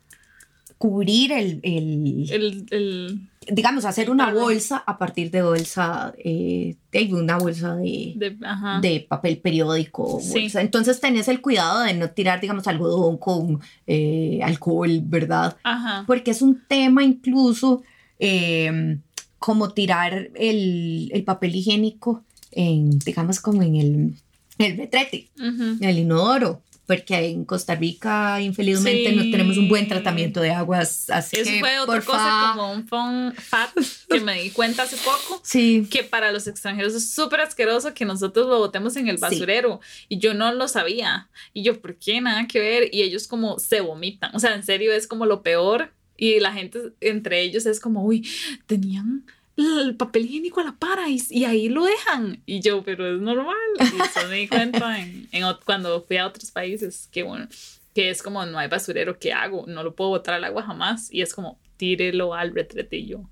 cubrir 0.77 1.31
el, 1.31 1.59
el- 1.63 2.25
El, 2.31 2.65
el 2.71 3.19
digamos, 3.51 3.85
hacer 3.85 4.09
una 4.09 4.33
bolsa 4.33 4.83
a 4.85 4.97
partir 4.97 5.31
de 5.31 5.41
bolsa, 5.41 6.13
eh, 6.17 6.75
de 6.91 7.13
una 7.13 7.37
bolsa 7.37 7.75
de, 7.75 8.37
de, 8.81 9.05
papel 9.07 9.37
periódico. 9.39 10.19
Sí. 10.21 10.47
Entonces 10.55 10.99
tenés 10.99 11.27
el 11.27 11.41
cuidado 11.41 11.81
de 11.81 11.93
no 11.93 12.09
tirar, 12.09 12.41
digamos, 12.41 12.67
algodón 12.67 13.17
con 13.17 13.59
eh, 13.87 14.39
alcohol, 14.43 15.01
¿verdad? 15.03 15.57
Ajá. 15.63 16.03
porque 16.07 16.31
es 16.31 16.41
un 16.41 16.61
tema 16.67 17.03
incluso 17.03 17.83
eh, 18.19 18.97
como 19.37 19.71
tirar 19.71 20.29
el, 20.35 21.09
el 21.13 21.23
papel 21.23 21.55
higiénico 21.55 22.23
en, 22.51 22.99
digamos, 22.99 23.39
como 23.39 23.63
en 23.63 23.75
el, 23.75 24.15
el 24.57 24.77
retrete, 24.77 25.29
en 25.37 25.83
el 25.83 25.99
inodoro, 25.99 26.61
porque 26.89 27.27
en 27.27 27.45
Costa 27.45 27.75
Rica 27.75 28.41
infelizmente 28.41 29.11
Sí. 29.11 29.15
no 29.15 29.21
tenemos 29.29 29.57
un 29.57 29.69
buen 29.69 29.87
tratamiento 29.87 30.41
de 30.41 30.49
aguas, 30.49 31.07
así 31.11 31.37
Eso 31.39 31.51
que, 31.51 31.59
fue 31.59 31.79
otra 31.79 32.01
cosa 32.01 32.53
como 32.55 32.71
un 32.73 32.87
fun 32.87 33.33
fact 33.35 33.77
que 34.09 34.19
me 34.21 34.41
di 34.41 34.49
cuenta 34.49 34.83
hace 34.83 34.97
poco. 34.97 35.39
Sí, 35.43 35.87
que 35.91 36.03
para 36.03 36.31
los 36.31 36.47
extranjeros 36.47 36.95
es 36.95 37.11
súper 37.13 37.41
asqueroso 37.41 37.93
que 37.93 38.05
nosotros 38.05 38.47
lo 38.47 38.57
botemos 38.57 38.95
en 38.95 39.07
el 39.07 39.17
Sí. 39.17 39.21
basurero. 39.21 39.81
Y 40.07 40.17
yo 40.17 40.33
no 40.33 40.51
lo 40.51 40.67
sabía. 40.67 41.29
Y 41.53 41.61
yo, 41.61 41.79
¿por 41.79 41.95
qué? 41.99 42.19
Nada 42.21 42.47
que 42.47 42.59
ver. 42.59 42.89
Y 42.91 43.03
ellos 43.03 43.27
como 43.27 43.59
se 43.59 43.81
vomitan. 43.81 44.35
O 44.35 44.39
sea, 44.39 44.55
en 44.55 44.63
serio 44.63 44.91
es 44.91 45.05
como 45.05 45.27
lo 45.27 45.43
peor. 45.43 45.93
Y 46.17 46.39
la 46.39 46.51
gente 46.53 46.79
entre 47.01 47.41
ellos 47.43 47.67
es 47.67 47.79
como, 47.79 48.03
uy, 48.03 48.27
tenían 48.65 49.25
el 49.59 49.95
papel 49.95 50.25
higiénico 50.25 50.59
a 50.59 50.65
la 50.65 50.75
para 50.75 51.09
y, 51.09 51.21
y 51.29 51.45
ahí 51.45 51.69
lo 51.69 51.85
dejan. 51.85 52.41
Y 52.45 52.61
yo, 52.61 52.83
pero 52.83 53.15
es 53.15 53.21
normal. 53.21 53.55
Y 53.79 54.01
eso 54.01 54.27
me 54.27 54.35
di 54.35 54.47
cuenta 54.47 54.99
en, 54.99 55.27
en 55.31 55.43
cuando 55.65 56.03
fui 56.03 56.17
a 56.17 56.27
otros 56.27 56.51
países. 56.51 57.09
Que 57.11 57.23
bueno, 57.23 57.47
que 57.93 58.09
es 58.09 58.23
como, 58.23 58.45
no 58.45 58.57
hay 58.57 58.67
basurero, 58.67 59.19
¿qué 59.19 59.33
hago? 59.33 59.65
No 59.67 59.83
lo 59.83 59.95
puedo 59.95 60.11
botar 60.11 60.35
al 60.35 60.43
agua 60.43 60.63
jamás. 60.63 61.11
Y 61.11 61.21
es 61.21 61.33
como, 61.33 61.59
tírelo 61.77 62.33
al 62.33 62.53
retretillo. 62.53 63.29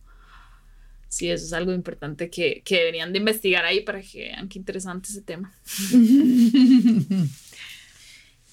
Sí, 1.09 1.31
eso 1.31 1.45
es 1.45 1.53
algo 1.53 1.71
importante 1.71 2.29
que, 2.29 2.61
que 2.65 2.77
deberían 2.79 3.13
de 3.13 3.19
investigar 3.19 3.65
ahí 3.65 3.81
para 3.81 4.01
que 4.01 4.19
vean 4.19 4.49
qué 4.49 4.59
interesante 4.59 5.09
ese 5.09 5.21
tema. 5.21 5.53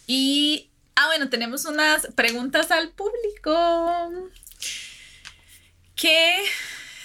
Y, 0.06 0.70
ah, 0.96 1.06
bueno, 1.06 1.30
tenemos 1.30 1.64
unas 1.64 2.06
preguntas 2.14 2.70
al 2.70 2.90
público 2.90 4.30
que 5.94 6.44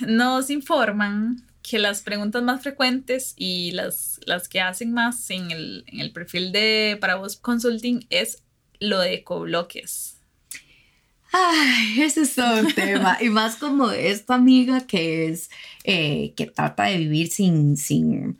nos 0.08 0.50
informan 0.50 1.46
que 1.62 1.80
las 1.80 2.02
preguntas 2.02 2.42
más 2.42 2.62
frecuentes 2.62 3.34
y 3.38 3.72
las, 3.72 4.20
las 4.26 4.48
que 4.48 4.62
hacen 4.62 4.92
más 4.92 5.30
en 5.30 5.52
el, 5.52 5.84
en 5.88 6.00
el 6.00 6.12
perfil 6.12 6.52
de 6.52 6.98
Para 7.00 7.16
Vos 7.16 7.38
Consulting 7.38 8.06
es 8.10 8.44
lo 8.80 9.00
de 9.00 9.14
ecobloques. 9.16 10.20
Ay, 11.32 12.02
ese 12.02 12.22
es 12.22 12.36
todo 12.36 12.62
un 12.62 12.74
tema. 12.74 13.18
Y 13.22 13.30
más 13.30 13.56
como 13.56 13.92
esta 13.92 14.36
amiga 14.36 14.88
que 14.88 15.28
es, 15.28 15.50
eh, 15.84 16.34
que 16.36 16.48
trata 16.48 16.86
de 16.86 16.98
vivir 16.98 17.30
sin, 17.30 17.78
sin 17.78 18.40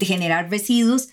generar 0.00 0.50
residuos. 0.50 1.10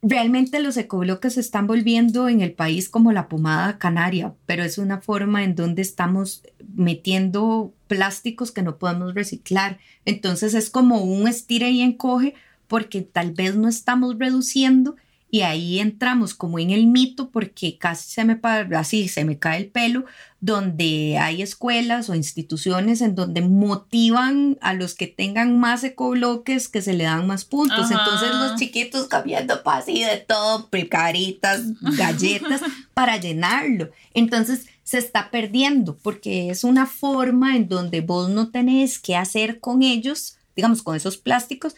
Realmente 0.00 0.60
los 0.60 0.76
ecobloques 0.76 1.34
se 1.34 1.40
están 1.40 1.66
volviendo 1.66 2.28
en 2.28 2.40
el 2.40 2.52
país 2.52 2.88
como 2.88 3.10
la 3.10 3.28
pomada 3.28 3.78
canaria, 3.78 4.32
pero 4.46 4.62
es 4.62 4.78
una 4.78 5.00
forma 5.00 5.42
en 5.42 5.56
donde 5.56 5.82
estamos 5.82 6.44
metiendo 6.74 7.72
plásticos 7.88 8.52
que 8.52 8.62
no 8.62 8.78
podemos 8.78 9.14
reciclar. 9.14 9.78
Entonces 10.04 10.54
es 10.54 10.70
como 10.70 11.02
un 11.02 11.26
estira 11.26 11.68
y 11.68 11.80
encoge 11.80 12.34
porque 12.68 13.02
tal 13.02 13.32
vez 13.32 13.56
no 13.56 13.68
estamos 13.68 14.16
reduciendo 14.18 14.94
y 15.30 15.42
ahí 15.42 15.78
entramos 15.78 16.34
como 16.34 16.58
en 16.58 16.70
el 16.70 16.86
mito 16.86 17.30
porque 17.30 17.76
casi 17.76 18.10
se 18.10 18.24
me 18.24 18.40
así 18.76 19.08
se 19.08 19.24
me 19.24 19.38
cae 19.38 19.58
el 19.58 19.66
pelo 19.68 20.06
donde 20.40 21.18
hay 21.18 21.42
escuelas 21.42 22.08
o 22.08 22.14
instituciones 22.14 23.00
en 23.00 23.14
donde 23.14 23.40
motivan 23.40 24.56
a 24.60 24.72
los 24.72 24.94
que 24.94 25.08
tengan 25.08 25.58
más 25.58 25.82
ecobloques 25.82 26.68
que 26.68 26.80
se 26.80 26.94
le 26.94 27.04
dan 27.04 27.26
más 27.26 27.44
puntos. 27.44 27.90
Ajá. 27.90 27.98
Entonces 27.98 28.30
los 28.30 28.58
chiquitos 28.58 29.08
cambiando 29.08 29.62
pa' 29.64 29.78
así 29.78 30.04
de 30.04 30.18
todo, 30.18 30.68
caritas, 30.88 31.62
galletas 31.80 32.62
para 32.94 33.16
llenarlo. 33.16 33.90
Entonces 34.14 34.66
se 34.84 34.98
está 34.98 35.30
perdiendo 35.30 35.96
porque 35.96 36.50
es 36.50 36.62
una 36.62 36.86
forma 36.86 37.56
en 37.56 37.68
donde 37.68 38.00
vos 38.00 38.30
no 38.30 38.50
tenés 38.50 39.00
que 39.00 39.16
hacer 39.16 39.58
con 39.58 39.82
ellos, 39.82 40.38
digamos, 40.54 40.82
con 40.82 40.94
esos 40.96 41.16
plásticos 41.16 41.74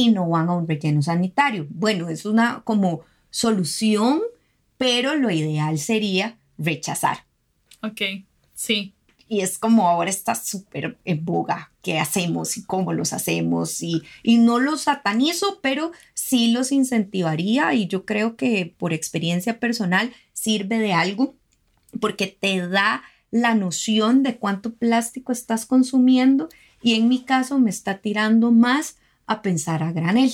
y 0.00 0.10
no 0.10 0.28
van 0.28 0.48
a 0.48 0.54
un 0.54 0.66
relleno 0.66 1.02
sanitario. 1.02 1.66
Bueno, 1.68 2.08
es 2.08 2.24
una 2.24 2.62
como 2.64 3.02
solución, 3.28 4.22
pero 4.78 5.14
lo 5.14 5.30
ideal 5.30 5.78
sería 5.78 6.38
rechazar. 6.56 7.26
Ok, 7.82 8.00
sí. 8.54 8.94
Y 9.28 9.42
es 9.42 9.58
como 9.58 9.88
ahora 9.88 10.08
está 10.08 10.34
súper 10.34 10.98
en 11.04 11.24
boga 11.24 11.70
qué 11.82 11.98
hacemos 11.98 12.56
y 12.56 12.64
cómo 12.64 12.94
los 12.94 13.12
hacemos. 13.12 13.82
Y, 13.82 14.02
y 14.22 14.38
no 14.38 14.58
los 14.58 14.82
satanizo, 14.82 15.60
pero 15.62 15.92
sí 16.14 16.50
los 16.50 16.72
incentivaría 16.72 17.74
y 17.74 17.86
yo 17.86 18.06
creo 18.06 18.36
que 18.36 18.74
por 18.78 18.94
experiencia 18.94 19.60
personal 19.60 20.12
sirve 20.32 20.78
de 20.78 20.94
algo 20.94 21.34
porque 22.00 22.26
te 22.26 22.66
da 22.66 23.02
la 23.30 23.54
noción 23.54 24.22
de 24.22 24.38
cuánto 24.38 24.72
plástico 24.74 25.30
estás 25.30 25.66
consumiendo 25.66 26.48
y 26.82 26.94
en 26.94 27.08
mi 27.08 27.22
caso 27.22 27.58
me 27.58 27.70
está 27.70 27.98
tirando 27.98 28.50
más 28.50 28.96
a 29.30 29.42
pensar 29.42 29.82
a 29.82 29.92
granel. 29.92 30.32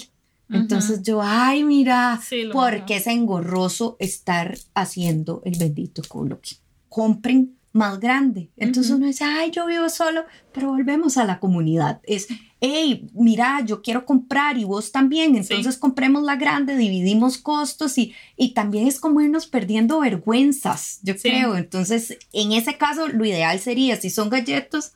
Entonces 0.49 1.03
yo, 1.03 1.21
ay, 1.23 1.65
mira, 1.65 2.21
Sí, 2.23 2.45
lo 2.45 2.53
¿por 2.53 2.73
mejor. 2.73 2.87
qué 2.87 2.97
es 2.97 3.07
engorroso 3.09 3.97
estar 3.99 4.57
haciendo 4.75 5.43
el 5.45 5.59
bendito 5.59 6.03
coloquio? 6.09 6.57
Compren 6.89 7.57
más 7.73 8.01
grande. 8.01 8.49
Entonces 8.57 8.93
uno 8.93 9.07
dice, 9.07 9.25
ay, 9.25 9.51
yo 9.51 9.67
vivo 9.67 9.89
solo, 9.91 10.25
pero 10.53 10.69
volvemos 10.69 11.19
a 11.19 11.25
la 11.25 11.41
comunidad. 11.41 12.01
Es, 12.05 12.29
hey, 12.61 13.07
mira, 13.13 13.61
yo 13.67 13.83
quiero 13.83 14.07
comprar 14.07 14.57
y 14.57 14.65
vos 14.65 14.93
también, 14.93 15.37
entonces 15.37 15.77
compremos 15.77 16.23
la 16.23 16.37
grande, 16.37 16.77
dividimos 16.77 17.37
costos 17.37 17.99
y, 17.99 18.15
y 18.37 18.55
también 18.55 18.87
es 18.87 18.99
como 18.99 19.21
irnos 19.21 19.47
perdiendo 19.47 20.01
vergüenzas, 20.01 21.01
yo 21.03 21.15
creo. 21.17 21.57
Entonces, 21.57 22.17
en 22.33 22.53
ese 22.53 22.79
caso, 22.79 23.09
lo 23.09 23.25
ideal 23.27 23.59
sería, 23.61 24.01
si 24.01 24.09
son 24.11 24.31
galletos, 24.31 24.93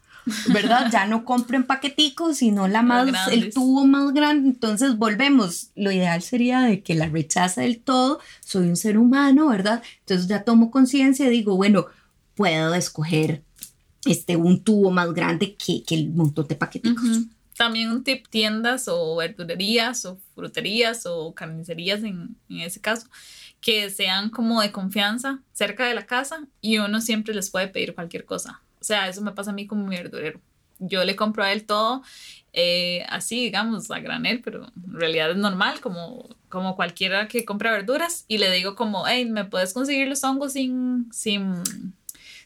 ¿verdad? 0.53 0.91
Ya 0.93 1.07
no 1.07 1.25
compren 1.25 1.65
paqueticos, 1.65 2.39
sino 2.39 2.69
la 2.69 2.83
más, 2.83 3.09
el 3.31 3.53
tubo 3.53 3.87
más 3.87 4.13
grande. 4.13 4.49
Entonces 4.49 4.97
volvemos. 4.97 5.71
Lo 5.75 5.91
ideal 5.91 6.23
sería 6.23 6.61
de 6.61 6.83
que 6.83 6.95
la 6.95 7.09
rechace 7.09 7.63
del 7.63 7.81
todo. 7.81 8.21
Soy 8.41 8.69
un 8.69 8.77
ser 8.77 8.99
humano, 8.99 9.49
¿verdad? 9.49 9.83
Entonces 10.01 10.29
ya 10.29 10.45
tomo 10.45 10.71
conciencia 10.71 11.27
y 11.27 11.31
digo, 11.31 11.57
bueno, 11.57 11.87
puedo 12.35 12.75
escoger 12.75 13.43
este, 14.05 14.37
un 14.37 14.63
tubo 14.63 14.91
más 14.91 15.13
grande 15.13 15.57
que, 15.57 15.83
que 15.83 15.95
el 15.95 16.11
montón 16.11 16.47
de 16.49 16.55
paqueticos. 16.55 17.05
También 17.57 17.91
un 17.91 18.03
tip, 18.03 18.27
tiendas 18.29 18.89
o 18.89 19.17
verdurerías 19.17 20.07
o 20.07 20.19
fruterías 20.35 21.05
o 21.05 21.35
carnicerías 21.35 22.03
en, 22.03 22.37
en 22.49 22.61
ese 22.61 22.81
caso, 22.81 23.09
que 23.61 23.91
sean 23.91 24.31
como 24.31 24.63
de 24.63 24.73
confianza 24.73 25.43
cerca 25.53 25.87
de 25.87 25.95
la 25.95 26.07
casa 26.07 26.47
y 26.63 26.79
uno 26.79 27.03
siempre 27.03 27.35
les 27.35 27.51
puede 27.51 27.69
pedir 27.69 27.95
cualquier 27.95 28.25
cosa. 28.25 28.63
O 28.81 28.85
sea, 28.85 29.09
eso 29.09 29.21
me 29.23 29.33
pasa 29.33 29.51
a 29.51 29.55
mí 29.55 29.67
como 29.67 29.87
mi 29.87 29.97
verdurero. 29.97 30.41
Yo 30.79 31.05
le 31.05 31.15
compro 31.15 31.45
a 31.45 31.53
él 31.53 31.65
todo 31.65 32.03
eh, 32.53 33.05
así, 33.09 33.45
digamos, 33.45 33.91
a 33.91 34.01
granel, 34.01 34.41
pero 34.43 34.65
en 34.65 34.93
realidad 35.01 35.31
es 35.31 35.37
normal, 35.37 35.81
como, 35.81 36.29
como 36.49 36.75
cualquiera 36.75 37.29
que 37.29 37.45
compra 37.45 37.71
verduras. 37.71 38.25
Y 38.29 38.39
le 38.39 38.51
digo 38.51 38.75
como, 38.75 39.07
hey, 39.07 39.27
¿me 39.27 39.45
puedes 39.45 39.73
conseguir 39.73 40.09
los 40.09 40.25
hongos 40.25 40.55
sin, 40.55 41.09
sin, 41.13 41.63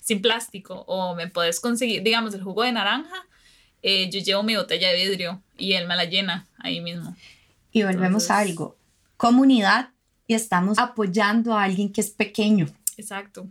sin 0.01 0.21
plástico? 0.21 0.85
O 0.87 1.15
me 1.15 1.29
puedes 1.29 1.61
conseguir, 1.61 2.03
digamos, 2.03 2.35
el 2.35 2.43
jugo 2.43 2.63
de 2.63 2.73
naranja. 2.73 3.27
Eh, 3.83 4.11
yo 4.11 4.21
llevo 4.21 4.43
mi 4.43 4.57
botella 4.57 4.89
de 4.89 4.97
vidrio 4.97 5.43
y 5.57 5.75
él 5.75 5.87
me 5.87 5.97
la 5.97 6.05
llena 6.05 6.47
ahí 6.59 6.81
mismo. 6.81 7.15
Y 7.71 7.83
volvemos 7.83 8.31
a 8.31 8.39
algo, 8.39 8.77
comunidad 9.17 9.91
y 10.27 10.35
estamos 10.35 10.79
apoyando 10.79 11.55
a 11.55 11.65
alguien 11.65 11.93
que 11.93 12.01
es 12.01 12.11
pequeño. 12.11 12.67
Exacto. 12.97 13.47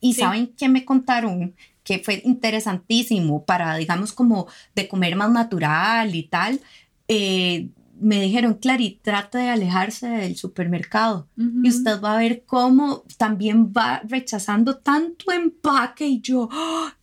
Y 0.00 0.14
saben 0.14 0.48
que 0.48 0.68
me 0.68 0.84
contaron 0.84 1.56
que 1.84 2.00
fue 2.00 2.22
interesantísimo 2.24 3.44
para, 3.44 3.76
digamos, 3.76 4.12
como 4.12 4.48
de 4.74 4.88
comer 4.88 5.14
más 5.16 5.30
natural 5.30 6.14
y 6.14 6.24
tal, 6.24 6.60
eh, 7.06 7.68
me 8.00 8.20
dijeron, 8.20 8.54
Clary, 8.54 8.98
trata 9.02 9.38
de 9.38 9.50
alejarse 9.50 10.08
del 10.08 10.36
supermercado 10.36 11.28
y 11.36 11.68
usted 11.68 12.00
va 12.00 12.14
a 12.14 12.18
ver 12.18 12.44
cómo 12.44 13.04
también 13.18 13.72
va 13.72 14.02
rechazando 14.04 14.78
tanto 14.78 15.30
empaque 15.30 16.06
y 16.06 16.20
yo, 16.20 16.48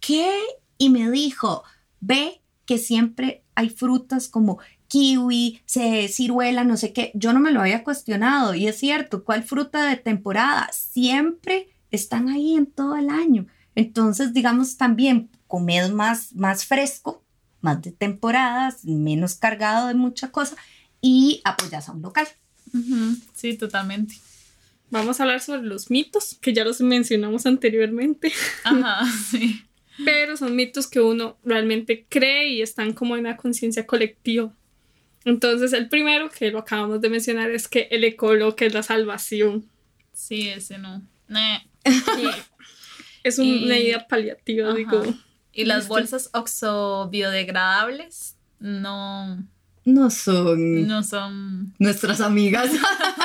¿qué? 0.02 0.30
Y 0.78 0.90
me 0.90 1.10
dijo, 1.10 1.64
ve 2.02 2.42
que 2.66 2.78
siempre 2.78 3.44
hay 3.56 3.70
frutas 3.70 4.28
como 4.28 4.60
kiwi, 4.88 5.62
ciruela, 5.66 6.66
no 6.66 6.76
sé 6.76 6.92
qué. 6.92 7.12
Yo 7.14 7.32
no 7.32 7.40
me 7.40 7.52
lo 7.52 7.62
había 7.62 7.84
cuestionado 7.84 8.54
y 8.54 8.68
es 8.68 8.78
cierto, 8.78 9.24
¿cuál 9.24 9.44
fruta 9.44 9.86
de 9.86 9.96
temporada? 9.96 10.70
Siempre 10.74 11.70
están 11.92 12.28
ahí 12.28 12.56
en 12.56 12.66
todo 12.66 12.98
el 12.98 13.10
año. 13.10 13.48
Entonces, 13.76 14.34
digamos, 14.34 14.78
también 14.78 15.30
comer 15.48 15.92
más, 15.92 16.34
más 16.34 16.66
fresco, 16.66 17.24
más 17.62 17.82
de 17.82 17.92
temporadas, 17.92 18.84
menos 18.86 19.36
cargado 19.36 19.88
de 19.88 19.94
mucha 19.94 20.32
cosa 20.32 20.56
y 21.02 21.42
apoyas 21.44 21.90
a 21.90 21.94
un 21.94 22.02
local. 22.02 22.28
Sí, 23.34 23.58
totalmente. 23.58 24.16
Vamos 24.90 25.20
a 25.20 25.24
hablar 25.24 25.40
sobre 25.40 25.64
los 25.64 25.90
mitos, 25.90 26.38
que 26.42 26.54
ya 26.54 26.64
los 26.64 26.82
mencionamos 26.82 27.46
anteriormente. 27.46 28.32
Ajá, 28.64 29.06
sí. 29.32 29.64
Pero 30.04 30.36
son 30.36 30.56
mitos 30.56 30.88
que 30.88 31.00
uno 31.00 31.38
realmente 31.44 32.06
cree 32.10 32.50
y 32.50 32.62
están 32.62 32.94
como 32.94 33.16
en 33.16 33.24
la 33.24 33.38
conciencia 33.38 33.86
colectiva. 33.86 34.54
Entonces, 35.24 35.74
el 35.74 35.88
primero 35.88 36.30
que 36.30 36.52
lo 36.52 36.60
acabamos 36.60 37.02
de 37.02 37.10
mencionar 37.10 37.52
es 37.52 37.68
que 37.68 37.88
el 37.92 38.04
ecoloque 38.04 38.66
es 38.66 38.74
la 38.74 38.84
salvación. 38.84 39.70
Sí, 40.14 40.50
ese 40.50 40.78
no. 40.78 41.02
Es 43.24 43.40
una 43.40 43.78
idea 43.78 44.08
paliativa, 44.08 44.74
digo. 44.74 45.04
Y 45.54 45.66
las 45.66 45.88
bolsas 45.88 46.30
oxo 46.34 47.10
biodegradables 47.10 48.38
no... 48.60 49.44
No 49.84 50.10
son... 50.12 50.88
No 50.88 51.04
son... 51.04 51.74
Nuestras 51.80 52.22
amigas. 52.22 52.72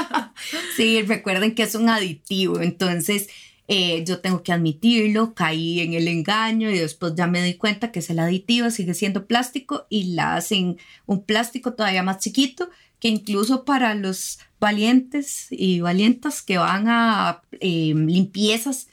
sí, 0.77 1.03
recuerden 1.03 1.55
que 1.55 1.63
es 1.63 1.75
un 1.75 1.89
aditivo, 1.89 2.61
entonces... 2.61 3.29
Eh, 3.69 4.05
yo 4.07 4.21
tengo 4.21 4.45
que 4.45 4.53
admitirlo, 4.53 5.35
caí 5.35 5.81
en 5.81 5.95
el 5.95 6.07
engaño 6.07 6.71
y 6.71 6.79
después 6.79 7.15
ya 7.17 7.27
me 7.27 7.43
di 7.43 7.55
cuenta 7.55 7.91
que 7.91 7.99
es 7.99 8.09
el 8.11 8.21
aditivo, 8.21 8.71
sigue 8.71 8.95
siendo 8.95 9.27
plástico 9.27 9.89
y 9.89 10.15
la 10.15 10.37
hacen 10.37 10.79
un 11.05 11.25
plástico 11.25 11.75
todavía 11.75 12.05
más 12.05 12.19
chiquito 12.19 12.71
que 13.01 13.09
incluso 13.09 13.65
para 13.65 13.97
los 13.97 14.39
valientes 14.61 15.49
y 15.51 15.81
valientas 15.81 16.43
que 16.43 16.59
van 16.59 16.89
a 16.89 17.43
eh, 17.59 17.93
limpiezas 17.97 18.87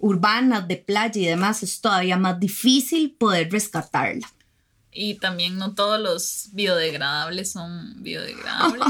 urbanas, 0.00 0.66
de 0.66 0.76
playa 0.76 1.20
y 1.20 1.26
demás, 1.26 1.62
es 1.62 1.80
todavía 1.80 2.16
más 2.16 2.40
difícil 2.40 3.12
poder 3.12 3.50
rescatarla. 3.50 4.28
Y 4.92 5.14
también 5.14 5.56
no 5.56 5.74
todos 5.74 6.00
los 6.00 6.48
biodegradables 6.52 7.52
son 7.52 8.02
biodegradables. 8.02 8.84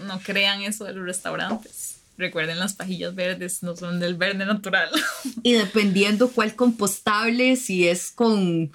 no, 0.06 0.18
crean 0.20 0.62
eso 0.62 0.84
de 0.84 0.94
los 0.94 1.04
restaurantes. 1.04 1.96
Recuerden 2.16 2.60
las 2.60 2.74
pajillas 2.74 3.14
verdes, 3.14 3.62
no 3.62 3.76
son 3.76 4.00
del 4.00 4.14
verde 4.14 4.46
natural. 4.46 4.90
Y 5.42 5.52
dependiendo 5.52 6.30
cuál 6.30 6.54
compostable, 6.54 7.56
si 7.56 7.86
es 7.86 8.10
con 8.10 8.72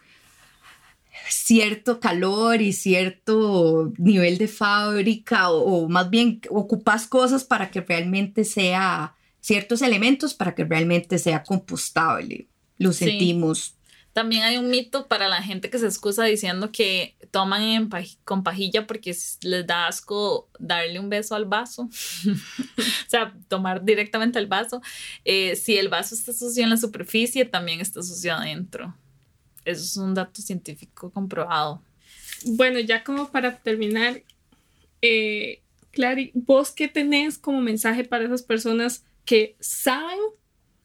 cierto 1.30 2.00
calor 2.00 2.62
y 2.62 2.74
cierto 2.74 3.92
nivel 3.98 4.38
de 4.38 4.48
fábrica 4.48 5.50
o, 5.50 5.84
o 5.84 5.90
más 5.90 6.10
bien 6.10 6.42
ocupas 6.50 7.08
cosas 7.08 7.44
para 7.44 7.72
que 7.72 7.82
realmente 7.82 8.44
sea 8.44 9.16
ciertos 9.42 9.82
elementos 9.82 10.34
para 10.34 10.56
que 10.56 10.66
realmente 10.66 11.18
sea 11.18 11.44
compostable. 11.44 12.48
Lo 12.78 12.94
sentimos. 12.94 13.76
También 14.14 14.44
hay 14.44 14.58
un 14.58 14.70
mito 14.70 15.08
para 15.08 15.28
la 15.28 15.42
gente 15.42 15.70
que 15.70 15.78
se 15.78 15.86
excusa 15.86 16.24
diciendo 16.24 16.72
que 16.72 17.16
toman 17.32 17.90
con 18.26 18.44
pajilla 18.44 18.88
porque 18.88 19.16
les 19.42 19.68
da 19.68 19.88
asco 19.88 20.50
darle 20.58 21.00
un 21.00 21.10
beso 21.10 21.36
al 21.36 21.46
vaso. 21.46 21.84
o 22.28 23.10
sea, 23.10 23.34
tomar 23.48 23.86
directamente 23.86 24.40
el 24.40 24.48
vaso. 24.48 24.82
Eh, 25.26 25.56
si 25.56 25.78
el 25.78 25.90
vaso 25.90 26.16
está 26.16 26.34
sucio 26.34 26.64
en 26.64 26.72
la 26.72 26.78
superficie, 26.78 27.46
también 27.46 27.82
está 27.82 28.02
sucio 28.02 28.34
adentro. 28.34 28.96
Eso 29.64 29.84
es 29.84 29.98
un 29.98 30.16
dato 30.16 30.42
científico 30.42 31.12
comprobado. 31.12 31.84
Bueno, 32.46 32.80
ya 32.80 33.04
como 33.04 33.30
para 33.32 33.58
terminar, 33.58 34.24
eh, 35.02 35.62
Clary, 35.92 36.32
¿vos 36.34 36.72
qué 36.72 36.88
tenés 36.88 37.38
como 37.38 37.62
mensaje 37.62 38.04
para 38.04 38.26
esas 38.26 38.42
personas 38.42 39.04
que 39.30 39.56
saben 39.60 40.20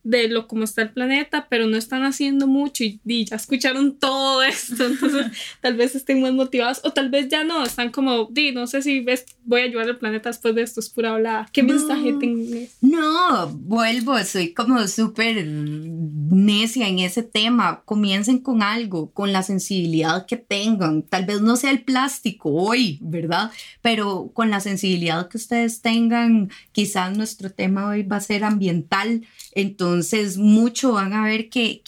de 0.04 0.28
lo 0.28 0.46
como 0.46 0.64
está 0.64 0.82
el 0.82 0.90
planeta, 0.90 1.46
pero 1.48 1.66
no 1.66 1.76
están 1.76 2.04
haciendo 2.04 2.46
mucho 2.46 2.84
y, 2.84 3.00
ya 3.24 3.36
escucharon 3.36 3.96
todo 3.98 4.42
esto, 4.42 4.84
entonces 4.86 5.26
tal 5.60 5.76
vez 5.76 5.94
estén 5.94 6.20
más 6.20 6.32
motivados 6.32 6.80
o 6.84 6.92
tal 6.92 7.08
vez 7.08 7.28
ya 7.28 7.42
no, 7.42 7.64
están 7.64 7.90
como, 7.90 8.28
di, 8.30 8.52
no 8.52 8.66
sé 8.66 8.82
si 8.82 9.00
ves, 9.00 9.24
voy 9.44 9.62
a 9.62 9.64
ayudar 9.64 9.88
al 9.88 9.98
planeta 9.98 10.28
después 10.28 10.54
de 10.54 10.62
esto, 10.62 10.80
es 10.80 10.90
pura 10.90 11.14
habla. 11.14 11.48
¿Qué 11.52 11.62
mensaje 11.62 12.14
tienes? 12.20 12.76
No, 12.82 13.48
vuelvo, 13.48 14.18
soy 14.24 14.52
como 14.52 14.86
súper 14.86 15.46
necia 15.46 16.88
en 16.88 16.98
ese 16.98 17.22
tema. 17.22 17.82
Comiencen 17.84 18.38
con 18.38 18.62
algo, 18.62 19.10
con 19.12 19.32
la 19.32 19.42
sensibilidad 19.42 20.26
que 20.26 20.36
tengan. 20.36 21.02
Tal 21.02 21.24
vez 21.24 21.40
no 21.40 21.56
sea 21.56 21.70
el 21.70 21.82
plástico 21.82 22.50
hoy, 22.50 22.98
¿verdad? 23.00 23.50
Pero 23.82 24.30
con 24.32 24.50
la 24.50 24.60
sensibilidad 24.60 25.28
que 25.28 25.38
ustedes 25.38 25.80
tengan, 25.80 26.50
quizás 26.72 27.16
nuestro 27.16 27.50
tema 27.50 27.88
hoy 27.88 28.02
va 28.02 28.16
a 28.16 28.20
ser 28.20 28.44
ambiental 28.44 29.22
entonces, 29.54 29.93
mucho 30.38 30.92
van 30.92 31.12
a 31.12 31.24
ver 31.24 31.48
que, 31.48 31.82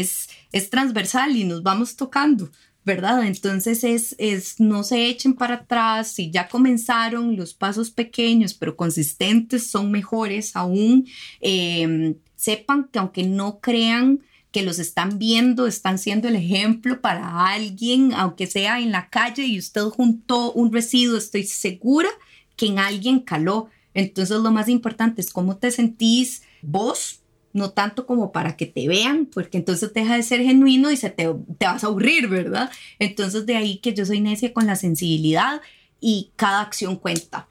es, 0.00 0.28
es 0.52 0.70
transversal 0.70 1.36
y 1.36 1.44
nos 1.44 1.62
vamos 1.62 1.96
tocando. 1.96 2.50
¿verdad? 2.84 3.26
Entonces 3.26 3.84
es, 3.84 4.14
es, 4.18 4.60
no 4.60 4.82
se 4.82 5.08
echen 5.08 5.34
para 5.34 5.56
atrás, 5.56 6.10
si 6.10 6.30
ya 6.30 6.48
comenzaron 6.48 7.36
los 7.36 7.52
pasos 7.52 7.90
pequeños 7.90 8.54
pero 8.54 8.76
consistentes 8.76 9.70
son 9.70 9.90
mejores 9.90 10.56
aún, 10.56 11.06
em, 11.40 12.14
sepan 12.34 12.88
que 12.90 12.98
aunque 12.98 13.24
no 13.24 13.60
crean 13.60 14.20
que 14.50 14.62
los 14.62 14.78
están 14.78 15.18
viendo, 15.18 15.66
están 15.66 15.98
siendo 15.98 16.28
el 16.28 16.36
ejemplo 16.36 17.00
para 17.00 17.48
alguien, 17.48 18.14
aunque 18.14 18.46
sea 18.46 18.80
en 18.80 18.92
la 18.92 19.10
calle 19.10 19.44
y 19.44 19.58
usted 19.58 19.82
juntó 19.82 20.52
un 20.52 20.72
residuo, 20.72 21.18
estoy 21.18 21.44
segura 21.44 22.08
que 22.56 22.66
en 22.66 22.78
alguien 22.78 23.20
caló. 23.20 23.68
Entonces 23.94 24.38
lo 24.38 24.50
más 24.50 24.68
importante 24.68 25.20
es 25.20 25.30
cómo 25.30 25.56
te 25.58 25.70
sentís, 25.70 26.42
vos, 26.62 27.17
no 27.52 27.70
tanto 27.70 28.06
como 28.06 28.32
para 28.32 28.56
que 28.56 28.66
te 28.66 28.86
vean, 28.88 29.26
porque 29.26 29.58
entonces 29.58 29.92
deja 29.94 30.16
de 30.16 30.22
ser 30.22 30.42
genuino 30.42 30.90
y 30.90 30.96
se 30.96 31.10
te, 31.10 31.28
te 31.58 31.66
vas 31.66 31.84
a 31.84 31.88
aburrir, 31.88 32.28
¿verdad? 32.28 32.70
Entonces 32.98 33.46
de 33.46 33.56
ahí 33.56 33.78
que 33.78 33.94
yo 33.94 34.04
soy 34.04 34.20
necia 34.20 34.52
con 34.52 34.66
la 34.66 34.76
sensibilidad 34.76 35.60
y 36.00 36.30
cada 36.36 36.60
acción 36.60 36.96
cuenta. 36.96 37.48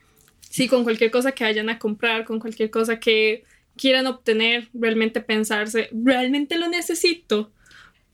Sí, 0.50 0.68
con 0.68 0.84
cualquier 0.84 1.12
cosa 1.12 1.34
que 1.34 1.44
vayan 1.44 1.70
a 1.70 1.80
comprar, 1.80 2.26
con 2.26 2.40
cualquier 2.40 2.70
cosa 2.70 3.00
que 3.00 3.44
quieran 3.76 4.08
obtener, 4.08 4.70
realmente 4.74 5.22
pensarse, 5.22 5.90
¿realmente 5.92 6.58
lo 6.58 6.68
necesito? 6.68 7.52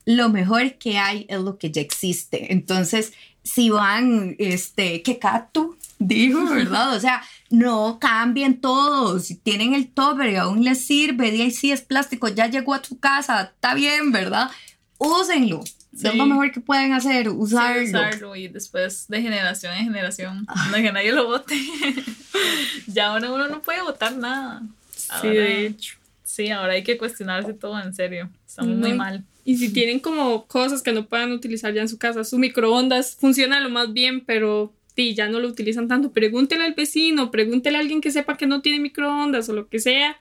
lo 0.04 0.28
mejor 0.28 0.74
que 0.74 0.98
hay 0.98 1.26
es 1.28 1.40
lo 1.40 1.58
que 1.58 1.70
ya 1.70 1.80
existe. 1.80 2.52
Entonces, 2.52 3.12
si 3.42 3.70
van, 3.70 4.36
este, 4.38 5.02
¿qué 5.02 5.18
cato? 5.18 5.76
Dijo, 5.98 6.44
¿verdad? 6.46 6.96
O 6.96 7.00
sea, 7.00 7.22
no 7.58 7.98
cambien 8.00 8.60
todo. 8.60 9.18
Si 9.18 9.36
tienen 9.36 9.74
el 9.74 9.88
topper 9.88 10.30
y 10.30 10.36
aún 10.36 10.64
les 10.64 10.84
sirve, 10.84 11.30
de 11.30 11.42
ahí 11.42 11.50
sí 11.50 11.72
es 11.72 11.82
plástico, 11.82 12.28
ya 12.28 12.48
llegó 12.48 12.74
a 12.74 12.82
tu 12.82 12.98
casa, 12.98 13.52
está 13.54 13.74
bien, 13.74 14.12
¿verdad? 14.12 14.50
Úsenlo. 14.98 15.62
Es 15.92 16.14
lo 16.14 16.26
mejor 16.26 16.50
que 16.50 16.60
pueden 16.60 16.92
hacer, 16.92 17.28
usarlo. 17.28 17.82
Sí, 17.82 17.88
usarlo 17.88 18.36
y 18.36 18.48
después 18.48 19.06
de 19.08 19.22
generación 19.22 19.74
en 19.74 19.84
generación, 19.84 20.46
no 20.70 20.76
que 20.76 20.92
nadie 20.92 21.12
lo 21.12 21.26
vote. 21.26 21.56
ya 22.86 23.08
ahora 23.08 23.30
uno 23.30 23.48
no 23.48 23.62
puede 23.62 23.82
votar 23.82 24.16
nada. 24.16 24.62
sí, 25.20 25.28
de 25.28 25.66
hecho. 25.66 25.96
Sí, 26.24 26.50
ahora 26.50 26.72
hay 26.72 26.82
que 26.82 26.98
cuestionarse 26.98 27.54
todo 27.54 27.80
en 27.80 27.94
serio. 27.94 28.28
Estamos 28.46 28.76
muy 28.76 28.92
mal. 28.92 29.22
Y 29.44 29.56
si 29.58 29.72
tienen 29.72 30.00
como 30.00 30.46
cosas 30.46 30.82
que 30.82 30.92
no 30.92 31.06
puedan 31.06 31.30
utilizar 31.30 31.72
ya 31.72 31.82
en 31.82 31.88
su 31.88 31.98
casa, 31.98 32.24
su 32.24 32.38
microondas 32.38 33.14
funciona 33.14 33.60
lo 33.60 33.70
más 33.70 33.92
bien, 33.92 34.24
pero 34.24 34.72
sí, 34.96 35.14
ya 35.14 35.28
no 35.28 35.40
lo 35.40 35.48
utilizan 35.48 35.88
tanto. 35.88 36.12
Pregúntele 36.12 36.64
al 36.64 36.74
vecino, 36.74 37.30
pregúntele 37.30 37.76
a 37.76 37.80
alguien 37.80 38.00
que 38.00 38.10
sepa 38.10 38.36
que 38.36 38.46
no 38.46 38.62
tiene 38.62 38.80
microondas 38.80 39.48
o 39.48 39.52
lo 39.52 39.68
que 39.68 39.78
sea 39.78 40.20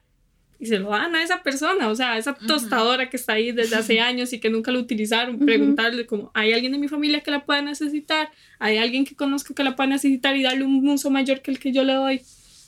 y 0.63 0.65
se 0.67 0.79
lo 0.79 0.91
dan 0.91 1.13
a 1.13 1.21
esa 1.21 1.43
persona, 1.43 1.89
o 1.89 1.95
sea, 1.95 2.17
esa 2.17 2.35
tostadora 2.35 3.09
que 3.09 3.17
está 3.17 3.33
ahí 3.33 3.51
desde 3.51 3.75
hace 3.75 3.99
años 3.99 4.31
y 4.31 4.39
que 4.39 4.49
nunca 4.49 4.71
lo 4.71 4.79
utilizaron, 4.79 5.39
preguntarle 5.39 6.05
como, 6.05 6.31
¿hay 6.33 6.53
alguien 6.53 6.71
de 6.71 6.77
mi 6.77 6.87
familia 6.87 7.19
que 7.19 7.31
la 7.31 7.43
pueda 7.43 7.61
necesitar? 7.61 8.29
¿Hay 8.59 8.77
alguien 8.77 9.03
que 9.03 9.13
conozco 9.13 9.53
que 9.53 9.63
la 9.63 9.75
pueda 9.75 9.89
necesitar 9.89 10.37
y 10.37 10.43
darle 10.43 10.63
un 10.63 10.87
uso 10.87 11.09
mayor 11.09 11.41
que 11.41 11.51
el 11.51 11.59
que 11.59 11.73
yo 11.73 11.83
le 11.83 11.93
doy? 11.93 12.21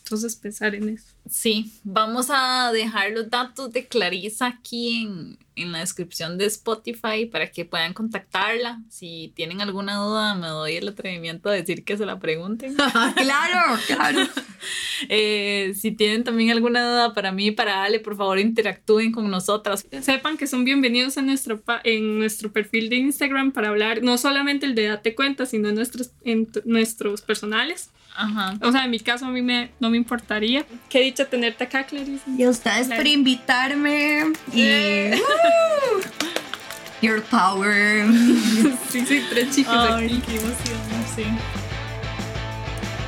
Entonces 0.06 0.36
pensar 0.36 0.76
en 0.76 0.90
eso. 0.90 1.08
Sí, 1.28 1.74
vamos 1.84 2.28
a 2.30 2.72
dejar 2.72 3.10
los 3.10 3.28
datos 3.28 3.72
de 3.72 3.88
Clarisa 3.88 4.46
aquí 4.46 5.02
en, 5.02 5.40
en, 5.56 5.72
la 5.72 5.80
descripción 5.80 6.38
de 6.38 6.46
Spotify 6.46 7.26
para 7.26 7.50
que 7.50 7.66
puedan 7.66 7.96
contactarla. 7.96 8.84
Si 8.88 9.34
tienen 9.36 9.62
alguna 9.62 9.96
duda, 9.96 10.36
me 10.36 10.46
doy 10.46 10.76
el 10.76 10.90
atrevimiento 10.90 11.50
de 11.50 11.62
decir 11.62 11.84
que 11.84 11.98
se 11.98 12.06
la 12.06 12.20
pregunten. 12.20 12.76
claro, 13.16 13.80
claro. 13.88 14.20
Eh, 15.10 15.74
si 15.76 15.92
tienen 15.92 16.24
también 16.24 16.50
alguna 16.52 16.90
duda 16.90 17.14
para 17.14 17.32
mí, 17.32 17.52
para 17.52 17.84
Ale, 17.84 18.00
por 18.00 18.16
favor 18.16 18.40
interactúen 18.40 19.12
con 19.12 19.30
nosotras. 19.30 19.86
Sepan 20.02 20.38
que 20.38 20.48
son 20.48 20.64
bienvenidos 20.64 21.18
en 21.18 21.26
nuestro, 21.26 21.62
en 21.84 22.18
nuestro 22.18 22.52
perfil 22.52 22.90
de 22.90 22.96
Instagram 22.96 23.52
para 23.52 23.68
hablar 23.68 24.02
no 24.02 24.18
solamente 24.18 24.66
el 24.66 24.74
de 24.74 24.88
Date 24.88 25.14
Cuenta, 25.14 25.46
sino 25.46 25.72
nuestros, 25.74 26.12
en 26.24 26.50
nuestros 26.64 27.22
personales. 27.22 27.92
Ajá. 28.16 28.56
O 28.62 28.72
sea, 28.72 28.86
en 28.86 28.92
mi 28.92 29.00
caso 29.00 29.26
a 29.26 29.30
mí 29.30 29.42
me, 29.42 29.72
no 29.80 29.90
me 29.90 29.98
importaría. 29.98 30.66
Qué 30.90 31.02
dicha 31.02 31.26
tenerte 31.26 31.66
acá, 31.66 31.84
Clarice. 31.86 32.24
Y 32.38 32.44
a 32.44 32.50
ustedes 32.50 32.88
por 32.88 33.06
invitarme. 33.06 34.34
Y... 34.54 34.62
Eh. 34.62 35.22
your 37.02 37.22
power. 37.24 38.08
sí, 38.90 39.06
sí, 39.06 39.26
tres 39.30 39.56
chicos 39.56 39.74
aquí. 39.74 40.22
Qué 40.26 40.38
emoción, 40.38 40.80
sí. 41.16 41.26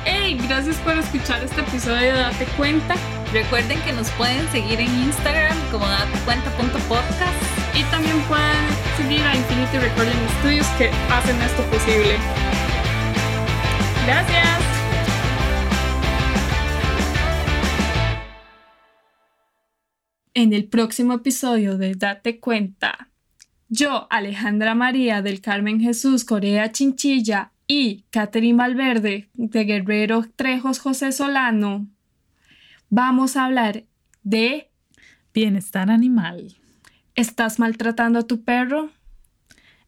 Hey, 0.04 0.38
gracias 0.46 0.76
por 0.76 0.96
escuchar 0.96 1.42
este 1.42 1.60
episodio 1.60 2.14
de 2.14 2.20
Date 2.20 2.46
Cuenta. 2.56 2.94
Recuerden 3.32 3.80
que 3.82 3.92
nos 3.92 4.08
pueden 4.12 4.48
seguir 4.50 4.80
en 4.80 4.88
Instagram 5.02 5.56
como 5.70 5.86
datecuenta.podcast 5.86 7.42
y 7.74 7.82
también 7.84 8.18
pueden 8.22 8.66
seguir 8.96 9.22
a 9.22 9.36
Infinity 9.36 9.78
Recording 9.78 10.28
Studios 10.40 10.66
que 10.78 10.90
hacen 11.10 11.40
esto 11.42 11.62
posible. 11.64 12.16
Gracias. 14.06 14.77
En 20.38 20.52
el 20.52 20.66
próximo 20.66 21.14
episodio 21.14 21.78
de 21.78 21.96
Date 21.96 22.38
Cuenta, 22.38 23.08
yo, 23.68 24.06
Alejandra 24.08 24.76
María 24.76 25.20
del 25.20 25.40
Carmen 25.40 25.80
Jesús 25.80 26.24
Corea 26.24 26.70
Chinchilla 26.70 27.50
y 27.66 28.04
Catherine 28.10 28.56
Valverde 28.56 29.28
de 29.34 29.64
Guerrero 29.64 30.24
Trejos 30.36 30.78
José 30.78 31.10
Solano, 31.10 31.88
vamos 32.88 33.36
a 33.36 33.46
hablar 33.46 33.82
de 34.22 34.70
bienestar 35.34 35.90
animal. 35.90 36.56
¿Estás 37.16 37.58
maltratando 37.58 38.20
a 38.20 38.26
tu 38.28 38.44
perro? 38.44 38.90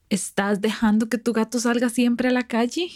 ¿Estás 0.08 0.60
dejando 0.60 1.08
que 1.08 1.18
tu 1.18 1.32
gato 1.32 1.60
salga 1.60 1.90
siempre 1.90 2.30
a 2.30 2.32
la 2.32 2.48
calle? 2.48 2.90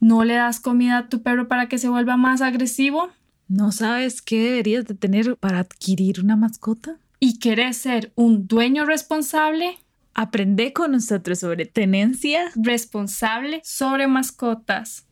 ¿No 0.00 0.24
le 0.24 0.36
das 0.36 0.58
comida 0.58 0.96
a 0.96 1.08
tu 1.10 1.22
perro 1.22 1.48
para 1.48 1.68
que 1.68 1.76
se 1.76 1.90
vuelva 1.90 2.16
más 2.16 2.40
agresivo? 2.40 3.10
¿No 3.50 3.72
sabes 3.72 4.22
qué 4.22 4.44
deberías 4.44 4.84
de 4.84 4.94
tener 4.94 5.36
para 5.36 5.58
adquirir 5.58 6.20
una 6.20 6.36
mascota? 6.36 7.00
¿Y 7.18 7.40
querés 7.40 7.78
ser 7.78 8.12
un 8.14 8.46
dueño 8.46 8.86
responsable? 8.86 9.76
Aprende 10.14 10.72
con 10.72 10.92
nosotros 10.92 11.40
sobre 11.40 11.66
tenencia 11.66 12.52
responsable 12.54 13.60
sobre 13.64 14.06
mascotas. 14.06 15.04